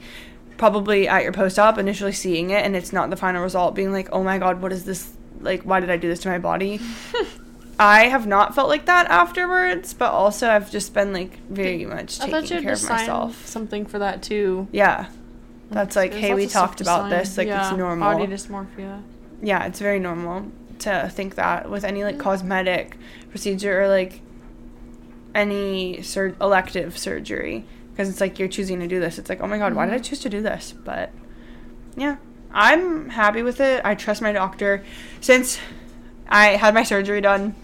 probably 0.57 1.07
at 1.07 1.21
your 1.21 1.31
post-op 1.31 1.77
initially 1.77 2.11
seeing 2.11 2.49
it 2.49 2.65
and 2.65 2.75
it's 2.75 2.91
not 2.91 3.11
the 3.11 3.15
final 3.15 3.43
result 3.43 3.75
being 3.75 3.91
like 3.91 4.09
oh 4.11 4.23
my 4.23 4.39
god 4.39 4.63
what 4.63 4.73
is 4.73 4.83
this 4.83 5.13
like 5.41 5.61
why 5.61 5.79
did 5.79 5.91
I 5.91 5.97
do 5.97 6.07
this 6.07 6.21
to 6.21 6.29
my 6.29 6.39
body 6.39 6.79
I 7.79 8.09
have 8.09 8.25
not 8.25 8.53
felt 8.53 8.69
like 8.69 8.85
that 8.85 9.07
afterwards, 9.09 9.95
but 9.95 10.11
also 10.11 10.47
I've 10.49 10.69
just 10.69 10.93
been 10.93 11.13
like 11.13 11.37
very 11.49 11.85
much 11.85 12.19
I 12.19 12.25
taking 12.25 12.31
thought 12.31 12.49
you 12.49 12.55
had 12.57 12.63
care 12.63 12.75
to 12.75 12.83
of 12.83 12.89
myself. 12.89 13.47
something 13.47 13.87
for 13.87 13.97
that 13.97 14.21
too. 14.21 14.67
Yeah. 14.71 15.07
That's 15.71 15.95
like, 15.95 16.11
There's 16.11 16.21
hey, 16.23 16.33
we 16.33 16.47
talked 16.47 16.81
about 16.81 17.01
sign. 17.03 17.09
this. 17.11 17.37
Like, 17.37 17.47
Yeah, 17.47 17.69
it's 17.69 17.77
normal. 17.77 18.13
Body 18.13 18.27
dysmorphia. 18.27 19.01
yeah, 19.41 19.65
it's 19.65 19.79
very 19.79 19.99
normal 19.99 20.51
to 20.79 21.09
think 21.11 21.35
that 21.35 21.69
with 21.69 21.83
any 21.83 22.01
Mm. 22.01 22.05
like 22.05 22.17
cosmetic 22.19 22.97
procedure 23.29 23.81
or 23.81 23.87
like 23.87 24.21
any 25.33 26.01
sur- 26.01 26.35
elective 26.41 26.97
surgery 26.97 27.65
because 27.91 28.09
it's 28.09 28.19
like 28.21 28.39
you're 28.39 28.47
choosing 28.47 28.79
to 28.79 28.87
do 28.87 28.99
this. 28.99 29.17
It's 29.17 29.29
like, 29.29 29.41
oh 29.41 29.47
my 29.47 29.57
god, 29.57 29.73
why 29.73 29.85
did 29.85 29.93
I 29.95 29.99
Mhm. 29.99 30.03
choose 30.03 30.19
to 30.21 30.29
do 30.29 30.41
this? 30.41 30.73
But 30.83 31.11
yeah, 31.95 32.17
I'm 32.53 33.09
happy 33.09 33.41
with 33.43 33.59
it. 33.61 33.81
I 33.85 33.95
trust 33.95 34.21
my 34.21 34.31
doctor. 34.31 34.83
Since 35.21 35.59
I 36.27 36.55
had 36.57 36.73
my 36.73 36.83
surgery 36.83 37.21
done 37.21 37.55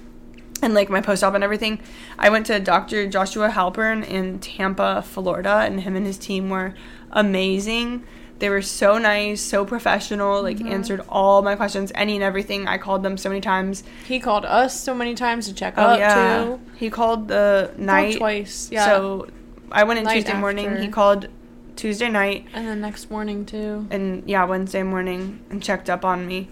and 0.61 0.73
like 0.73 0.89
my 0.89 1.01
post 1.01 1.23
op 1.23 1.33
and 1.33 1.43
everything, 1.43 1.79
I 2.17 2.29
went 2.29 2.45
to 2.47 2.59
Dr. 2.59 3.07
Joshua 3.07 3.49
Halpern 3.49 4.07
in 4.07 4.39
Tampa, 4.39 5.01
Florida, 5.01 5.59
and 5.65 5.81
him 5.81 5.95
and 5.95 6.05
his 6.05 6.17
team 6.17 6.49
were 6.49 6.73
amazing. 7.11 8.03
They 8.39 8.49
were 8.49 8.61
so 8.61 8.99
nice, 8.99 9.41
so 9.41 9.65
professional, 9.65 10.43
like 10.43 10.57
Mhm. 10.57 10.71
answered 10.71 11.01
all 11.09 11.41
my 11.41 11.55
questions, 11.55 11.91
any 11.95 12.15
and 12.15 12.23
everything. 12.23 12.67
I 12.67 12.77
called 12.77 13.01
them 13.01 13.17
so 13.17 13.29
many 13.29 13.41
times. 13.41 13.83
He 14.05 14.19
called 14.19 14.45
us 14.45 14.79
so 14.79 14.93
many 14.93 15.15
times 15.15 15.47
to 15.47 15.53
check 15.55 15.73
Oh 15.77 15.81
up 15.83 15.99
yeah. 15.99 16.43
too. 16.43 16.59
He 16.75 16.89
called 16.91 17.27
the 17.29 17.71
night 17.77 18.17
twice. 18.17 18.69
Yeah. 18.71 18.85
So 18.85 19.27
I 19.71 19.83
went 19.83 19.97
in 19.99 20.05
Night 20.05 20.13
Tuesday 20.25 20.37
morning. 20.39 20.67
after. 20.67 20.81
He 20.81 20.87
called 20.87 21.27
Tuesday 21.75 22.09
night 22.09 22.45
and 22.53 22.67
then 22.67 22.79
next 22.81 23.09
morning 23.11 23.43
too. 23.45 23.87
and 23.91 24.21
yeah, 24.27 24.43
Wednesday 24.45 24.83
morning 24.83 25.39
and 25.49 25.61
checked 25.61 25.89
up 25.89 26.05
on 26.05 26.27
me. 26.27 26.47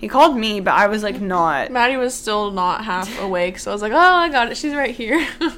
He 0.00 0.08
called 0.08 0.36
me, 0.36 0.60
but 0.60 0.72
I 0.74 0.86
was 0.86 1.02
like 1.02 1.20
not. 1.20 1.70
Madi 1.70 1.96
was 1.96 2.14
still 2.14 2.50
not 2.50 2.84
half 2.84 3.20
awake, 3.20 3.58
so 3.58 3.70
I 3.70 3.74
was 3.74 3.82
like, 3.82 3.92
"Oh, 3.92 3.96
I 3.98 4.28
got 4.30 4.50
it. 4.50 4.56
She's 4.56 4.74
right 4.74 4.94
here." 4.94 5.24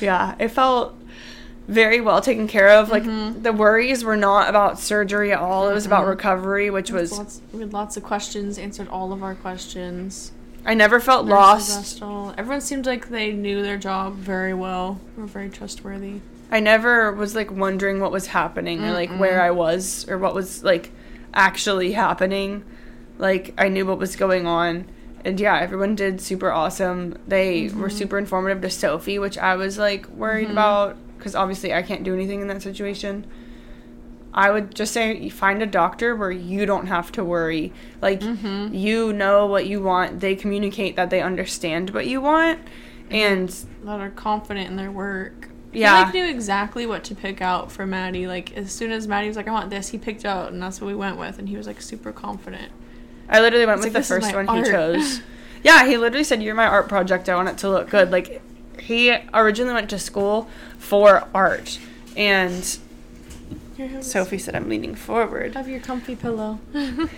Yeah, 0.00 0.34
it 0.40 0.48
felt 0.48 0.94
very 1.68 2.00
well 2.00 2.20
taken 2.20 2.48
care 2.48 2.70
of. 2.70 2.88
Like 2.90 3.04
Mhm. 3.04 3.42
the 3.44 3.52
worries 3.52 4.02
were 4.04 4.16
not 4.16 4.48
about 4.50 4.80
surgery 4.80 5.32
at 5.32 5.38
all. 5.38 5.68
It 5.68 5.74
was 5.74 5.86
about 5.86 6.04
Mm-mm. 6.06 6.10
recovery, 6.10 6.70
which 6.70 6.90
was 6.90 7.12
lots, 7.12 7.40
we 7.52 7.60
had 7.60 7.72
lots 7.72 7.96
of 7.96 8.02
questions. 8.02 8.58
Answered 8.58 8.88
all 8.88 9.12
of 9.12 9.22
our 9.22 9.34
questions. 9.36 10.32
I 10.66 10.74
never 10.74 10.98
felt 11.00 11.26
lost. 11.26 12.02
Everyone 12.02 12.60
seemed 12.60 12.86
like 12.86 13.10
they 13.10 13.32
knew 13.32 13.62
their 13.62 13.76
job 13.78 14.16
very 14.16 14.54
well. 14.54 15.00
Were 15.16 15.26
very 15.26 15.48
trustworthy. 15.50 16.20
I 16.50 16.58
never 16.60 17.12
was 17.12 17.34
like 17.36 17.50
wondering 17.52 18.00
what 18.00 18.10
was 18.12 18.26
happening 18.28 18.82
or 18.84 18.92
like 18.92 19.10
where 19.18 19.40
I 19.40 19.52
was 19.52 20.04
or 20.08 20.18
what 20.18 20.34
was 20.34 20.64
like 20.64 20.90
actually 21.32 21.92
happening. 21.92 22.64
Like 23.18 23.54
I 23.58 23.68
knew 23.68 23.86
what 23.86 23.98
was 23.98 24.16
going 24.16 24.46
on. 24.46 24.86
And 25.24 25.38
yeah, 25.38 25.58
everyone 25.60 25.94
did 25.94 26.20
super 26.20 26.50
awesome. 26.50 27.16
They 27.28 27.68
were 27.74 27.88
Mhm. 27.88 27.92
super 27.92 28.18
informative 28.18 28.60
to 28.62 28.70
Sophie, 28.70 29.18
which 29.18 29.38
I 29.38 29.54
was 29.56 29.78
like 29.78 30.08
worried 30.08 30.48
Mhm. 30.48 30.52
about 30.52 30.96
because 31.16 31.34
obviously 31.36 31.72
I 31.72 31.82
can't 31.82 32.02
do 32.02 32.12
anything 32.14 32.40
in 32.40 32.48
that 32.48 32.62
situation. 32.62 33.24
I 34.34 34.50
would 34.50 34.74
just 34.74 34.92
say 34.92 35.28
find 35.28 35.62
a 35.62 35.66
doctor 35.66 36.16
where 36.16 36.30
you 36.30 36.64
don't 36.66 36.86
have 36.86 37.12
to 37.12 37.22
worry. 37.24 37.72
Like 38.00 38.20
Mm-hmm. 38.20 38.74
you 38.74 39.12
know 39.12 39.46
what 39.46 39.66
you 39.66 39.80
want. 39.82 40.20
They 40.20 40.34
communicate 40.34 40.96
that 40.96 41.10
they 41.10 41.20
understand 41.20 41.90
what 41.90 42.06
you 42.06 42.20
want. 42.20 42.58
And 43.10 43.54
That 43.84 44.00
are 44.00 44.10
confident 44.10 44.70
in 44.70 44.76
their 44.76 44.90
work. 44.90 45.50
Yeah. 45.72 45.98
He 45.98 46.04
like 46.04 46.14
knew 46.14 46.24
exactly 46.24 46.86
what 46.86 47.04
to 47.04 47.14
pick 47.14 47.40
out 47.42 47.70
for 47.70 47.86
Madi. 47.86 48.26
Like 48.26 48.56
as 48.56 48.72
soon 48.72 48.90
as 48.90 49.06
Madi 49.06 49.28
was 49.28 49.36
like, 49.36 49.48
"I 49.48 49.52
want 49.52 49.70
this," 49.70 49.88
he 49.90 49.98
picked 49.98 50.24
out, 50.24 50.50
and 50.52 50.60
that's 50.62 50.80
what 50.80 50.86
we 50.88 50.94
went 50.94 51.18
with. 51.18 51.38
And 51.38 51.48
he 51.48 51.56
was 51.56 51.66
like 51.66 51.80
super 51.82 52.10
confident. 52.12 52.72
I 53.32 53.40
literally 53.40 53.66
went 53.66 53.78
with 53.80 53.86
like, 53.94 54.02
the 54.02 54.06
first 54.06 54.34
one 54.34 54.46
he 54.46 54.62
chose. 54.70 55.20
Yeah, 55.64 55.86
he 55.86 55.96
literally 55.96 56.24
said, 56.24 56.42
"You're 56.42 56.56
my 56.56 56.66
art 56.66 56.88
project. 56.88 57.28
I 57.28 57.36
want 57.36 57.48
it 57.48 57.58
to 57.58 57.68
look 57.70 57.88
good." 57.88 58.10
Like 58.10 58.42
he 58.80 59.16
originally 59.32 59.74
went 59.74 59.90
to 59.90 59.98
school 59.98 60.48
for 60.78 61.28
art, 61.32 61.78
and 62.16 62.64
Sophie 64.00 64.38
said, 64.38 64.54
"I'm 64.56 64.68
leaning 64.68 64.94
forward." 64.96 65.54
Have 65.54 65.68
your 65.68 65.80
comfy 65.80 66.16
pillow. 66.16 66.58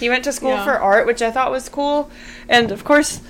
He 0.00 0.08
went 0.08 0.24
to 0.24 0.32
school 0.32 0.50
Yeah. 0.52 0.64
for 0.64 0.72
art, 0.78 1.06
which 1.06 1.20
I 1.20 1.30
thought 1.30 1.50
was 1.50 1.68
cool, 1.68 2.10
and 2.48 2.72
of 2.72 2.84
course, 2.84 3.20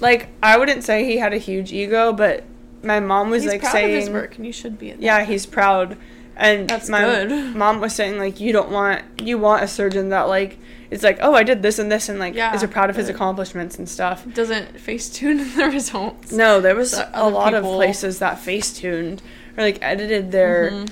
like 0.00 0.28
I 0.42 0.58
wouldn't 0.58 0.82
say 0.82 1.04
he 1.04 1.18
had 1.18 1.32
a 1.32 1.38
huge 1.38 1.72
ego, 1.72 2.12
but 2.12 2.42
my 2.82 2.98
mom 2.98 3.30
was 3.30 3.44
He's 3.44 3.52
like 3.52 3.60
proud 3.62 3.72
saying, 3.72 3.94
of 3.94 4.00
his 4.00 4.10
work, 4.10 4.36
and 4.36 4.44
you 4.44 4.52
should 4.52 4.76
be. 4.78 4.94
"Yeah, 4.98 5.24
he's 5.24 5.46
proud." 5.46 5.96
And 6.42 6.68
That's 6.68 6.88
my 6.88 7.02
good. 7.02 7.54
mom 7.54 7.80
was 7.80 7.94
saying 7.94 8.18
like 8.18 8.40
you 8.40 8.52
don't 8.52 8.70
want 8.70 9.02
you 9.20 9.36
want 9.38 9.62
a 9.62 9.68
surgeon 9.68 10.08
that 10.08 10.22
like 10.22 10.58
it's 10.90 11.02
like 11.04 11.18
oh 11.20 11.34
I 11.34 11.42
did 11.42 11.62
this 11.62 11.78
and 11.78 11.92
this 11.92 12.08
and 12.08 12.18
like 12.18 12.34
Yeah, 12.34 12.54
is 12.54 12.64
proud 12.70 12.88
of 12.88 12.96
his 12.96 13.08
accomplishments 13.10 13.78
and 13.78 13.86
stuff. 13.88 14.24
doesn't 14.34 14.80
face 14.80 15.10
tune 15.10 15.36
the 15.54 15.64
results. 15.72 16.32
No, 16.32 16.60
there 16.62 16.74
was 16.74 16.94
a 17.12 17.28
lot 17.28 17.52
of 17.54 17.62
places 17.64 18.20
that 18.20 18.38
face 18.40 18.72
tuned 18.72 19.20
or 19.56 19.62
like 19.64 19.78
edited 19.82 20.32
their 20.32 20.70
Mhm. 20.70 20.88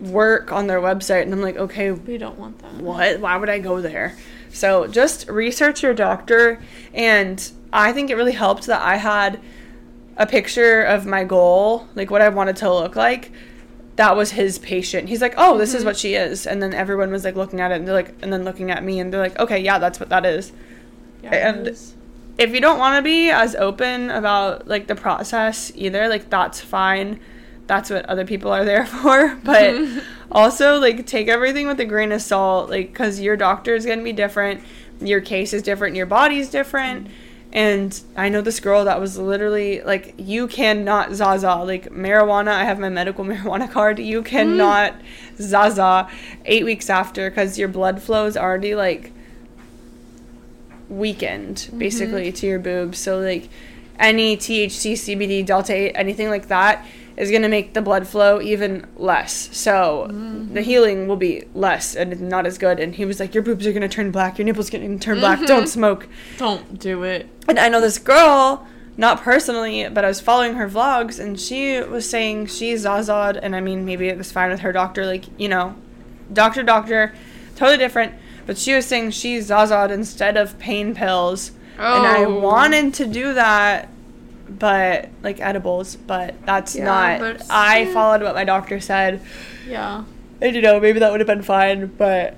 work 0.00 0.52
on 0.52 0.66
their 0.68 0.80
website, 0.80 1.22
and 1.22 1.32
I'm 1.32 1.42
like, 1.42 1.56
okay, 1.56 1.90
We 1.90 2.16
don't 2.16 2.38
want 2.38 2.60
that. 2.60 2.74
what? 2.74 3.20
Why 3.20 3.36
would 3.36 3.48
I 3.50 3.58
go 3.58 3.80
there? 3.80 4.14
So 4.52 4.86
just 4.86 5.28
research 5.28 5.82
your 5.82 5.94
doctor, 5.94 6.60
and 6.94 7.50
I 7.72 7.92
think 7.92 8.08
it 8.10 8.14
really 8.16 8.32
helped 8.32 8.66
that 8.66 8.80
I 8.82 8.96
had 8.96 9.40
a 10.16 10.26
picture 10.26 10.82
of 10.82 11.06
my 11.06 11.24
goal, 11.24 11.86
like 11.94 12.10
what 12.10 12.22
I 12.22 12.28
wanted 12.28 12.56
to 12.56 12.72
look 12.72 12.96
like. 12.96 13.32
That 13.96 14.16
was 14.16 14.30
his 14.32 14.58
patient. 14.58 15.08
He's 15.08 15.20
like, 15.20 15.34
"Oh, 15.36 15.58
this 15.58 15.74
is 15.74 15.82
Mhm. 15.82 15.86
what 15.86 15.96
she 15.96 16.14
is," 16.14 16.46
and 16.46 16.62
then 16.62 16.72
everyone 16.72 17.10
was 17.10 17.24
like 17.24 17.36
looking 17.36 17.60
at 17.60 17.70
it, 17.70 17.74
and 17.76 17.86
they're 17.86 17.94
like, 17.94 18.14
and 18.22 18.32
then 18.32 18.44
looking 18.44 18.70
at 18.70 18.82
me, 18.82 18.98
and 19.00 19.12
they're 19.12 19.20
like, 19.20 19.38
"Okay, 19.38 19.58
yeah, 19.58 19.78
that's 19.78 20.00
what 20.00 20.08
that 20.08 20.24
is." 20.24 20.52
Yeah, 21.22 21.48
And- 21.50 21.68
is. 21.68 21.94
if 22.38 22.54
you 22.54 22.60
don't 22.60 22.78
want 22.78 22.96
to 22.96 23.02
be 23.02 23.30
as 23.30 23.54
open 23.56 24.10
about 24.10 24.66
like 24.66 24.86
the 24.86 24.94
process 24.94 25.70
either 25.74 26.08
like 26.08 26.30
that's 26.30 26.58
fine 26.60 27.20
that's 27.66 27.90
what 27.90 28.06
other 28.06 28.24
people 28.24 28.50
are 28.50 28.64
there 28.64 28.86
for 29.02 29.36
but 29.44 29.74
also 30.32 30.78
like 30.78 31.04
take 31.06 31.28
everything 31.28 31.66
with 31.66 31.78
a 31.78 31.84
grain 31.84 32.10
of 32.12 32.22
salt 32.22 32.70
like 32.70 32.88
because 32.90 33.20
your 33.20 33.36
doctor 33.36 33.74
is 33.74 33.84
going 33.84 33.98
to 33.98 34.04
be 34.04 34.12
different 34.14 34.62
your 35.02 35.20
case 35.20 35.52
is 35.52 35.60
different 35.62 35.94
your 35.94 36.06
body's 36.06 36.48
different 36.48 37.06
and 37.52 38.00
i 38.16 38.28
know 38.28 38.40
this 38.40 38.60
girl 38.60 38.84
that 38.84 39.00
was 39.00 39.18
literally 39.18 39.80
like 39.82 40.14
you 40.16 40.46
cannot 40.46 41.12
zaza. 41.12 41.56
Like 41.56 41.90
marijuana 41.90 42.52
i 42.52 42.64
have 42.64 42.78
my 42.78 42.88
medical 42.88 43.24
marijuana 43.30 43.70
card. 43.70 43.98
You 43.98 44.20
hmm. 44.20 44.26
cannot 44.26 44.94
zaza 45.38 46.08
eight 46.44 46.64
weeks 46.64 46.88
after 46.88 47.30
because 47.30 47.58
your 47.58 47.68
blood 47.68 48.02
flow 48.02 48.26
is 48.26 48.36
already 48.36 48.74
like 48.74 49.12
weakened 50.88 51.56
mm-hmm. 51.56 51.78
basically 51.78 52.32
to 52.32 52.46
your 52.46 52.58
boobs. 52.58 52.98
So 52.98 53.18
like 53.18 53.48
any 53.98 54.36
THC, 54.36 54.92
CBD, 54.94 55.44
delta 55.44 55.74
8, 55.74 55.92
anything 55.94 56.30
like 56.30 56.48
that 56.48 56.84
is 57.20 57.30
going 57.30 57.42
to 57.42 57.48
make 57.48 57.74
the 57.74 57.82
blood 57.82 58.08
flow 58.08 58.40
even 58.40 58.86
less. 58.96 59.54
So 59.56 60.08
mm-hmm. 60.10 60.54
the 60.54 60.62
healing 60.62 61.06
will 61.06 61.16
be 61.16 61.44
less 61.54 61.94
and 61.94 62.18
not 62.22 62.46
as 62.46 62.56
good. 62.56 62.80
And 62.80 62.94
he 62.94 63.04
was 63.04 63.20
like, 63.20 63.34
Your 63.34 63.42
boobs 63.42 63.66
are 63.66 63.72
going 63.72 63.82
to 63.82 63.88
turn 63.88 64.10
black. 64.10 64.38
Your 64.38 64.46
nipples 64.46 64.68
are 64.72 64.78
going 64.78 64.98
to 64.98 65.04
turn 65.04 65.20
black. 65.20 65.38
Mm-hmm. 65.38 65.46
Don't 65.46 65.66
smoke. 65.68 66.08
Don't 66.38 66.78
do 66.78 67.02
it. 67.02 67.28
And 67.46 67.58
I 67.58 67.68
know 67.68 67.80
this 67.80 67.98
girl, 67.98 68.66
not 68.96 69.20
personally, 69.20 69.86
but 69.90 70.02
I 70.02 70.08
was 70.08 70.20
following 70.20 70.54
her 70.54 70.68
vlogs, 70.68 71.20
and 71.20 71.38
she 71.38 71.80
was 71.80 72.08
saying 72.08 72.46
she's 72.46 72.84
Zazad, 72.86 73.38
and 73.42 73.54
I 73.54 73.60
mean, 73.60 73.84
maybe 73.84 74.08
it 74.08 74.16
was 74.16 74.32
fine 74.32 74.50
with 74.50 74.60
her 74.60 74.72
doctor, 74.72 75.04
like, 75.04 75.24
you 75.38 75.48
know, 75.48 75.76
doctor, 76.32 76.62
doctor, 76.62 77.14
totally 77.54 77.76
different. 77.76 78.14
But 78.46 78.56
she 78.56 78.74
was 78.74 78.86
saying 78.86 79.10
she's 79.10 79.50
Zazad 79.50 79.90
instead 79.90 80.36
of 80.36 80.58
pain 80.58 80.94
pills. 80.94 81.52
Oh. 81.78 81.96
And 81.98 82.06
I 82.06 82.24
Oh. 82.24 82.40
wanted 82.40 82.94
to 82.94 83.06
do 83.06 83.34
that, 83.34 83.88
but, 84.58 85.08
like, 85.22 85.40
edibles, 85.40 85.96
but 85.96 86.34
that's 86.44 86.74
Yeah, 86.76 86.84
not. 86.84 87.20
but- 87.20 87.46
I 87.50 87.84
mm. 87.86 87.92
followed 87.92 88.22
what 88.22 88.34
my 88.34 88.44
doctor 88.44 88.80
said. 88.80 89.20
Yeah. 89.66 90.04
And, 90.40 90.56
you 90.56 90.62
know, 90.62 90.80
maybe 90.80 90.98
that 91.00 91.10
would 91.10 91.20
have 91.20 91.26
been 91.26 91.42
fine, 91.42 91.86
but. 91.86 92.36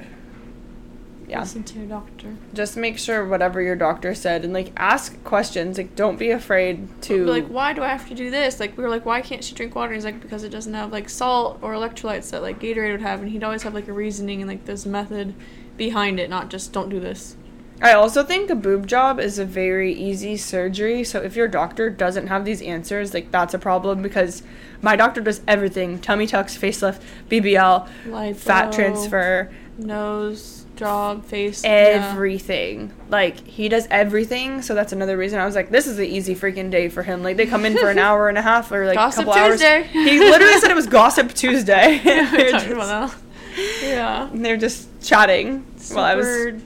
Yeah 1.29 1.41
Listen 1.41 1.63
to 1.65 1.79
your 1.79 1.87
doctor. 1.89 2.37
just 2.53 2.77
make 2.77 2.99
sure 2.99 3.27
whatever 3.27 3.63
your 3.63 3.77
doctor 3.77 4.15
said 4.15 4.45
and 4.45 4.53
like 4.53 4.71
ask 4.77 5.23
questions 5.25 5.79
like 5.79 5.97
don't 5.97 6.19
be 6.19 6.31
afraid 6.31 6.87
to 7.03 7.25
Be 7.25 7.31
like, 7.31 7.47
why 7.47 7.73
do 7.73 7.83
I 7.83 7.89
have 7.89 8.07
to 8.09 8.15
do 8.15 8.31
this? 8.31 8.61
Like, 8.61 8.77
we 8.77 8.83
were 8.83 8.91
like, 8.91 9.07
why 9.07 9.23
can't 9.23 9.43
she 9.43 9.55
drink 9.55 9.75
water? 9.75 9.93
And 9.93 9.95
He's 9.95 10.05
like, 10.05 10.21
because 10.21 10.43
it 10.45 10.51
doesn't 10.51 10.75
have 10.75 10.93
like 10.93 11.09
salt 11.09 11.59
or 11.63 11.73
electrolytes 11.73 12.31
that 12.33 12.43
like 12.43 12.59
Gatorade 12.61 12.91
would 12.93 13.01
have, 13.01 13.21
and 13.23 13.31
he'd 13.31 13.45
always 13.45 13.63
have 13.63 13.73
like 13.73 13.89
a 13.89 13.95
reasoning 13.95 14.43
and 14.43 14.51
like 14.51 14.67
this 14.67 14.85
method 14.85 15.35
behind 15.79 16.21
it, 16.21 16.29
not 16.29 16.51
just 16.51 16.71
don't 16.73 16.91
do 16.91 17.01
this. 17.01 17.37
I 17.83 17.93
also 17.93 18.23
think 18.25 18.49
a 18.51 18.55
boob 18.55 18.87
job 18.87 19.19
is 19.21 19.39
a 19.39 19.45
very 19.45 19.93
easy 19.93 20.37
surgery 20.37 21.03
so 21.05 21.21
if 21.21 21.37
your 21.37 21.49
doctor 21.49 21.91
doesn't 21.91 22.29
have 22.29 22.45
these 22.45 22.63
answers 22.63 23.13
like 23.13 23.31
that's 23.31 23.53
a 23.55 23.59
problem 23.59 24.01
because 24.03 24.43
my 24.81 24.97
doctor 24.97 25.21
does 25.21 25.41
everything 25.47 25.99
tummy 25.99 26.27
tucks 26.27 26.57
facelift 26.57 27.01
bbl 27.29 27.89
Lipo, 28.07 28.37
fat 28.37 28.73
transfer 28.73 29.51
nose, 29.79 30.67
job, 30.77 31.25
face, 31.25 31.65
yeah. 31.65 31.71
everything 31.71 32.93
like 33.09 33.45
he 33.47 33.69
does 33.69 33.89
everything 33.91 34.61
so 34.63 34.75
that's 34.75 34.93
another 34.93 35.17
reason 35.17 35.39
i 35.39 35.45
was 35.47 35.55
like 35.55 35.71
this 35.71 35.87
is 35.87 35.99
an 35.99 36.05
easy 36.05 36.35
freaking 36.35 36.71
day 36.71 36.89
for 36.89 37.03
him 37.03 37.23
like 37.23 37.37
they 37.37 37.47
come 37.47 37.65
in 37.65 37.77
for 37.77 37.89
an 37.91 37.99
hour 38.07 38.29
and 38.29 38.37
a 38.39 38.43
half 38.43 38.71
or 38.71 38.87
like 38.87 38.95
Gossip 38.97 39.23
a 39.23 39.33
couple 39.33 39.49
Tuesday. 39.51 39.79
hours 39.83 39.91
he 39.93 40.19
literally 40.21 40.59
said 40.59 40.71
it 40.71 40.75
was 40.75 40.87
gossip 40.87 41.33
tuesday 41.33 42.01
we 42.05 42.11
talked 42.51 42.65
just- 42.65 42.67
about 42.71 43.11
that. 43.11 43.17
Yeah. 43.83 44.31
They're 44.33 44.57
just 44.57 44.89
chatting 45.03 45.61
while 45.93 46.05
I 46.05 46.15
was 46.15 46.27
Super 46.27 46.61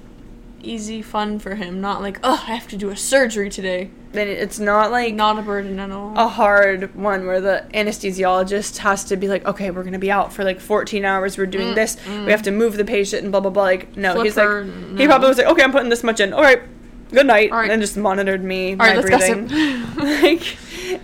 easy 0.66 1.02
fun 1.02 1.38
for 1.38 1.54
him, 1.54 1.80
not 1.80 2.02
like, 2.02 2.18
oh, 2.22 2.44
I 2.46 2.54
have 2.54 2.68
to 2.68 2.76
do 2.76 2.90
a 2.90 2.96
surgery 2.96 3.48
today. 3.48 3.90
Then 4.12 4.28
it's 4.28 4.58
not 4.58 4.90
like 4.90 5.14
Not 5.14 5.38
a 5.38 5.42
burden 5.42 5.78
at 5.78 5.90
all. 5.90 6.12
a 6.16 6.26
hard 6.28 6.94
one 6.94 7.26
where 7.26 7.40
the 7.40 7.66
anesthesiologist 7.74 8.78
has 8.78 9.04
to 9.04 9.16
be 9.16 9.28
like, 9.28 9.44
okay, 9.46 9.70
we're 9.70 9.84
gonna 9.84 9.98
be 9.98 10.10
out 10.10 10.32
for 10.32 10.42
like 10.44 10.60
14 10.60 11.04
hours. 11.04 11.36
We're 11.36 11.46
doing 11.46 11.68
mm, 11.68 11.74
this. 11.74 11.96
Mm. 11.96 12.24
We 12.24 12.30
have 12.30 12.42
to 12.42 12.50
move 12.50 12.76
the 12.76 12.84
patient 12.84 13.22
and 13.22 13.32
blah 13.32 13.40
blah 13.40 13.50
blah. 13.50 13.62
Like, 13.62 13.96
no, 13.96 14.22
he's 14.22 14.36
like, 14.36 14.46
Flipper, 14.46 14.96
he 14.96 15.06
probably 15.06 15.28
was 15.28 15.38
like, 15.38 15.46
okay, 15.46 15.62
I'm 15.62 15.72
putting 15.72 15.90
this 15.90 16.02
much 16.02 16.20
in. 16.20 16.32
All 16.32 16.42
right, 16.42 16.62
good 17.10 17.26
night, 17.26 17.52
All 17.52 17.58
right. 17.58 17.70
and 17.70 17.80
just 17.80 17.96
monitored 17.96 18.42
me, 18.42 18.70
All 18.70 18.76
my 18.76 18.94
right, 18.94 19.04
let's 19.04 19.08
breathing. 19.08 19.48
like, 19.96 20.56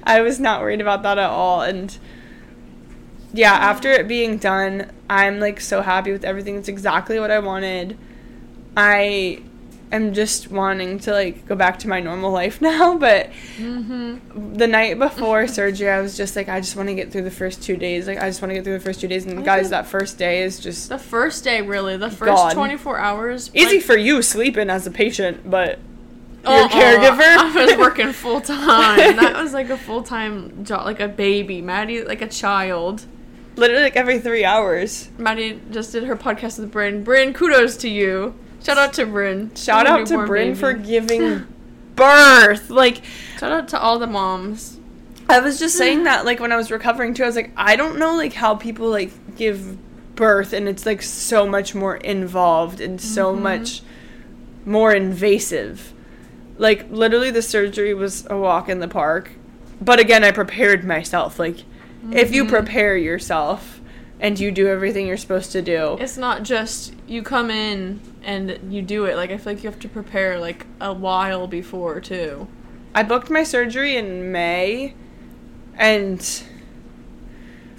I 0.05 0.23
was 0.23 0.41
not 0.41 0.61
worried 0.61 0.81
about 0.81 1.03
that 1.03 1.19
at 1.19 1.31
all, 1.31 1.61
and 1.61 1.97
yeah, 3.35 3.53
after 3.53 3.91
it 3.91 4.09
being 4.09 4.39
done, 4.39 4.91
I'm 5.09 5.41
like 5.41 5.61
so 5.61 5.83
happy 5.83 6.13
with 6.13 6.25
everything. 6.25 6.57
It's 6.57 6.69
exactly 6.69 7.19
what 7.19 7.31
I 7.31 7.39
wanted. 7.39 7.99
I 8.77 9.43
am 9.93 10.14
just 10.14 10.51
wanting 10.51 10.99
to 11.01 11.12
like 11.12 11.47
go 11.47 11.55
back 11.55 11.78
to 11.80 11.88
my 11.88 12.01
normal 12.01 12.30
life 12.30 12.61
now, 12.61 12.97
but 12.97 13.30
mm-hmm. 13.57 14.55
the 14.55 14.66
night 14.66 14.99
before 14.99 15.47
surgery, 15.47 15.90
I 15.90 16.01
was 16.01 16.16
just 16.16 16.34
like, 16.34 16.49
I 16.49 16.61
just 16.61 16.74
want 16.74 16.88
to 16.88 16.95
get 16.95 17.12
through 17.12 17.22
the 17.22 17.30
first 17.30 17.62
two 17.62 17.76
days. 17.76 18.07
Like, 18.07 18.18
I 18.18 18.28
just 18.28 18.40
want 18.43 18.51
to 18.51 18.55
get 18.55 18.64
through 18.64 18.78
the 18.78 18.84
first 18.84 19.01
two 19.01 19.09
days. 19.09 19.26
And 19.26 19.38
I 19.38 19.43
guys, 19.43 19.70
that 19.70 19.86
first 19.86 20.18
day 20.18 20.43
is 20.43 20.59
just 20.59 20.88
The 20.88 20.99
first 20.99 21.45
day, 21.45 21.61
really, 21.62 21.97
the 21.97 22.11
first 22.11 22.30
God. 22.30 22.55
24 22.55 22.99
hours. 22.99 23.51
easy 23.55 23.76
like, 23.76 23.84
for 23.84 23.97
you 23.97 24.22
sleeping 24.22 24.70
as 24.70 24.86
a 24.86 24.90
patient, 24.90 25.49
but 25.49 25.78
your 26.45 26.53
uh-uh, 26.53 26.68
caregiver. 26.68 27.20
I 27.57 27.64
was 27.64 27.76
working 27.76 28.12
full 28.12 28.40
time. 28.40 29.16
that 29.16 29.36
was 29.36 29.53
like 29.53 29.70
a 29.70 29.76
full 29.76 30.03
time 30.03 30.64
job, 30.64 30.86
like 30.86 31.01
a 31.01 31.09
baby. 31.09 31.61
Madi, 31.61 32.03
like 32.03 32.22
a 32.22 32.28
child. 32.28 33.07
literally 33.57 33.82
like 33.82 33.97
every 33.97 34.18
three 34.18 34.45
hours. 34.45 35.11
Madi 35.18 35.61
just 35.70 35.93
did 35.93 36.05
her 36.05 36.16
podcast 36.16 36.59
with 36.59 36.72
Bryn. 36.72 37.05
Bryn, 37.05 37.32
kudos 37.32 37.76
to 37.78 37.88
you. 37.88 38.34
Shout 38.63 38.79
out 38.79 38.93
to 38.95 39.07
Bryn. 39.07 39.55
Shout 39.55 39.87
out 39.87 40.07
to 40.09 40.25
Bryn 40.27 40.49
baby. 40.49 40.59
for 40.59 40.73
giving 40.73 41.47
birth. 41.97 42.71
Like, 42.71 43.03
Shout 43.39 43.53
out 43.53 43.69
to 43.69 43.81
all 43.81 43.99
the 43.99 44.07
moms. 44.07 44.79
I 45.29 45.41
was 45.41 45.59
just 45.59 45.77
saying 45.79 46.05
that, 46.05 46.25
like, 46.25 46.41
when 46.41 46.53
I 46.53 46.57
was 46.57 46.71
recovering 46.71 47.15
too, 47.15 47.23
I 47.23 47.27
was 47.27 47.37
like, 47.37 47.53
I 47.57 47.77
don't 47.77 47.99
know, 47.99 48.15
like, 48.17 48.35
how 48.35 48.55
people, 48.55 48.89
like, 48.91 49.37
give 49.37 49.79
birth 50.15 50.53
and 50.53 50.69
it's, 50.69 50.85
like, 50.85 51.01
so 51.03 51.47
much 51.47 51.75
more 51.75 51.97
involved 51.97 52.81
and 52.81 53.01
so 53.01 53.33
Mm-hmm. 53.33 53.43
much 53.43 53.83
more 54.67 54.93
invasive. 54.95 55.93
Like, 56.59 56.87
literally, 56.91 57.31
the 57.31 57.43
surgery 57.43 57.95
was 57.95 58.27
a 58.31 58.37
walk 58.37 58.69
in 58.69 58.79
the 58.81 58.89
park. 58.89 59.33
But 59.81 59.99
again, 59.99 60.23
I 60.23 60.31
prepared 60.31 60.85
myself. 60.85 61.39
Like, 61.39 61.61
if 62.13 62.29
Mm-hmm. 62.29 62.35
you 62.35 62.45
prepare 62.47 62.97
yourself 62.97 63.81
and 64.21 64.39
you 64.39 64.51
do 64.53 64.69
everything 64.69 65.07
you're 65.07 65.17
supposed 65.17 65.51
to 65.53 65.63
do, 65.63 65.97
It's 65.99 66.17
not 66.19 66.43
just 66.43 66.95
you 67.09 67.23
come 67.23 67.51
in 67.51 68.01
and 68.25 68.73
you 68.73 68.83
do 68.83 69.05
it. 69.07 69.16
Like 69.16 69.31
I 69.31 69.37
feel 69.39 69.53
like 69.55 69.62
you 69.64 69.70
have 69.70 69.81
to 69.81 69.89
prepare 69.89 70.39
like 70.39 70.66
a 70.81 70.93
while 70.93 71.47
before 71.47 72.01
too. 72.01 72.47
I 72.95 73.03
booked 73.03 73.31
my 73.31 73.43
surgery 73.45 73.97
in 73.97 74.31
May 74.33 74.95
and 75.77 76.20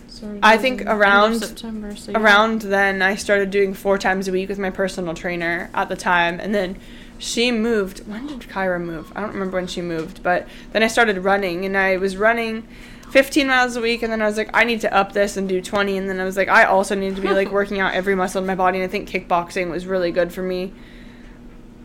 So 0.08 0.40
I 0.42 0.58
think 0.58 0.82
around- 0.86 1.40
September. 1.40 1.96
So 1.96 2.12
yeah. 2.12 2.20
around 2.20 2.64
then 2.64 3.02
I 3.02 3.16
started 3.16 3.50
doing 3.50 3.74
four 3.74 3.98
times 3.98 4.28
a 4.28 4.32
week 4.32 4.50
with 4.50 4.60
my 4.60 4.70
personal 4.70 5.14
trainer 5.14 5.70
at 5.74 5.90
the 5.90 5.96
time 5.96 6.40
and 6.40 6.54
then 6.54 6.78
she 7.20 7.52
moved 7.52 8.00
when 8.08 8.28
did 8.28 8.40
Kyra 8.42 8.82
move? 8.82 9.12
I 9.16 9.22
don't 9.22 9.34
remember 9.34 9.58
when 9.58 9.68
she 9.68 9.82
moved, 9.82 10.24
but 10.24 10.48
then 10.72 10.84
I 10.84 10.88
started 10.88 11.20
running 11.20 11.66
and 11.66 11.78
I 11.78 11.98
was 11.98 12.18
running 12.18 12.68
15 13.14 13.46
miles 13.46 13.76
a 13.76 13.82
week 13.82 14.02
and 14.02 14.12
then 14.12 14.24
I 14.24 14.26
was 14.26 14.38
like 14.38 14.50
I 14.56 14.64
need 14.64 14.82
to 14.82 14.92
up 14.92 15.14
this 15.14 15.38
and 15.38 15.48
do 15.48 15.62
20 15.62 15.98
and 15.98 16.10
then 16.10 16.20
I 16.20 16.24
was 16.24 16.36
like 16.36 16.50
I 16.50 16.64
also 16.64 16.96
need 16.96 17.16
to 17.16 17.22
be 17.22 17.30
like 17.30 17.52
working 17.60 17.80
out 17.80 17.94
every 17.94 18.16
muscle 18.16 18.42
in 18.42 18.48
my 18.48 18.56
body 18.56 18.80
and 18.80 18.86
I 18.86 18.88
think 18.88 19.08
kickboxing 19.08 19.70
was 19.70 19.86
really 19.86 20.12
good 20.12 20.34
for 20.34 20.42
me. 20.42 20.74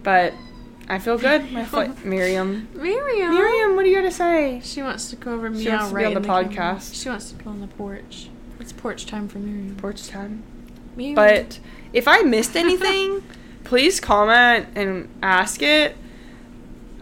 But 0.03 0.33
I 0.89 0.99
feel 0.99 1.19
good. 1.19 1.53
My 1.53 1.65
foot 1.67 2.03
Miriam. 2.03 2.67
Miriam. 2.73 3.35
Miriam, 3.35 3.77
what 3.77 3.83
do 3.83 3.91
you 3.91 3.97
got 3.97 4.05
to 4.05 4.11
say? 4.11 4.63
She 4.65 4.83
wants 4.83 5.11
to 5.11 5.17
go 5.17 5.35
over 5.35 5.51
wants 5.51 5.59
to 5.59 5.95
be 5.95 6.05
on 6.07 6.15
the 6.15 6.21
camera. 6.23 6.45
podcast. 6.47 6.95
She 6.95 7.11
wants 7.11 7.31
to 7.31 7.45
go 7.45 7.51
on 7.51 7.61
the 7.61 7.67
porch. 7.67 8.31
It's 8.59 8.73
porch 8.73 9.05
time 9.05 9.29
for 9.29 9.39
Miriam. 9.39 9.77
Porch 9.77 10.09
time. 10.09 10.43
Miriam. 10.97 11.15
But 11.15 11.61
if 11.93 12.09
I 12.09 12.23
missed 12.23 12.57
anything, 12.57 13.23
please 13.65 14.01
comment 14.01 14.69
and 14.75 15.11
ask 15.23 15.61
it. 15.61 15.95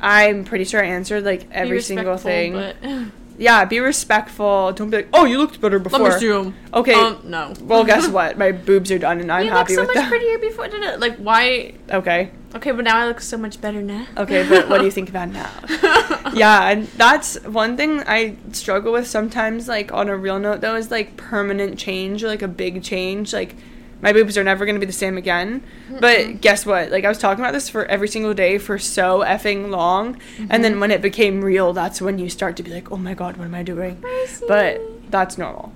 I'm 0.00 0.44
pretty 0.44 0.64
sure 0.64 0.82
I 0.82 0.88
answered 0.88 1.22
like 1.22 1.46
every 1.52 1.80
single 1.80 2.16
thing. 2.16 3.12
Yeah, 3.38 3.64
be 3.64 3.80
respectful. 3.80 4.72
Don't 4.72 4.90
be 4.90 4.98
like, 4.98 5.08
"Oh, 5.12 5.24
you 5.24 5.38
looked 5.38 5.60
better 5.60 5.78
before." 5.78 6.00
let 6.00 6.14
me 6.14 6.20
zoom. 6.20 6.54
Okay. 6.72 6.94
Um, 6.94 7.20
no. 7.24 7.52
well, 7.62 7.84
guess 7.84 8.08
what? 8.16 8.38
My 8.38 8.52
boobs 8.52 8.90
are 8.90 8.98
done, 8.98 9.20
and 9.20 9.30
I'm 9.30 9.46
happy. 9.46 9.46
you 9.46 9.52
happy 9.52 9.76
look 9.76 9.86
so 9.86 9.88
with 9.88 9.96
much 9.96 10.04
that. 10.04 10.08
prettier 10.08 10.38
before, 10.38 10.68
did 10.68 10.82
it? 10.82 11.00
Like 11.00 11.16
why? 11.16 11.74
Okay. 11.90 12.30
Okay, 12.54 12.70
but 12.70 12.84
now 12.84 12.96
I 12.96 13.06
look 13.06 13.20
so 13.20 13.36
much 13.36 13.60
better 13.60 13.82
now. 13.82 14.06
Okay, 14.16 14.48
but 14.48 14.68
what 14.70 14.78
do 14.78 14.84
you 14.86 14.90
think 14.90 15.10
about 15.10 15.28
now? 15.28 15.50
yeah, 16.34 16.70
and 16.70 16.86
that's 16.96 17.36
one 17.44 17.76
thing 17.76 18.02
I 18.06 18.36
struggle 18.52 18.92
with 18.92 19.06
sometimes. 19.06 19.68
Like 19.68 19.92
on 19.92 20.08
a 20.08 20.16
real 20.16 20.38
note, 20.38 20.62
though, 20.62 20.74
is 20.74 20.90
like 20.90 21.16
permanent 21.16 21.78
change 21.78 22.24
or 22.24 22.28
like 22.28 22.42
a 22.42 22.48
big 22.48 22.82
change. 22.82 23.34
Like 23.34 23.56
my 24.02 24.12
boobs 24.12 24.36
are 24.36 24.44
never 24.44 24.66
gonna 24.66 24.78
be 24.78 24.86
the 24.86 24.92
same 24.92 25.16
again. 25.16 25.62
But 26.00 26.40
guess 26.40 26.66
what? 26.66 26.90
Like 26.90 27.04
I 27.04 27.08
was 27.08 27.18
talking 27.18 27.42
about 27.42 27.52
this 27.52 27.68
for 27.68 27.86
every 27.86 28.08
single 28.08 28.34
day 28.34 28.58
for 28.58 28.78
so 28.78 29.20
effing 29.20 29.70
long, 29.70 30.20
and 30.50 30.62
then 30.62 30.80
when 30.80 30.90
it 30.90 31.00
became 31.00 31.42
real, 31.42 31.72
that's 31.72 32.00
when 32.00 32.18
you 32.18 32.28
start 32.28 32.56
to 32.56 32.62
be 32.62 32.70
like, 32.70 32.92
oh 32.92 32.96
my 32.96 33.14
god, 33.14 33.36
what 33.36 33.44
am 33.44 33.54
I 33.54 33.62
doing? 33.62 34.02
But 34.46 34.80
that's 35.10 35.38
normal, 35.38 35.72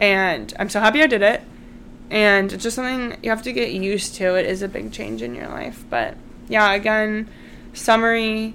and 0.00 0.52
I'm 0.58 0.68
so 0.68 0.80
happy 0.80 1.02
I 1.02 1.06
did 1.06 1.22
it. 1.22 1.42
And 2.10 2.52
it's 2.52 2.64
just 2.64 2.74
something 2.74 3.16
you 3.22 3.30
have 3.30 3.42
to 3.42 3.52
get 3.52 3.70
used 3.70 4.16
to. 4.16 4.34
It 4.34 4.44
is 4.46 4.62
a 4.62 4.68
big 4.68 4.90
change 4.90 5.22
in 5.22 5.34
your 5.36 5.48
life, 5.48 5.84
but 5.88 6.16
yeah, 6.48 6.72
again, 6.72 7.30
summary, 7.72 8.54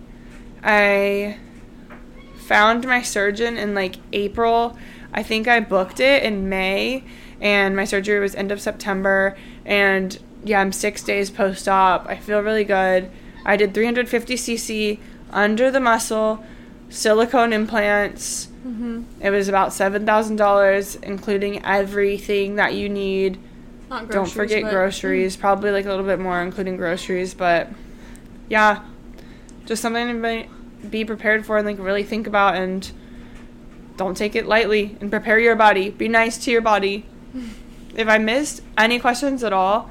I 0.61 1.37
found 2.35 2.85
my 2.85 3.01
surgeon 3.01 3.57
in 3.57 3.73
like 3.73 3.95
April. 4.11 4.77
I 5.13 5.23
think 5.23 5.47
I 5.47 5.61
booked 5.61 6.01
it 6.01 6.23
in 6.23 6.49
May, 6.49 7.05
and 7.45 7.75
my 7.75 7.85
surgery 7.85 8.19
was 8.19 8.33
end 8.33 8.51
of 8.51 8.59
September. 8.59 9.37
And 9.67 10.17
yeah, 10.43 10.59
I'm 10.59 10.71
six 10.71 11.03
days 11.03 11.29
post 11.29 11.69
op. 11.69 12.07
I 12.07 12.15
feel 12.17 12.41
really 12.41 12.63
good. 12.63 13.11
I 13.45 13.55
did 13.55 13.75
350 13.75 14.33
cc 14.33 14.99
under 15.29 15.69
the 15.69 15.79
muscle, 15.79 16.43
silicone 16.89 17.53
implants. 17.53 18.47
Mm-hmm. 18.65 19.03
It 19.21 19.29
was 19.29 19.47
about 19.47 19.73
seven 19.73 20.07
thousand 20.07 20.37
dollars, 20.37 20.95
including 20.95 21.63
everything 21.63 22.55
that 22.55 22.73
you 22.73 22.89
need. 22.89 23.37
Not 23.91 24.09
Don't 24.09 24.27
forget 24.27 24.63
but- 24.63 24.71
groceries. 24.71 25.37
Probably 25.37 25.69
like 25.69 25.85
a 25.85 25.89
little 25.89 26.05
bit 26.05 26.17
more, 26.17 26.41
including 26.41 26.77
groceries. 26.77 27.35
But 27.35 27.69
yeah, 28.49 28.83
just 29.67 29.83
something 29.83 30.07
to 30.07 30.47
be, 30.81 30.89
be 30.89 31.05
prepared 31.05 31.45
for 31.45 31.57
and 31.57 31.67
like 31.67 31.77
really 31.77 32.03
think 32.03 32.25
about 32.25 32.55
and 32.55 32.91
don't 33.97 34.17
take 34.17 34.35
it 34.35 34.47
lightly 34.47 34.97
and 34.99 35.11
prepare 35.11 35.37
your 35.37 35.55
body. 35.55 35.91
Be 35.91 36.07
nice 36.07 36.43
to 36.45 36.51
your 36.51 36.61
body. 36.61 37.05
If 37.95 38.07
I 38.07 38.17
missed 38.17 38.61
any 38.77 38.99
questions 38.99 39.43
at 39.43 39.53
all, 39.53 39.89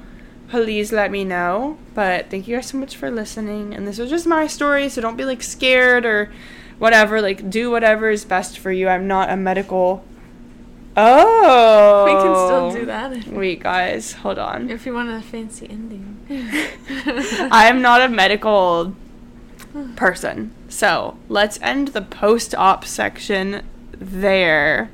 please 0.49 0.92
let 0.92 1.11
me 1.11 1.24
know. 1.24 1.78
But 1.95 2.30
thank 2.30 2.47
you 2.47 2.57
guys 2.57 2.66
so 2.66 2.78
much 2.78 2.97
for 2.97 3.11
listening. 3.11 3.74
And 3.74 3.86
this 3.86 3.99
was 3.99 4.11
just 4.11 4.26
my 4.26 4.47
story, 4.47 4.88
so 4.88 5.01
don't 5.01 5.16
be 5.16 5.24
like 5.24 5.42
scared 5.42 6.05
or 6.05 6.32
whatever. 6.78 7.20
Like 7.20 7.49
do 7.49 7.70
whatever 7.70 8.11
is 8.11 8.24
best 8.24 8.59
for 8.59 8.70
you. 8.70 8.88
I'm 8.88 9.07
not 9.07 9.30
a 9.30 9.36
medical. 9.36 10.05
Oh, 10.97 12.05
We 12.05 12.12
can 12.12 12.20
still 12.22 12.70
oh. 12.70 12.72
do 12.72 12.86
that 12.86 13.26
Wait, 13.26 13.61
guys, 13.61 14.12
hold 14.12 14.38
on. 14.38 14.70
if 14.70 14.86
you 14.86 14.95
want 14.95 15.11
a 15.11 15.20
fancy 15.20 15.68
ending. 15.68 16.20
I 17.51 17.66
am 17.68 17.82
not 17.82 18.01
a 18.01 18.09
medical 18.09 18.95
person. 19.97 20.53
So 20.68 21.18
let's 21.28 21.59
end 21.62 21.88
the 21.88 22.03
post 22.03 22.55
op 22.55 22.84
section 22.84 23.62
there. 23.92 24.90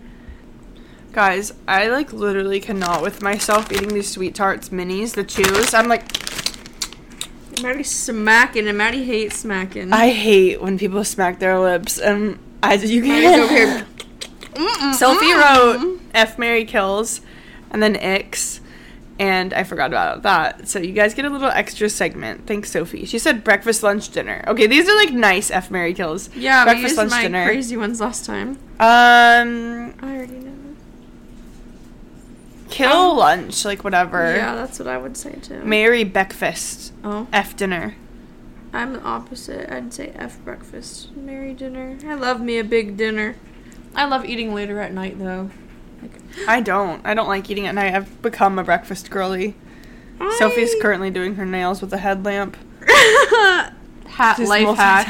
Guys, 1.12 1.52
I 1.66 1.88
like 1.88 2.12
literally 2.12 2.60
cannot 2.60 3.02
with 3.02 3.22
myself 3.22 3.72
eating 3.72 3.88
these 3.88 4.14
SweeTarts 4.14 4.70
minis, 4.70 5.14
the 5.14 5.24
chews. 5.24 5.74
I'm 5.74 5.88
like, 5.88 6.04
Madi's 7.62 7.90
smacking, 7.90 8.68
and 8.68 8.78
Madi 8.78 9.04
hates 9.04 9.38
smacking. 9.38 9.92
I 9.92 10.10
hate 10.10 10.62
when 10.62 10.78
people 10.78 11.04
smack 11.04 11.40
their 11.40 11.58
lips, 11.58 11.98
and 11.98 12.38
I 12.62 12.74
you 12.74 13.02
can't. 13.02 13.42
over 13.42 13.52
here. 13.52 13.86
Mm-mm, 14.54 14.94
Sophie 14.94 15.26
mm-mm. 15.26 15.82
wrote 15.82 16.00
F 16.14 16.38
Mary 16.38 16.64
kills, 16.64 17.20
and 17.70 17.82
then 17.82 17.96
X 17.96 18.60
and 19.20 19.52
I 19.52 19.64
forgot 19.64 19.88
about 19.88 20.22
that. 20.22 20.66
So 20.66 20.78
you 20.78 20.92
guys 20.92 21.12
get 21.12 21.26
a 21.26 21.30
little 21.30 21.50
extra 21.50 21.90
segment. 21.90 22.46
Thanks, 22.46 22.70
Sophie. 22.70 23.04
She 23.04 23.18
said 23.18 23.44
breakfast, 23.44 23.82
lunch, 23.82 24.08
dinner. 24.08 24.42
Okay, 24.48 24.66
these 24.66 24.88
are 24.88 24.96
like 24.96 25.12
nice 25.12 25.50
F 25.50 25.70
Mary 25.70 25.92
kills. 25.92 26.34
Yeah, 26.34 26.64
breakfast, 26.64 26.96
lunch, 26.96 27.10
my 27.10 27.22
dinner. 27.22 27.44
crazy 27.44 27.76
ones 27.76 28.00
last 28.00 28.24
time. 28.24 28.52
Um, 28.80 29.94
I 30.00 30.16
already 30.16 30.32
know. 30.32 30.59
Kill 32.70 33.10
Um, 33.12 33.16
lunch, 33.16 33.64
like 33.64 33.84
whatever. 33.84 34.34
Yeah, 34.34 34.54
that's 34.54 34.78
what 34.78 34.88
I 34.88 34.96
would 34.96 35.16
say 35.16 35.32
too. 35.42 35.62
Mary 35.64 36.04
breakfast, 36.04 36.92
Oh, 37.04 37.26
F 37.32 37.56
dinner. 37.56 37.96
I'm 38.72 38.92
the 38.92 39.02
opposite. 39.02 39.68
I'd 39.72 39.92
say 39.92 40.12
F 40.14 40.38
breakfast, 40.44 41.14
Mary 41.16 41.52
dinner. 41.54 41.98
I 42.06 42.14
love 42.14 42.40
me 42.40 42.58
a 42.58 42.64
big 42.64 42.96
dinner. 42.96 43.36
I 43.94 44.04
love 44.04 44.24
eating 44.24 44.54
later 44.54 44.80
at 44.80 44.92
night 44.92 45.18
though. 45.18 45.50
Like, 46.00 46.12
I 46.48 46.60
don't. 46.60 47.04
I 47.04 47.14
don't 47.14 47.28
like 47.28 47.50
eating 47.50 47.66
at 47.66 47.74
night. 47.74 47.94
I've 47.94 48.22
become 48.22 48.58
a 48.58 48.64
breakfast 48.64 49.10
girly. 49.10 49.54
Sophie's 50.38 50.74
currently 50.82 51.10
doing 51.10 51.36
her 51.36 51.46
nails 51.46 51.80
with 51.80 51.92
a 51.94 51.98
headlamp. 51.98 52.56
hat 54.06 54.36
Just 54.36 54.48
life 54.48 54.76
hack. 54.76 55.06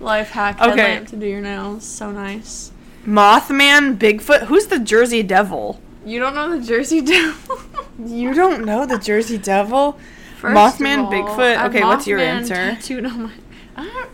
Life 0.00 0.30
hack. 0.30 0.60
Okay. 0.60 0.68
Headlamp 0.70 1.08
to 1.08 1.16
do 1.16 1.26
your 1.26 1.40
nails. 1.40 1.84
So 1.84 2.10
nice. 2.10 2.70
Mothman, 3.06 3.96
Bigfoot. 3.98 4.46
Who's 4.46 4.66
the 4.66 4.78
Jersey 4.78 5.22
Devil? 5.22 5.80
You 6.04 6.20
don't 6.20 6.34
know 6.34 6.58
the 6.58 6.64
Jersey 6.64 7.00
Devil? 7.02 7.58
You 8.04 8.34
don't 8.34 8.64
know 8.64 8.86
the 8.86 8.98
Jersey 8.98 9.38
Devil? 9.38 9.98
First 10.38 10.54
Mothman, 10.80 11.04
all, 11.04 11.12
Bigfoot? 11.12 11.66
Okay, 11.68 11.82
what's 11.82 12.06
your 12.06 12.18
answer? 12.18 12.54
Tattooed 12.54 13.06
on 13.06 13.22
my. 13.24 13.32
I 13.76 13.84
don't. 13.84 14.10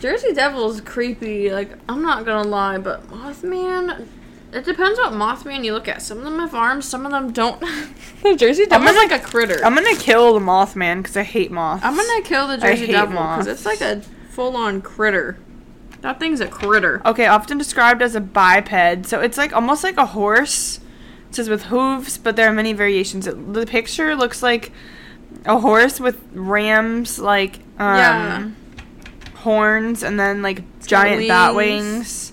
Jersey 0.00 0.32
Devil's 0.32 0.80
creepy. 0.80 1.50
Like 1.50 1.72
I'm 1.88 2.02
not 2.02 2.24
gonna 2.24 2.48
lie, 2.48 2.78
but 2.78 3.06
Mothman. 3.08 4.06
It 4.52 4.64
depends 4.64 4.98
what 4.98 5.12
Mothman 5.12 5.62
you 5.64 5.74
look 5.74 5.88
at. 5.88 6.00
Some 6.00 6.18
of 6.18 6.24
them 6.24 6.38
have 6.38 6.54
arms, 6.54 6.86
some 6.88 7.04
of 7.04 7.12
them 7.12 7.32
don't. 7.32 7.60
the 8.22 8.34
Jersey 8.36 8.62
I'm 8.64 8.68
Devil's 8.82 8.92
gonna- 8.96 9.12
like 9.12 9.22
a 9.22 9.24
critter. 9.24 9.64
I'm 9.64 9.74
gonna 9.74 9.94
kill 9.96 10.34
the 10.34 10.40
Mothman 10.40 10.98
because 11.02 11.16
I 11.16 11.22
hate 11.22 11.50
moths. 11.50 11.84
I'm 11.84 11.94
gonna 11.96 12.22
kill 12.22 12.48
the 12.48 12.56
Jersey 12.58 12.86
Devil 12.86 13.12
because 13.14 13.46
it's 13.46 13.66
like 13.66 13.80
a 13.80 14.00
full-on 14.30 14.80
critter. 14.82 15.36
That 16.00 16.20
thing's 16.20 16.40
a 16.40 16.46
critter. 16.46 17.02
Okay, 17.04 17.26
often 17.26 17.58
described 17.58 18.02
as 18.02 18.14
a 18.14 18.20
biped, 18.20 19.06
so 19.06 19.20
it's 19.20 19.36
like 19.36 19.52
almost 19.52 19.82
like 19.82 19.96
a 19.96 20.06
horse. 20.06 20.78
It 21.28 21.34
says 21.34 21.48
with 21.50 21.64
hooves, 21.64 22.16
but 22.18 22.36
there 22.36 22.48
are 22.48 22.52
many 22.52 22.72
variations. 22.72 23.26
It, 23.26 23.52
the 23.52 23.66
picture 23.66 24.14
looks 24.14 24.42
like 24.42 24.72
a 25.44 25.58
horse 25.58 25.98
with 26.00 26.18
rams, 26.32 27.18
like 27.18 27.56
um, 27.78 27.96
Yeah. 27.96 28.48
horns, 29.40 30.02
and 30.02 30.18
then 30.18 30.40
like 30.42 30.58
got 30.80 30.86
giant 30.88 31.28
bat 31.28 31.54
wings. 31.54 31.84
wings. 31.84 32.32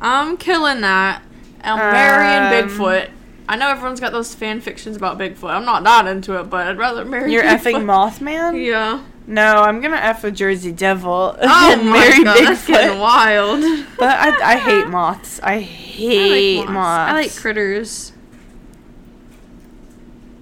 I'm 0.00 0.36
killing 0.36 0.80
that. 0.82 1.22
I'm 1.62 1.78
marrying 1.78 2.64
Um, 2.64 2.68
Bigfoot. 2.68 3.08
I 3.48 3.56
know 3.56 3.68
everyone's 3.70 4.00
got 4.00 4.12
those 4.12 4.34
fan 4.34 4.60
fictions 4.60 4.96
about 4.96 5.18
Bigfoot. 5.18 5.50
I'm 5.50 5.64
not 5.64 5.82
that 5.84 6.06
into 6.06 6.38
it, 6.38 6.44
but 6.50 6.66
I'd 6.66 6.78
rather 6.78 7.04
marry. 7.04 7.32
You're 7.32 7.42
Bigfoot. 7.42 7.58
effing 7.74 7.84
Mothman. 7.84 8.62
Yeah. 8.64 9.00
No, 9.26 9.62
I'm 9.62 9.80
gonna 9.80 9.96
eff 9.96 10.20
the 10.22 10.30
Jersey 10.30 10.70
Devil 10.72 11.36
Oh 11.40 11.72
and 11.72 11.88
my 11.88 11.98
marry 11.98 12.24
god, 12.24 12.46
that's 12.46 12.66
getting 12.66 12.98
wild. 12.98 13.60
But 13.98 14.18
I, 14.18 14.52
I 14.54 14.56
hate 14.58 14.88
moths. 14.88 15.40
I 15.42 15.60
hate 15.60 16.58
I 16.58 16.60
like 16.62 16.68
moths. 16.68 16.72
moths. 16.74 17.10
I 17.10 17.12
like 17.14 17.36
critters. 17.36 18.12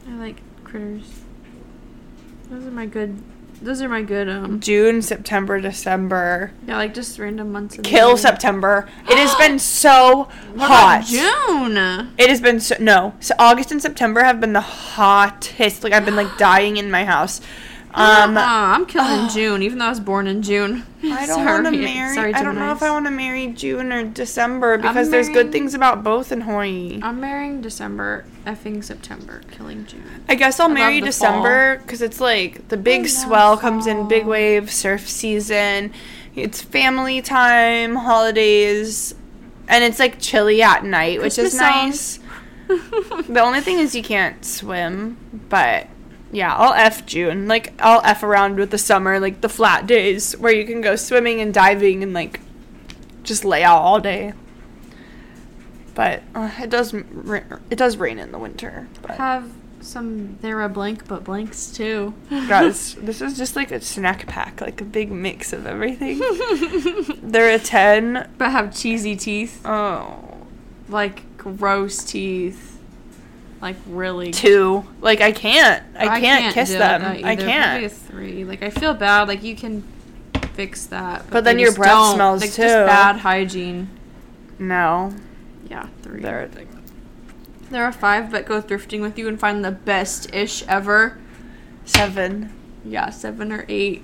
I 0.09 0.15
like 0.15 0.41
critters. 0.65 1.21
Those 2.51 2.67
are 2.67 2.71
my 2.71 2.87
good. 2.87 3.23
Those 3.63 3.81
are 3.81 3.89
my 3.89 4.03
good. 4.03 4.29
Um. 4.29 4.59
June, 4.59 5.01
September, 5.03 5.61
December. 5.61 6.53
Yeah, 6.67 6.77
like 6.77 6.93
just 6.95 7.19
random 7.19 7.53
months. 7.53 7.79
of 7.79 7.85
the 7.85 7.89
Kill. 7.89 8.17
September. 8.17 8.89
It 9.09 9.17
has 9.17 9.35
been 9.39 9.59
so 9.61 10.29
What 10.55 10.67
hot. 10.69 10.97
about 10.97 11.07
June? 11.07 11.77
It 12.19 12.29
has 12.29 12.41
been 12.41 12.59
so 12.59 12.75
no. 12.81 13.15
So 13.21 13.35
August 13.39 13.71
and 13.71 13.81
September 13.81 14.25
have 14.25 14.41
been 14.41 14.53
the 14.53 14.61
hottest. 14.61 15.85
Like 15.85 15.93
I've 15.93 16.05
been 16.05 16.17
like 16.17 16.37
dying 16.37 16.77
in 16.79 16.91
my 16.91 17.05
house. 17.05 17.41
Um, 17.95 18.39
uh 18.39 18.41
I'm 18.41 18.87
killing 18.87 19.27
oh. 19.27 19.29
June, 19.29 19.63
even 19.63 19.79
though 19.79 19.85
I 19.85 19.91
was 19.91 20.01
born 20.01 20.27
in 20.27 20.43
June. 20.43 20.85
I 21.03 21.27
don't 21.27 21.45
want 21.45 21.67
to 21.67 21.73
marry. 21.73 22.15
Sorry, 22.15 22.33
I 22.33 22.43
don't 22.43 22.55
know 22.55 22.73
if 22.73 22.83
I 22.83 22.91
want 22.91 23.07
to 23.07 23.11
marry 23.11 23.49
June 23.49 23.93
or 23.93 24.05
December 24.05 24.79
because 24.79 25.11
there's 25.11 25.29
good 25.29 25.53
things 25.53 25.75
about 25.75 26.03
both 26.03 26.33
in 26.33 26.43
Hawaii. 26.43 27.01
I'm 27.03 27.21
marrying 27.21 27.61
December, 27.61 28.25
effing 28.47 28.83
September, 28.83 29.43
killing 29.51 29.85
June. 29.85 30.25
I 30.29 30.37
guess 30.37 30.59
I'll 30.59 30.71
I 30.71 30.75
marry 30.75 31.01
December 31.01 31.79
because 31.79 32.01
it's 32.01 32.21
like 32.21 32.69
the 32.69 32.79
big 32.79 33.09
swell 33.09 33.59
comes 33.59 33.87
in, 33.87 34.09
big 34.09 34.23
fall. 34.23 34.31
wave, 34.31 34.71
surf 34.71 35.07
season. 35.07 35.93
It's 36.35 36.63
family 36.63 37.21
time, 37.21 37.97
holidays, 37.97 39.15
and 39.69 39.85
it's 39.85 39.99
like 39.99 40.19
chilly 40.19 40.63
at 40.63 40.83
night, 40.83 41.21
which 41.21 41.39
is 41.39 41.55
nice. 41.55 42.19
The 43.29 43.41
only 43.41 43.61
thing 43.61 43.79
is 43.81 43.95
you 43.95 44.03
can't 44.03 44.43
swim, 44.43 45.19
but 45.51 45.89
yeah, 46.33 46.55
I'll 46.55 46.73
F 46.75 47.07
June. 47.07 47.47
Like 47.47 47.73
I'll 47.81 48.01
F 48.05 48.23
around 48.23 48.57
with 48.57 48.71
the 48.71 48.79
summer, 48.79 49.21
like 49.21 49.41
the 49.43 49.49
flat 49.49 49.87
days 49.87 50.33
where 50.39 50.53
you 50.53 50.65
can 50.65 50.81
go 50.81 50.97
swimming 50.97 51.41
and 51.41 51.53
diving 51.55 52.03
and 52.03 52.13
like 52.13 52.41
just 53.23 53.45
lay 53.45 53.63
out 53.63 53.79
all 53.81 54.01
day. 54.01 54.33
But 55.95 56.23
uh, 56.35 56.51
it 56.61 56.71
does 56.71 56.95
it 56.95 57.77
does 57.77 57.97
rain 57.99 58.19
in 58.19 58.33
the 58.33 58.39
winter. 58.39 58.89
But 59.03 59.13
Have 59.19 59.51
some. 59.83 60.39
They're 60.41 60.63
a 60.63 60.69
blank, 60.71 61.07
but 61.07 61.23
blanks 61.23 61.67
too. 61.71 62.15
guys, 62.31 62.95
this 63.01 63.21
is 63.21 63.37
just 63.37 63.57
like 63.57 63.71
a 63.71 63.81
snack 63.83 64.27
pack, 64.27 64.61
like 64.63 64.81
a 64.81 64.85
big 64.85 65.13
mix 65.13 65.53
of 65.53 65.67
everything. 65.67 66.21
They're 67.23 67.51
a 67.55 67.59
ten. 67.59 68.31
but 68.39 68.53
have 68.53 68.75
cheesy 68.75 69.17
teeth, 69.17 69.61
Oh, 69.67 70.39
like 70.89 71.37
gross 71.37 72.03
teeth, 72.05 72.72
like 73.63 73.77
really. 73.87 74.33
two. 74.33 74.85
Like 75.01 75.21
I 75.21 75.33
can't. 75.33 75.83
I 75.97 76.21
can't, 76.21 76.53
kiss 76.53 76.71
them. 76.71 76.81
that 76.81 77.01
uh, 77.01 77.05
I 77.05 77.33
either. 77.33 77.45
Probably 77.45 77.45
a 77.45 77.89
can't. 77.89 77.93
three. 77.93 78.45
Like 78.45 78.63
I 78.63 78.69
feel 78.71 78.93
bad. 78.93 79.29
Like 79.29 79.43
you 79.43 79.57
can 79.57 79.83
fix 80.55 80.87
that, 80.87 81.31
But 81.31 81.45
they 81.45 81.53
then 81.53 81.59
your 81.61 81.73
breath 81.73 81.91
don't. 81.91 82.15
smells 82.17 82.41
like, 82.43 82.53
too. 82.53 82.63
Just 82.63 82.87
bad 82.87 83.17
hygiene. 83.17 83.89
No, 84.59 85.15
Yeah, 85.71 85.89
three. 86.03 86.21
they're 86.21 86.43
a. 86.43 86.51
There 87.71 87.85
are 87.85 87.93
five, 87.93 88.31
but 88.31 88.45
go 88.45 88.61
thrifting 88.61 89.01
with 89.01 89.19
you 89.19 89.29
and 89.29 89.41
find 89.41 89.65
the 89.65 89.71
best 89.71 90.33
ish 90.35 90.63
ever. 90.69 91.19
seven. 91.87 92.53
Yeah, 92.85 93.09
seven 93.11 93.51
or 93.51 93.65
eight. 93.69 94.03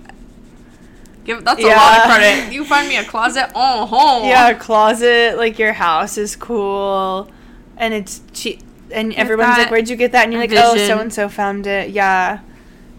Give 1.24 1.44
that's 1.44 1.62
a 1.62 1.66
lot 1.66 1.98
of 1.98 2.04
credit. 2.04 2.52
You 2.52 2.64
find 2.64 2.88
me 2.88 2.96
a 2.96 3.04
closet. 3.04 3.50
Oh, 3.54 3.82
uh-huh. 3.82 3.86
ho. 4.20 4.22
Yeah, 4.26 4.54
closet. 4.54 5.36
Like 5.36 5.58
your 5.58 5.74
house 5.74 6.16
is 6.16 6.34
cool, 6.34 7.30
and 7.76 7.92
it's 7.92 8.22
cheap. 8.32 8.62
And 8.90 9.12
everyone's 9.14 9.56
like, 9.58 9.70
"Where'd 9.70 9.88
you 9.88 9.96
get 9.96 10.12
that?" 10.12 10.24
And 10.24 10.32
you're 10.32 10.42
like, 10.42 10.52
"Oh, 10.54 10.76
so 10.76 10.98
and 10.98 11.12
so 11.12 11.28
found 11.28 11.66
it." 11.66 11.90
Yeah, 11.90 12.40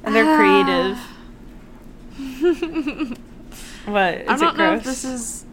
and 0.04 0.16
they're 0.16 0.26
Ah. 0.26 0.38
creative. 0.38 0.98
What? 3.86 4.14
Is 4.16 4.30
I 4.30 4.38
don't 4.38 4.58
know 4.58 4.74
if 4.76 4.84
this 4.84 5.04
is 5.04 5.46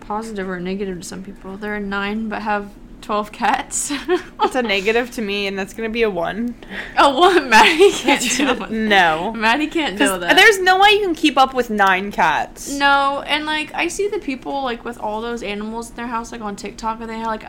positive 0.00 0.48
or 0.48 0.58
negative 0.60 1.00
to 1.00 1.06
some 1.06 1.22
people. 1.22 1.56
There 1.58 1.74
are 1.76 1.80
nine, 1.80 2.28
but 2.28 2.42
have 2.42 2.70
twelve 3.02 3.32
cats. 3.32 3.92
It's 4.42 4.54
a 4.54 4.62
negative 4.62 5.10
to 5.12 5.22
me, 5.22 5.46
and 5.48 5.58
that's 5.58 5.74
gonna 5.74 5.88
be 5.90 6.02
a 6.02 6.10
one. 6.10 6.54
oh, 6.96 7.14
what? 7.18 7.44
Madi 7.48 7.90
can't 7.92 8.22
do 8.22 8.66
no. 8.70 9.32
Madi 9.36 9.66
can't 9.66 9.98
do 9.98 10.18
that. 10.18 10.36
There's 10.36 10.60
no 10.60 10.78
way 10.80 10.90
you 10.92 11.00
can 11.00 11.14
keep 11.14 11.36
up 11.36 11.52
with 11.52 11.68
nine 11.68 12.10
cats. 12.12 12.70
No, 12.70 13.22
and 13.26 13.44
like 13.44 13.74
I 13.74 13.88
see 13.88 14.08
the 14.08 14.20
people 14.20 14.62
like 14.62 14.84
with 14.84 14.98
all 14.98 15.20
those 15.20 15.42
animals 15.42 15.90
in 15.90 15.96
their 15.96 16.06
house, 16.06 16.32
like 16.32 16.40
on 16.40 16.56
TikTok, 16.56 17.00
and 17.00 17.10
they 17.10 17.18
have 17.18 17.26
like, 17.26 17.44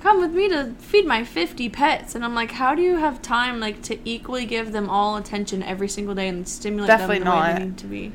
come 0.00 0.20
with 0.20 0.32
me 0.32 0.48
to 0.48 0.74
feed 0.78 1.06
my 1.06 1.24
fifty 1.24 1.68
pets, 1.68 2.14
and 2.14 2.24
I'm 2.24 2.34
like, 2.34 2.52
how 2.52 2.74
do 2.74 2.82
you 2.82 2.96
have 2.96 3.20
time 3.22 3.60
like 3.60 3.82
to 3.82 3.98
equally 4.08 4.44
give 4.46 4.72
them 4.72 4.88
all 4.90 5.16
attention 5.16 5.62
every 5.62 5.88
single 5.88 6.14
day 6.14 6.28
and 6.28 6.48
stimulate 6.48 6.88
Definitely 6.88 7.18
them 7.18 7.24
the 7.26 7.30
way 7.30 7.36
not. 7.36 7.58
they 7.58 7.64
need 7.64 7.78
to 7.78 7.86
be? 7.86 8.12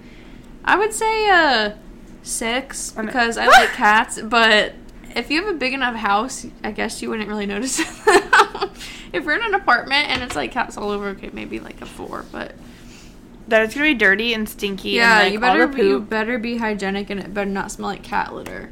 I 0.64 0.78
would 0.78 0.94
say 0.94 1.30
uh 1.30 1.72
six 2.24 2.92
because 2.92 3.38
I 3.38 3.46
like 3.60 3.70
cats, 3.70 4.20
but 4.22 4.74
if 5.16 5.30
you 5.30 5.44
have 5.46 5.54
a 5.56 5.58
big 5.58 5.74
enough 5.74 5.96
house, 5.96 6.46
I 6.64 6.72
guess 6.72 7.02
you 7.02 7.10
wouldn't 7.10 7.30
really 7.30 7.46
notice. 7.46 7.80
if 9.14 9.24
you're 9.24 9.36
in 9.36 9.44
an 9.46 9.54
apartment 9.54 10.10
and 10.10 10.22
it's 10.24 10.36
like 10.36 10.52
cats 10.52 10.78
all 10.78 10.90
over, 10.90 11.10
okay, 11.10 11.30
maybe 11.32 11.60
like 11.60 11.82
a 11.82 11.86
four, 11.86 12.26
but 12.32 12.54
That 13.48 13.62
it's 13.64 13.74
gonna 13.76 13.86
be 13.88 13.94
dirty 13.94 14.34
and 14.34 14.50
stinky. 14.50 14.90
yeah, 14.90 15.20
and, 15.20 15.24
like, 15.26 15.34
you 15.34 15.40
better 15.40 15.84
you 15.84 16.00
better 16.02 16.38
be 16.40 16.58
hygienic 16.58 17.10
and 17.12 17.20
it 17.20 17.34
better 17.34 17.50
not 17.50 17.72
smell 17.72 17.90
like 17.90 18.04
cat 18.04 18.34
litter. 18.34 18.72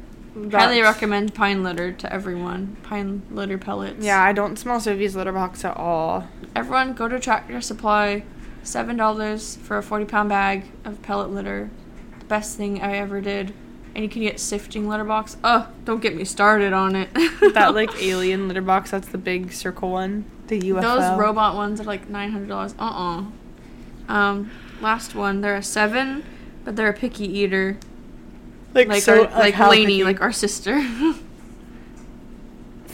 Highly 0.50 0.80
recommend 0.82 1.34
pine 1.34 1.62
litter 1.62 1.92
to 1.92 2.12
everyone. 2.12 2.76
Pine 2.82 3.22
litter 3.30 3.56
pellets. 3.58 4.04
Yeah, 4.04 4.22
I 4.22 4.32
don't 4.32 4.58
smell 4.58 4.80
Sophie's 4.80 5.14
litter 5.14 5.32
box 5.32 5.64
at 5.64 5.76
all. 5.76 6.28
Everyone 6.56 6.92
go 6.92 7.08
to 7.08 7.20
Tractor 7.20 7.60
Supply. 7.60 8.24
Seven 8.62 8.96
dollars 8.96 9.56
for 9.56 9.76
a 9.78 9.82
forty 9.82 10.04
pound 10.06 10.30
bag 10.30 10.64
of 10.84 11.02
pellet 11.02 11.30
litter. 11.30 11.70
The 12.18 12.24
best 12.24 12.56
thing 12.56 12.80
I 12.82 12.96
ever 12.96 13.20
did. 13.20 13.52
And 13.94 14.02
you 14.02 14.08
can 14.10 14.22
get 14.22 14.40
sifting 14.40 14.88
litter 14.88 15.04
box. 15.04 15.36
Oh, 15.44 15.68
don't 15.84 16.02
get 16.02 16.16
me 16.16 16.24
started 16.24 16.72
on 16.72 16.96
it. 16.96 17.10
That 17.54 17.74
like 17.74 17.90
alien 18.02 18.48
litter 18.48 18.62
box. 18.62 18.90
That's 18.90 19.08
the 19.08 19.18
big 19.18 19.52
circle 19.52 19.90
one. 19.90 20.24
The 20.48 20.60
UFO. 20.60 20.82
Those 20.82 21.18
robot 21.18 21.54
ones 21.54 21.80
are 21.80 21.84
like 21.84 22.08
nine 22.08 22.32
hundred 22.32 22.48
dollars. 22.48 22.74
Uh 22.78 22.82
uh 24.08 24.12
Um, 24.12 24.50
last 24.80 25.14
one. 25.14 25.42
They're 25.42 25.54
a 25.56 25.62
seven, 25.62 26.24
but 26.64 26.74
they're 26.74 26.88
a 26.88 26.94
picky 26.94 27.26
eater. 27.26 27.78
Like 28.74 28.88
Like 28.88 29.02
so, 29.02 29.24
our, 29.26 29.38
like 29.38 29.58
Lainey, 29.58 30.04
like 30.04 30.20
our 30.20 30.32
sister. 30.32 30.80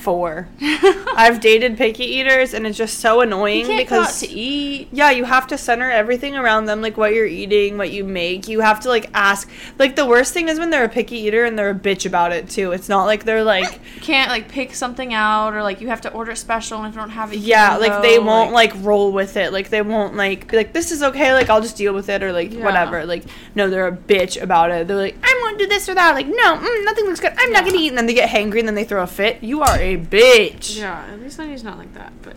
four. 0.00 0.48
I've 0.60 1.40
dated 1.40 1.76
picky 1.76 2.04
eaters, 2.04 2.54
and 2.54 2.66
it's 2.66 2.78
just 2.78 2.98
so 3.00 3.20
annoying 3.20 3.60
you 3.60 3.66
can't 3.66 3.78
because 3.80 4.20
to 4.20 4.28
eat. 4.28 4.88
Yeah, 4.92 5.10
you 5.10 5.24
have 5.24 5.46
to 5.48 5.58
center 5.58 5.90
everything 5.90 6.36
around 6.36 6.64
them, 6.66 6.80
like 6.80 6.96
what 6.96 7.12
you're 7.14 7.26
eating, 7.26 7.76
what 7.78 7.90
you 7.90 8.04
make. 8.04 8.48
You 8.48 8.60
have 8.60 8.80
to 8.80 8.88
like 8.88 9.10
ask. 9.14 9.48
Like 9.78 9.96
the 9.96 10.06
worst 10.06 10.32
thing 10.32 10.48
is 10.48 10.58
when 10.58 10.70
they're 10.70 10.84
a 10.84 10.88
picky 10.88 11.16
eater 11.18 11.44
and 11.44 11.58
they're 11.58 11.70
a 11.70 11.74
bitch 11.74 12.06
about 12.06 12.32
it 12.32 12.48
too. 12.48 12.72
It's 12.72 12.88
not 12.88 13.04
like 13.04 13.24
they're 13.24 13.44
like, 13.44 13.80
can't 14.00 14.30
like 14.30 14.48
pick 14.48 14.74
something 14.74 15.12
out 15.14 15.54
or 15.54 15.62
like 15.62 15.80
you 15.80 15.88
have 15.88 16.00
to 16.02 16.12
order 16.12 16.34
special 16.34 16.78
and 16.78 16.88
if 16.88 16.94
you 16.94 17.00
don't 17.00 17.10
have 17.10 17.32
it. 17.32 17.38
yeah, 17.40 17.76
like 17.76 18.02
they 18.02 18.18
won't 18.18 18.52
like 18.52 18.72
roll 18.82 19.12
with 19.12 19.36
it. 19.36 19.52
Like 19.52 19.68
they 19.68 19.82
won't 19.82 20.16
like 20.16 20.48
be 20.50 20.56
like, 20.56 20.72
this 20.72 20.90
is 20.92 21.02
okay. 21.02 21.32
Like 21.34 21.50
I'll 21.50 21.60
just 21.62 21.76
deal 21.76 21.92
with 21.94 22.08
it 22.08 22.22
or 22.22 22.32
like 22.32 22.52
Yeah. 22.52 22.64
whatever. 22.64 23.04
Like 23.04 23.24
no, 23.54 23.68
they're 23.68 23.86
a 23.88 23.96
bitch 23.96 24.40
about 24.40 24.70
it. 24.70 24.88
They're 24.88 24.96
like, 24.96 25.16
I 25.22 25.40
won't 25.44 25.58
do 25.58 25.66
this 25.66 25.88
or 25.88 25.94
that. 25.94 26.14
Like 26.14 26.26
no, 26.26 26.56
mm, 26.56 26.84
nothing 26.84 27.04
looks 27.06 27.20
good. 27.20 27.32
I'm 27.36 27.52
not 27.52 27.64
gonna 27.64 27.76
eat. 27.78 27.88
And 27.88 27.98
then 27.98 28.06
they 28.06 28.14
get 28.14 28.28
hangry 28.30 28.60
and 28.60 28.68
then 28.68 28.74
they 28.74 28.84
throw 28.84 29.02
a 29.02 29.06
fit. 29.06 29.42
You 29.42 29.60
are 29.62 29.76
a 29.78 29.89
bitch. 29.96 30.76
Yeah, 30.76 31.04
at 31.12 31.20
least 31.20 31.38
Lainey's 31.38 31.64
not 31.64 31.78
like 31.78 31.92
that, 31.94 32.12
but 32.22 32.36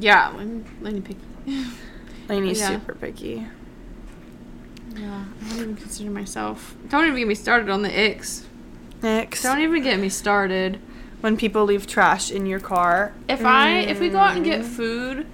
yeah, 0.00 0.32
Lainey 0.80 1.00
picky. 1.00 1.20
Lainey's 2.28 2.58
Yeah. 2.60 2.70
super 2.80 2.94
picky. 2.94 3.46
Yeah, 4.96 5.24
I 5.44 5.48
don't 5.50 5.58
even 5.60 5.76
consider 5.76 6.10
myself. 6.10 6.74
Don't 6.88 7.04
even 7.04 7.16
get 7.18 7.28
me 7.28 7.34
started 7.34 7.68
on 7.68 7.82
the 7.82 7.90
icks. 7.90 8.44
Next, 9.02 9.42
Don't 9.42 9.60
even 9.60 9.82
get 9.82 9.98
me 10.00 10.08
started. 10.08 10.80
when 11.20 11.36
people 11.36 11.64
leave 11.64 11.86
trash 11.86 12.30
in 12.30 12.46
your 12.46 12.60
car. 12.60 13.12
If 13.28 13.44
I 13.44 13.78
if 13.80 14.00
we 14.00 14.08
go 14.10 14.18
out 14.18 14.36
and 14.36 14.44
get 14.44 14.60
Mm. 14.60 14.64
food 14.64 15.26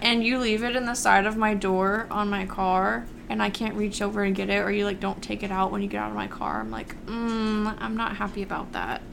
and 0.00 0.24
you 0.24 0.38
leave 0.38 0.62
it 0.64 0.74
in 0.76 0.86
the 0.86 0.94
side 0.94 1.26
of 1.26 1.36
my 1.36 1.54
door 1.54 2.06
on 2.10 2.28
my 2.30 2.46
car 2.46 3.04
and 3.28 3.42
I 3.42 3.48
can't 3.50 3.74
reach 3.74 4.00
over 4.02 4.22
and 4.24 4.34
get 4.34 4.48
it 4.50 4.58
or 4.58 4.70
you 4.72 4.84
like 4.86 4.98
don't 4.98 5.22
take 5.22 5.42
it 5.42 5.50
out 5.52 5.70
when 5.72 5.82
you 5.82 5.88
get 5.88 6.00
out 6.02 6.08
of 6.10 6.16
my 6.16 6.26
car, 6.26 6.60
I'm 6.60 6.70
like, 6.70 6.94
mm, 7.06 7.74
I'm 7.78 7.96
not 7.96 8.16
happy 8.16 8.42
about 8.42 8.72
that. 8.72 9.02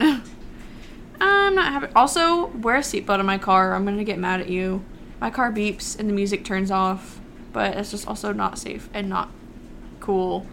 I'm 1.20 1.54
not 1.54 1.72
happy. 1.72 1.92
Also, 1.94 2.46
wear 2.46 2.76
a 2.76 2.80
seatbelt 2.80 3.20
in 3.20 3.26
my 3.26 3.38
car. 3.38 3.74
I'm 3.74 3.84
gonna 3.84 4.04
get 4.04 4.18
mad 4.18 4.40
at 4.40 4.48
you. 4.48 4.84
My 5.20 5.30
car 5.30 5.52
beeps 5.52 5.98
and 5.98 6.08
the 6.08 6.12
music 6.12 6.44
turns 6.44 6.70
off, 6.70 7.20
but 7.52 7.76
it's 7.76 7.90
just 7.90 8.06
also 8.06 8.32
not 8.32 8.58
safe 8.58 8.88
and 8.94 9.08
not 9.08 9.30
cool 10.00 10.46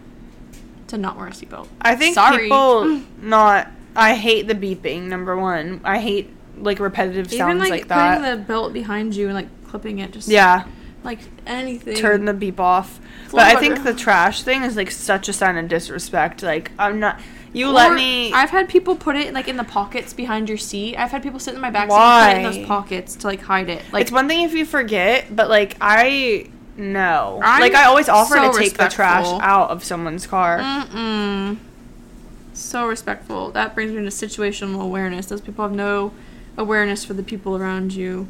to 0.88 0.98
not 0.98 1.16
wear 1.16 1.28
a 1.28 1.30
seatbelt. 1.30 1.68
I 1.80 1.96
think 1.96 2.14
Sorry. 2.14 2.44
people 2.44 3.02
not. 3.20 3.68
I 3.94 4.14
hate 4.14 4.46
the 4.46 4.54
beeping. 4.54 5.04
Number 5.04 5.36
one, 5.36 5.80
I 5.84 5.98
hate 5.98 6.30
like 6.58 6.80
repetitive 6.80 7.30
sounds 7.30 7.50
Even 7.50 7.58
like, 7.58 7.70
like, 7.70 7.88
that. 7.88 8.18
putting 8.18 8.38
the 8.38 8.44
belt 8.44 8.72
behind 8.72 9.14
you 9.14 9.26
and 9.26 9.34
like 9.34 9.48
clipping 9.66 9.98
it, 10.00 10.12
just 10.12 10.28
yeah, 10.28 10.66
like 11.04 11.20
anything. 11.46 11.96
turn 11.96 12.24
the 12.24 12.34
beep 12.34 12.60
off. 12.60 13.00
But 13.30 13.42
I 13.42 13.60
think 13.60 13.84
the 13.84 13.94
trash 13.94 14.42
thing 14.42 14.62
is 14.62 14.76
like 14.76 14.90
such 14.90 15.28
a 15.28 15.32
sign 15.32 15.56
of 15.56 15.68
disrespect. 15.68 16.42
Like 16.42 16.72
I'm 16.78 17.00
not. 17.00 17.20
You 17.56 17.70
let 17.70 17.94
me. 17.94 18.34
I've 18.34 18.50
had 18.50 18.68
people 18.68 18.96
put 18.96 19.16
it 19.16 19.32
like 19.32 19.48
in 19.48 19.56
the 19.56 19.64
pockets 19.64 20.12
behind 20.12 20.48
your 20.48 20.58
seat. 20.58 20.96
I've 20.96 21.10
had 21.10 21.22
people 21.22 21.40
sit 21.40 21.54
in 21.54 21.60
my 21.60 21.70
back 21.70 21.90
seat 21.90 21.96
and 21.96 22.26
put 22.26 22.36
it 22.36 22.36
in 22.36 22.60
those 22.60 22.68
pockets 22.68 23.16
to 23.16 23.26
like 23.26 23.40
hide 23.40 23.70
it. 23.70 23.82
Like 23.92 24.02
it's 24.02 24.12
one 24.12 24.28
thing 24.28 24.42
if 24.42 24.52
you 24.52 24.66
forget, 24.66 25.34
but 25.34 25.48
like 25.48 25.74
I 25.80 26.50
no. 26.76 27.40
I'm 27.42 27.62
like 27.62 27.74
I 27.74 27.84
always 27.84 28.10
offer 28.10 28.34
so 28.34 28.52
to 28.52 28.58
take 28.58 28.76
the 28.76 28.88
trash 28.88 29.26
out 29.40 29.70
of 29.70 29.82
someone's 29.82 30.26
car. 30.26 30.58
Mm-mm. 30.58 31.56
So 32.52 32.86
respectful. 32.86 33.50
That 33.52 33.74
brings 33.74 33.92
me 33.92 34.02
to 34.02 34.10
situational 34.10 34.82
awareness. 34.82 35.24
Those 35.24 35.40
people 35.40 35.64
have 35.64 35.74
no 35.74 36.12
awareness 36.58 37.06
for 37.06 37.14
the 37.14 37.22
people 37.22 37.56
around 37.56 37.94
you. 37.94 38.28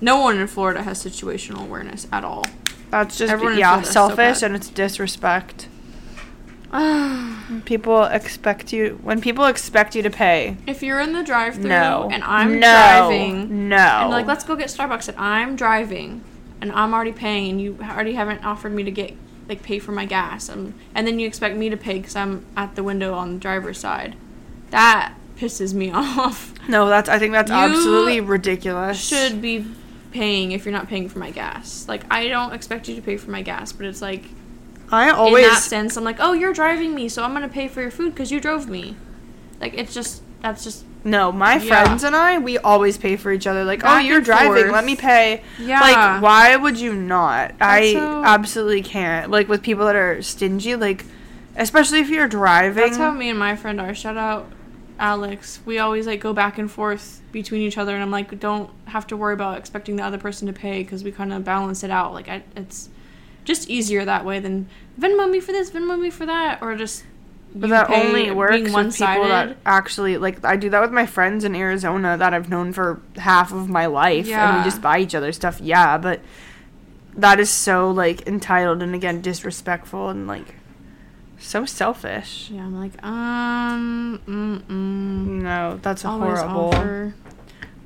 No 0.00 0.20
one 0.20 0.38
in 0.38 0.46
Florida 0.46 0.84
has 0.84 1.04
situational 1.04 1.62
awareness 1.62 2.06
at 2.12 2.22
all. 2.22 2.44
That's 2.90 3.18
just 3.18 3.32
Everyone 3.32 3.58
yeah, 3.58 3.80
is 3.80 3.88
so 3.88 3.92
selfish 3.92 4.42
and 4.42 4.54
it's 4.54 4.70
disrespect. 4.70 5.66
People 7.64 8.04
expect 8.04 8.72
you 8.72 8.98
when 9.02 9.20
people 9.20 9.46
expect 9.46 9.94
you 9.94 10.02
to 10.02 10.10
pay. 10.10 10.56
if 10.66 10.82
you're 10.82 11.00
in 11.00 11.12
the 11.12 11.22
drive-through 11.22 11.68
No. 11.68 12.08
and 12.12 12.22
I'm 12.24 12.60
no. 12.60 12.66
driving, 12.68 13.68
No. 13.68 13.76
and 13.76 14.10
like 14.10 14.26
let's 14.26 14.44
go 14.44 14.54
get 14.56 14.68
Starbucks, 14.68 15.08
and 15.08 15.16
I'm 15.18 15.56
driving, 15.56 16.22
and 16.60 16.70
I'm 16.72 16.92
already 16.92 17.12
paying, 17.12 17.50
and 17.52 17.60
you 17.60 17.78
already 17.82 18.14
haven't 18.14 18.44
offered 18.44 18.72
me 18.72 18.82
to 18.84 18.90
get 18.90 19.14
like 19.48 19.62
pay 19.62 19.78
for 19.78 19.92
my 19.92 20.04
gas, 20.04 20.48
and 20.50 20.74
and 20.94 21.06
then 21.06 21.18
you 21.18 21.26
expect 21.26 21.56
me 21.56 21.70
to 21.70 21.76
pay 21.76 21.98
because 21.98 22.14
I'm 22.16 22.44
at 22.56 22.74
the 22.76 22.82
window 22.82 23.14
on 23.14 23.34
the 23.34 23.40
driver's 23.40 23.78
side. 23.78 24.14
That 24.70 25.14
pisses 25.38 25.72
me 25.72 25.90
off. 25.94 26.52
No, 26.68 26.88
that's 26.88 27.08
I 27.08 27.18
think 27.18 27.32
that's 27.32 27.50
You 27.50 27.56
absolutely 27.56 28.20
ridiculous. 28.20 29.00
should 29.02 29.40
be 29.40 29.64
paying 30.10 30.52
if 30.52 30.64
you're 30.66 30.72
not 30.72 30.88
paying 30.88 31.08
for 31.08 31.18
my 31.18 31.30
gas. 31.30 31.86
Like 31.88 32.04
I 32.10 32.28
don't 32.28 32.52
expect 32.52 32.88
you 32.88 32.94
to 32.96 33.02
pay 33.02 33.16
for 33.16 33.30
my 33.30 33.40
gas, 33.40 33.72
but 33.72 33.86
it's 33.86 34.02
like 34.02 34.24
I 34.90 35.02
in 35.04 35.08
that 35.08 35.18
always 35.18 35.62
sense, 35.64 35.96
I'm 35.96 36.04
like, 36.04 36.16
oh, 36.20 36.32
you're 36.32 36.52
driving 36.52 36.94
me, 36.94 37.08
so 37.08 37.22
I'm 37.22 37.32
gonna 37.32 37.48
pay 37.48 37.68
for 37.68 37.80
your 37.82 37.90
food 37.90 38.14
because 38.14 38.30
you 38.30 38.40
drove 38.40 38.68
me. 38.68 38.96
Like 39.60 39.74
it's 39.74 39.92
just 39.94 40.22
that's 40.42 40.62
just 40.64 40.84
No, 41.04 41.32
my 41.32 41.56
Yeah. 41.56 41.84
friends 41.84 42.04
and 42.04 42.14
I, 42.14 42.38
we 42.38 42.58
always 42.58 42.96
pay 42.96 43.16
for 43.16 43.32
each 43.32 43.46
other. 43.46 43.64
Like, 43.64 43.82
oh, 43.84 43.98
you're 43.98 44.20
driving, 44.20 44.52
forth. 44.62 44.72
let 44.72 44.84
me 44.84 44.94
pay. 44.96 45.42
yeah. 45.58 45.80
Like, 45.80 46.22
why 46.22 46.54
would 46.56 46.78
you 46.78 46.94
not? 46.94 47.54
I 47.60 47.92
so- 47.94 48.22
absolutely 48.24 48.82
can't. 48.82 49.30
Like 49.30 49.48
with 49.48 49.62
people 49.62 49.86
that 49.86 49.96
are 49.96 50.22
stingy, 50.22 50.74
like 50.76 51.04
especially 51.56 51.98
if 52.00 52.08
you're 52.08 52.28
driving. 52.28 52.82
That's 52.84 52.96
how 52.96 53.10
me 53.12 53.30
and 53.30 53.38
my 53.38 53.56
friend 53.56 53.80
are. 53.80 53.94
Shout 53.94 54.16
out 54.16 54.50
Alex. 54.98 55.60
We 55.64 55.78
always 55.78 56.06
like 56.06 56.20
go 56.20 56.32
back 56.32 56.58
and 56.58 56.70
forth 56.70 57.20
between 57.32 57.62
each 57.62 57.78
other, 57.78 57.94
and 57.94 58.02
I'm 58.02 58.10
like, 58.10 58.38
don't 58.40 58.70
have 58.86 59.06
to 59.08 59.16
worry 59.16 59.34
about 59.34 59.58
expecting 59.58 59.96
the 59.96 60.02
other 60.04 60.18
person 60.18 60.46
to 60.46 60.52
pay 60.52 60.82
because 60.82 61.04
we 61.04 61.12
kind 61.12 61.32
of 61.32 61.44
balance 61.44 61.82
it 61.84 61.90
out. 61.90 62.12
Like 62.14 62.28
I, 62.28 62.42
it's 62.56 62.88
just 63.48 63.68
easier 63.68 64.04
that 64.04 64.24
way 64.24 64.38
than 64.38 64.68
Venmo 65.00 65.28
me 65.28 65.40
for 65.40 65.50
this, 65.52 65.70
Venmo 65.70 65.98
me 65.98 66.10
for 66.10 66.26
that, 66.26 66.62
or 66.62 66.76
just. 66.76 67.04
But 67.54 67.70
that 67.70 67.88
only 67.90 68.30
works 68.30 68.52
with 68.52 68.64
people 68.66 68.74
one-sided. 68.74 69.28
that 69.30 69.56
actually 69.64 70.18
like 70.18 70.44
I 70.44 70.56
do 70.56 70.68
that 70.68 70.82
with 70.82 70.92
my 70.92 71.06
friends 71.06 71.44
in 71.44 71.56
Arizona 71.56 72.16
that 72.18 72.34
I've 72.34 72.50
known 72.50 72.74
for 72.74 73.00
half 73.16 73.52
of 73.52 73.68
my 73.70 73.86
life, 73.86 74.28
and 74.28 74.58
we 74.58 74.64
just 74.64 74.82
buy 74.82 74.98
each 74.98 75.14
other 75.14 75.32
stuff. 75.32 75.58
Yeah, 75.60 75.96
but 75.96 76.20
that 77.16 77.40
is 77.40 77.48
so 77.50 77.90
like 77.90 78.28
entitled 78.28 78.82
and 78.82 78.94
again 78.94 79.22
disrespectful 79.22 80.10
and 80.10 80.26
like 80.28 80.56
so 81.38 81.64
selfish. 81.64 82.50
Yeah, 82.52 82.64
I'm 82.66 82.78
like, 82.78 83.02
um, 83.02 84.20
mm 84.26 84.60
mm. 84.60 85.42
No, 85.42 85.78
that's 85.80 86.04
a 86.04 86.08
Always 86.08 86.40
horrible. 86.40 86.68
offer 86.74 87.14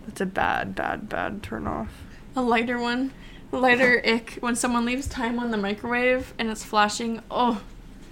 That's 0.06 0.20
a 0.22 0.26
bad, 0.26 0.74
bad, 0.74 1.08
bad 1.08 1.42
turn 1.44 1.68
off. 1.68 2.02
a 2.34 2.42
lighter 2.42 2.80
one. 2.80 3.12
Lighter 3.53 4.03
ick 4.05 4.38
when 4.40 4.57
someone 4.57 4.84
leaves 4.84 5.07
time 5.07 5.38
on 5.38 5.50
the 5.50 5.57
microwave 5.57 6.34
and 6.38 6.50
it's 6.50 6.64
flashing. 6.64 7.22
Oh, 7.30 7.62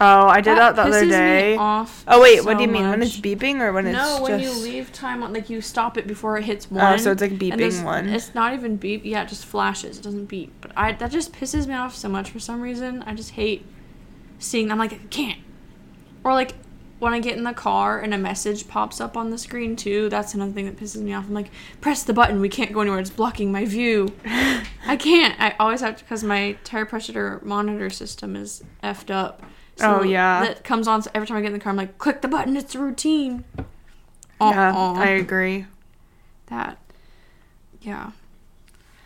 Oh, 0.03 0.29
I 0.29 0.41
did 0.41 0.57
that, 0.57 0.77
the 0.77 0.83
pisses 0.83 0.87
other 0.87 1.07
day. 1.09 1.57
Oh 1.59 2.21
wait, 2.23 2.43
what 2.43 2.57
do 2.57 2.63
you 2.63 2.71
mean? 2.71 2.89
When 2.89 3.03
it's 3.03 3.21
beeping 3.21 3.61
or 3.61 3.71
when 3.73 3.87
it's 3.87 3.97
no, 3.97 4.23
when 4.23 4.41
you 4.41 4.51
leave 4.51 4.91
time 4.93 5.23
on, 5.23 5.35
like 5.35 5.51
you 5.51 5.61
stop 5.61 5.99
it 5.99 6.07
before 6.07 6.39
it 6.39 6.45
hits 6.45 6.67
oh, 6.73 6.77
one. 6.77 6.95
Oh, 6.95 6.97
so 6.97 7.13
it's 7.13 7.21
like 7.21 7.33
beeping 7.33 7.85
one. 7.85 8.09
It's 8.09 8.35
not 8.35 8.55
even 8.55 8.77
beep. 8.77 9.05
Yeah, 9.05 9.25
it 9.25 9.29
just 9.29 9.45
flashes. 9.45 9.99
It 9.99 10.03
doesn't 10.03 10.25
beep. 10.25 10.55
But 10.63 10.73
I 10.75 10.93
that 10.93 11.11
just 11.11 11.35
pisses 11.35 11.67
me 11.67 11.75
off 11.75 11.95
so 11.95 12.09
much 12.09 12.31
for 12.31 12.39
some 12.39 12.63
reason. 12.63 13.03
I 13.03 13.15
just 13.15 13.33
hate 13.33 13.67
seeing. 14.39 14.71
I'm 14.71 14.79
like, 14.79 14.95
I 14.95 15.01
can't. 15.11 15.41
Or 16.25 16.33
like 16.33 16.55
when 17.01 17.13
I 17.13 17.19
get 17.19 17.37
in 17.37 17.43
the 17.45 17.53
car 17.53 17.99
and 17.99 18.15
a 18.15 18.19
message 18.19 18.69
pops 18.69 19.01
up 19.01 19.17
on 19.17 19.31
the 19.31 19.39
screen 19.39 19.75
too. 19.75 20.09
That's 20.09 20.35
another 20.35 20.53
thing 20.53 20.67
that 20.67 20.77
pisses 20.77 21.01
me 21.03 21.13
off. 21.13 21.27
I'm 21.27 21.35
like, 21.35 21.51
press 21.81 22.05
the 22.05 22.13
button. 22.13 22.41
We 22.41 22.49
can't 22.49 22.73
go 22.73 22.81
anywhere. 22.83 23.01
It's 23.01 23.11
blocking 23.11 23.51
my 23.51 23.65
view. 23.65 24.15
I 24.87 24.97
can't. 24.97 25.35
I 25.41 25.57
always 25.59 25.81
have 25.81 25.97
to 25.97 26.05
because 26.05 26.23
my 26.23 26.57
tire 26.63 26.85
pressure 26.87 27.41
monitor 27.43 27.91
system 27.91 28.37
is 28.37 28.63
effed 28.85 29.11
up. 29.11 29.43
Oh, 29.83 30.03
yeah. 30.03 30.45
That 30.45 30.63
comes 30.63 30.87
on 30.87 31.03
so 31.03 31.11
every 31.15 31.27
time 31.27 31.39
I 31.39 31.41
get 31.41 31.49
in 31.49 31.53
the 31.55 31.59
car. 31.59 31.71
I'm 31.71 31.77
like, 31.77 31.97
click 31.99 32.21
the 32.21 32.29
button. 32.29 32.57
It's 32.57 32.75
a 32.75 32.79
routine. 32.79 33.45
yeah, 33.57 33.65
Uh-uh. 34.75 34.93
I 34.95 35.07
agree. 35.07 35.67
that. 36.47 36.77
Yeah. 37.81 38.11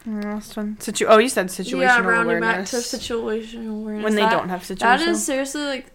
Last 0.07 0.57
one. 0.57 0.79
Situ- 0.81 1.07
oh, 1.09 1.19
you 1.19 1.29
said 1.29 1.47
situational 1.47 1.75
awareness. 1.77 1.97
yeah, 1.97 2.01
rounding 2.01 2.41
back 2.41 2.67
to 2.67 2.77
situational 2.77 3.81
awareness. 3.83 4.05
when 4.05 4.15
they 4.17 4.23
That- 4.23 4.31
don't 4.33 4.49
have 4.49 4.63
situational. 4.63 4.79
That 4.81 5.01
is 5.03 5.25
seriously 5.25 5.63
like, 5.63 5.94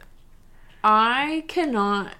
I 0.83 1.43
cannot 1.47 2.13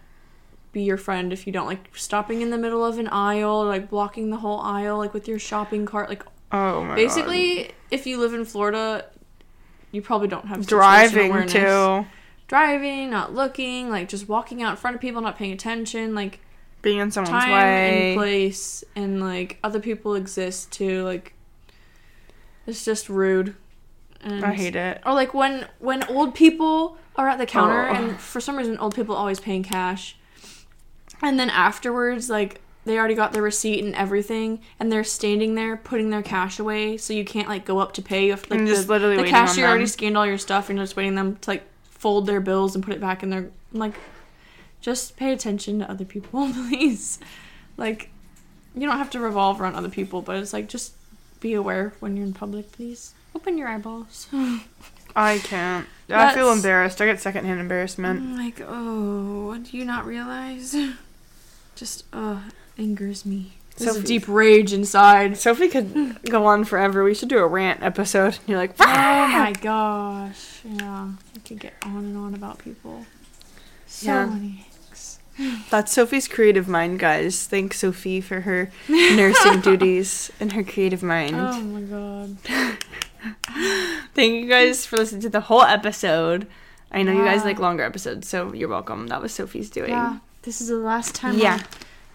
be 0.72 0.84
your 0.84 0.97
friend 0.97 1.34
if 1.34 1.47
you 1.47 1.53
don't 1.53 1.66
like 1.66 1.89
stopping 1.95 2.41
in 2.41 2.49
the 2.51 2.57
middle 2.57 2.86
of 2.86 2.99
an 2.99 3.07
aisle, 3.07 3.66
like 3.66 3.89
blocking 3.89 4.30
the 4.30 4.38
whole 4.38 4.60
aisle, 4.60 4.97
like 4.97 5.14
with 5.14 5.28
your 5.28 5.39
shopping 5.39 5.86
cart. 5.86 6.10
Like 6.10 6.24
oh 6.51 6.84
my 6.84 6.95
basically, 6.95 7.72
if 7.91 8.05
you 8.05 8.20
live 8.20 8.34
in 8.34 8.45
Florida, 8.45 9.05
you 9.91 10.01
probably 10.01 10.28
don't 10.28 10.47
have 10.47 10.60
God. 10.60 10.68
driving 10.68 11.47
too, 11.47 12.05
Driving, 12.47 13.10
not 13.10 13.34
looking, 13.34 13.89
like 13.89 14.10
just 14.10 14.28
walking 14.28 14.62
out 14.64 14.72
in 14.72 14.78
front 14.78 14.95
of 14.95 15.01
people, 15.01 15.22
not 15.22 15.38
paying 15.38 15.51
attention, 15.51 16.16
like 16.16 16.39
being 16.82 16.99
in 16.99 17.12
someone's 17.12 17.43
time 17.43 17.51
way. 17.51 18.10
and 18.12 18.18
place, 18.18 18.84
and 18.95 19.22
like 19.22 19.57
other 19.64 19.80
people 19.80 20.16
exist 20.16 20.72
too. 20.72 21.03
Like 21.03 21.34
it's 22.66 22.86
just 22.86 23.10
rude. 23.10 23.55
And 24.22 24.43
I 24.43 24.53
hate 24.53 24.76
it. 24.76 25.01
or 25.05 25.14
like 25.14 25.34
when 25.34 25.66
when 25.80 26.03
old 26.03 26.36
people 26.36 26.97
are 27.20 27.28
at 27.28 27.38
the 27.38 27.45
counter 27.45 27.88
Oh. 27.89 27.93
and 27.93 28.20
for 28.20 28.39
some 28.39 28.55
reason 28.55 28.78
old 28.80 28.95
people 28.95 29.13
always 29.15 29.39
paying 29.39 29.61
cash. 29.63 30.15
And 31.22 31.38
then 31.38 31.49
afterwards 31.49 32.30
like 32.30 32.61
they 32.86 32.97
already 32.97 33.13
got 33.13 33.34
their 33.34 33.41
receipt 33.41 33.84
and 33.84 33.93
everything 33.93 34.61
and 34.80 34.89
they're 34.91 35.03
standing 35.03 35.53
there 35.55 35.76
putting 35.78 36.09
their 36.11 36.22
cash 36.24 36.57
away 36.59 36.95
so 36.97 37.13
you 37.13 37.26
can't 37.26 37.49
like 37.49 37.65
go 37.65 37.78
up 37.80 37.91
to 37.93 38.01
pay 38.01 38.30
if 38.30 38.49
like 38.49 38.59
And 38.59 38.67
just 38.67 38.88
the, 38.88 38.93
literally 38.93 39.17
the 39.17 39.30
cashier 39.30 39.67
already 39.67 39.86
scanned 39.86 40.17
all 40.17 40.26
your 40.26 40.38
stuff 40.38 40.70
and 40.70 40.78
you're 40.78 40.86
just 40.86 40.95
waiting 40.95 41.15
them 41.15 41.36
to 41.41 41.49
like 41.49 41.63
fold 41.84 42.26
their 42.26 42.39
bills 42.39 42.74
and 42.74 42.84
put 42.84 42.93
it 42.93 43.01
back 43.01 43.22
in 43.22 43.30
their 43.30 43.49
I'm 43.74 43.80
like 43.80 43.95
just 44.82 45.17
pay 45.17 45.34
attention 45.34 45.80
to 45.80 45.91
other 45.91 46.05
people 46.05 46.49
please. 46.53 47.20
Like 47.76 48.09
you 48.74 48.88
don't 48.88 48.97
have 48.97 49.09
to 49.11 49.20
revolve 49.20 49.59
around 49.59 49.76
other 49.76 49.89
people 49.89 50.22
but 50.22 50.38
it's 50.38 50.53
like 50.53 50.70
just 50.70 50.93
be 51.41 51.53
aware 51.53 51.93
when 51.99 52.15
you're 52.15 52.26
in 52.26 52.34
public 52.34 52.72
please. 52.72 53.13
Open 53.36 53.57
your 53.57 53.67
eyeballs. 53.67 54.28
I 55.15 55.39
can't. 55.39 55.86
I 56.12 56.34
feel 56.34 56.51
embarrassed. 56.51 57.01
I 57.01 57.05
get 57.05 57.20
secondhand 57.20 57.60
embarrassment. 57.60 58.20
I'm 58.22 58.38
like, 58.38 58.62
oh, 58.68 59.57
do 59.57 59.78
you 59.78 59.86
not 59.86 60.05
realize? 60.05 60.76
Just, 61.76 62.05
uh, 62.14 62.39
angers 62.78 63.26
me. 63.26 63.53
Sophie- 63.78 64.01
deep 64.05 64.28
rage 64.28 64.74
inside. 64.74 65.38
Sophie 65.38 65.70
could 65.70 66.22
go 66.30 66.45
on 66.45 66.66
forever. 66.66 67.03
We 67.03 67.14
should 67.14 67.30
do 67.30 67.38
a 67.38 67.47
rant 67.47 67.82
episode. 67.82 68.36
And 68.36 68.39
you're 68.47 68.57
like, 68.57 68.72
Oh 68.80 68.86
my 68.86 69.53
gosh. 69.62 70.60
Yeah. 70.66 71.10
I 71.36 71.39
could 71.47 71.60
get 71.60 71.74
on 71.84 71.97
and 71.97 72.18
on 72.18 72.34
about 72.34 72.57
people. 72.60 73.05
So 73.88 74.07
Yeah. 74.07 74.26
many 74.26 74.66
icks. 74.91 75.20
That's 75.70 75.93
Sophie's 75.93 76.28
creative 76.28 76.68
mind, 76.68 76.99
guys. 76.99 77.47
Thank 77.47 77.74
Sophie 77.74 78.20
for 78.20 78.41
her 78.41 78.70
nursing 78.89 79.62
duties 79.62 80.30
and 80.41 80.51
her 80.51 80.64
creative 80.64 81.01
mind. 81.01 81.38
Oh 81.38 81.62
my 81.62 81.82
god. 81.82 82.38
Thank 84.13 84.43
you 84.43 84.49
guys 84.49 84.86
for 84.86 84.97
listening 84.97 85.22
to 85.22 85.30
the 85.30 85.41
whole 85.41 85.61
episode. 85.63 86.47
I 86.91 87.03
know 87.03 87.11
you 87.11 87.24
guys 87.24 87.43
like 87.43 87.59
longer 87.59 87.84
episodes, 87.84 88.28
so 88.28 88.53
you're 88.53 88.70
welcome. 88.70 89.07
That 89.07 89.22
was 89.22 89.34
Sophie's 89.34 89.70
doing. 89.70 89.91
Yeah. 89.91 90.20
This 90.41 90.61
is 90.61 90.70
the 90.70 90.78
last 90.78 91.13
time. 91.15 91.38
Yeah. 91.38 91.61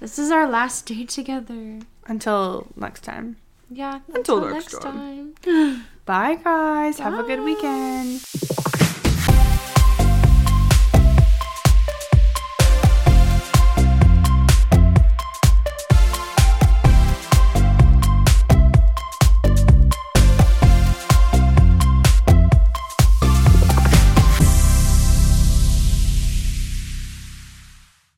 This 0.01 0.19
is 0.19 0.31
our 0.31 0.49
last 0.49 0.87
day 0.87 1.05
together. 1.05 1.79
Until 2.07 2.67
next 2.77 3.03
time. 3.05 3.37
Yeah. 3.71 4.01
Until 4.13 4.39
Until 4.45 4.51
next 4.51 4.73
next 4.73 4.83
time. 4.83 5.85
Bye, 6.05 6.35
guys. 6.43 6.99
Have 6.99 7.19
a 7.19 7.23
good 7.23 7.39
Bye. 7.39 7.45
weekend. 7.45 8.64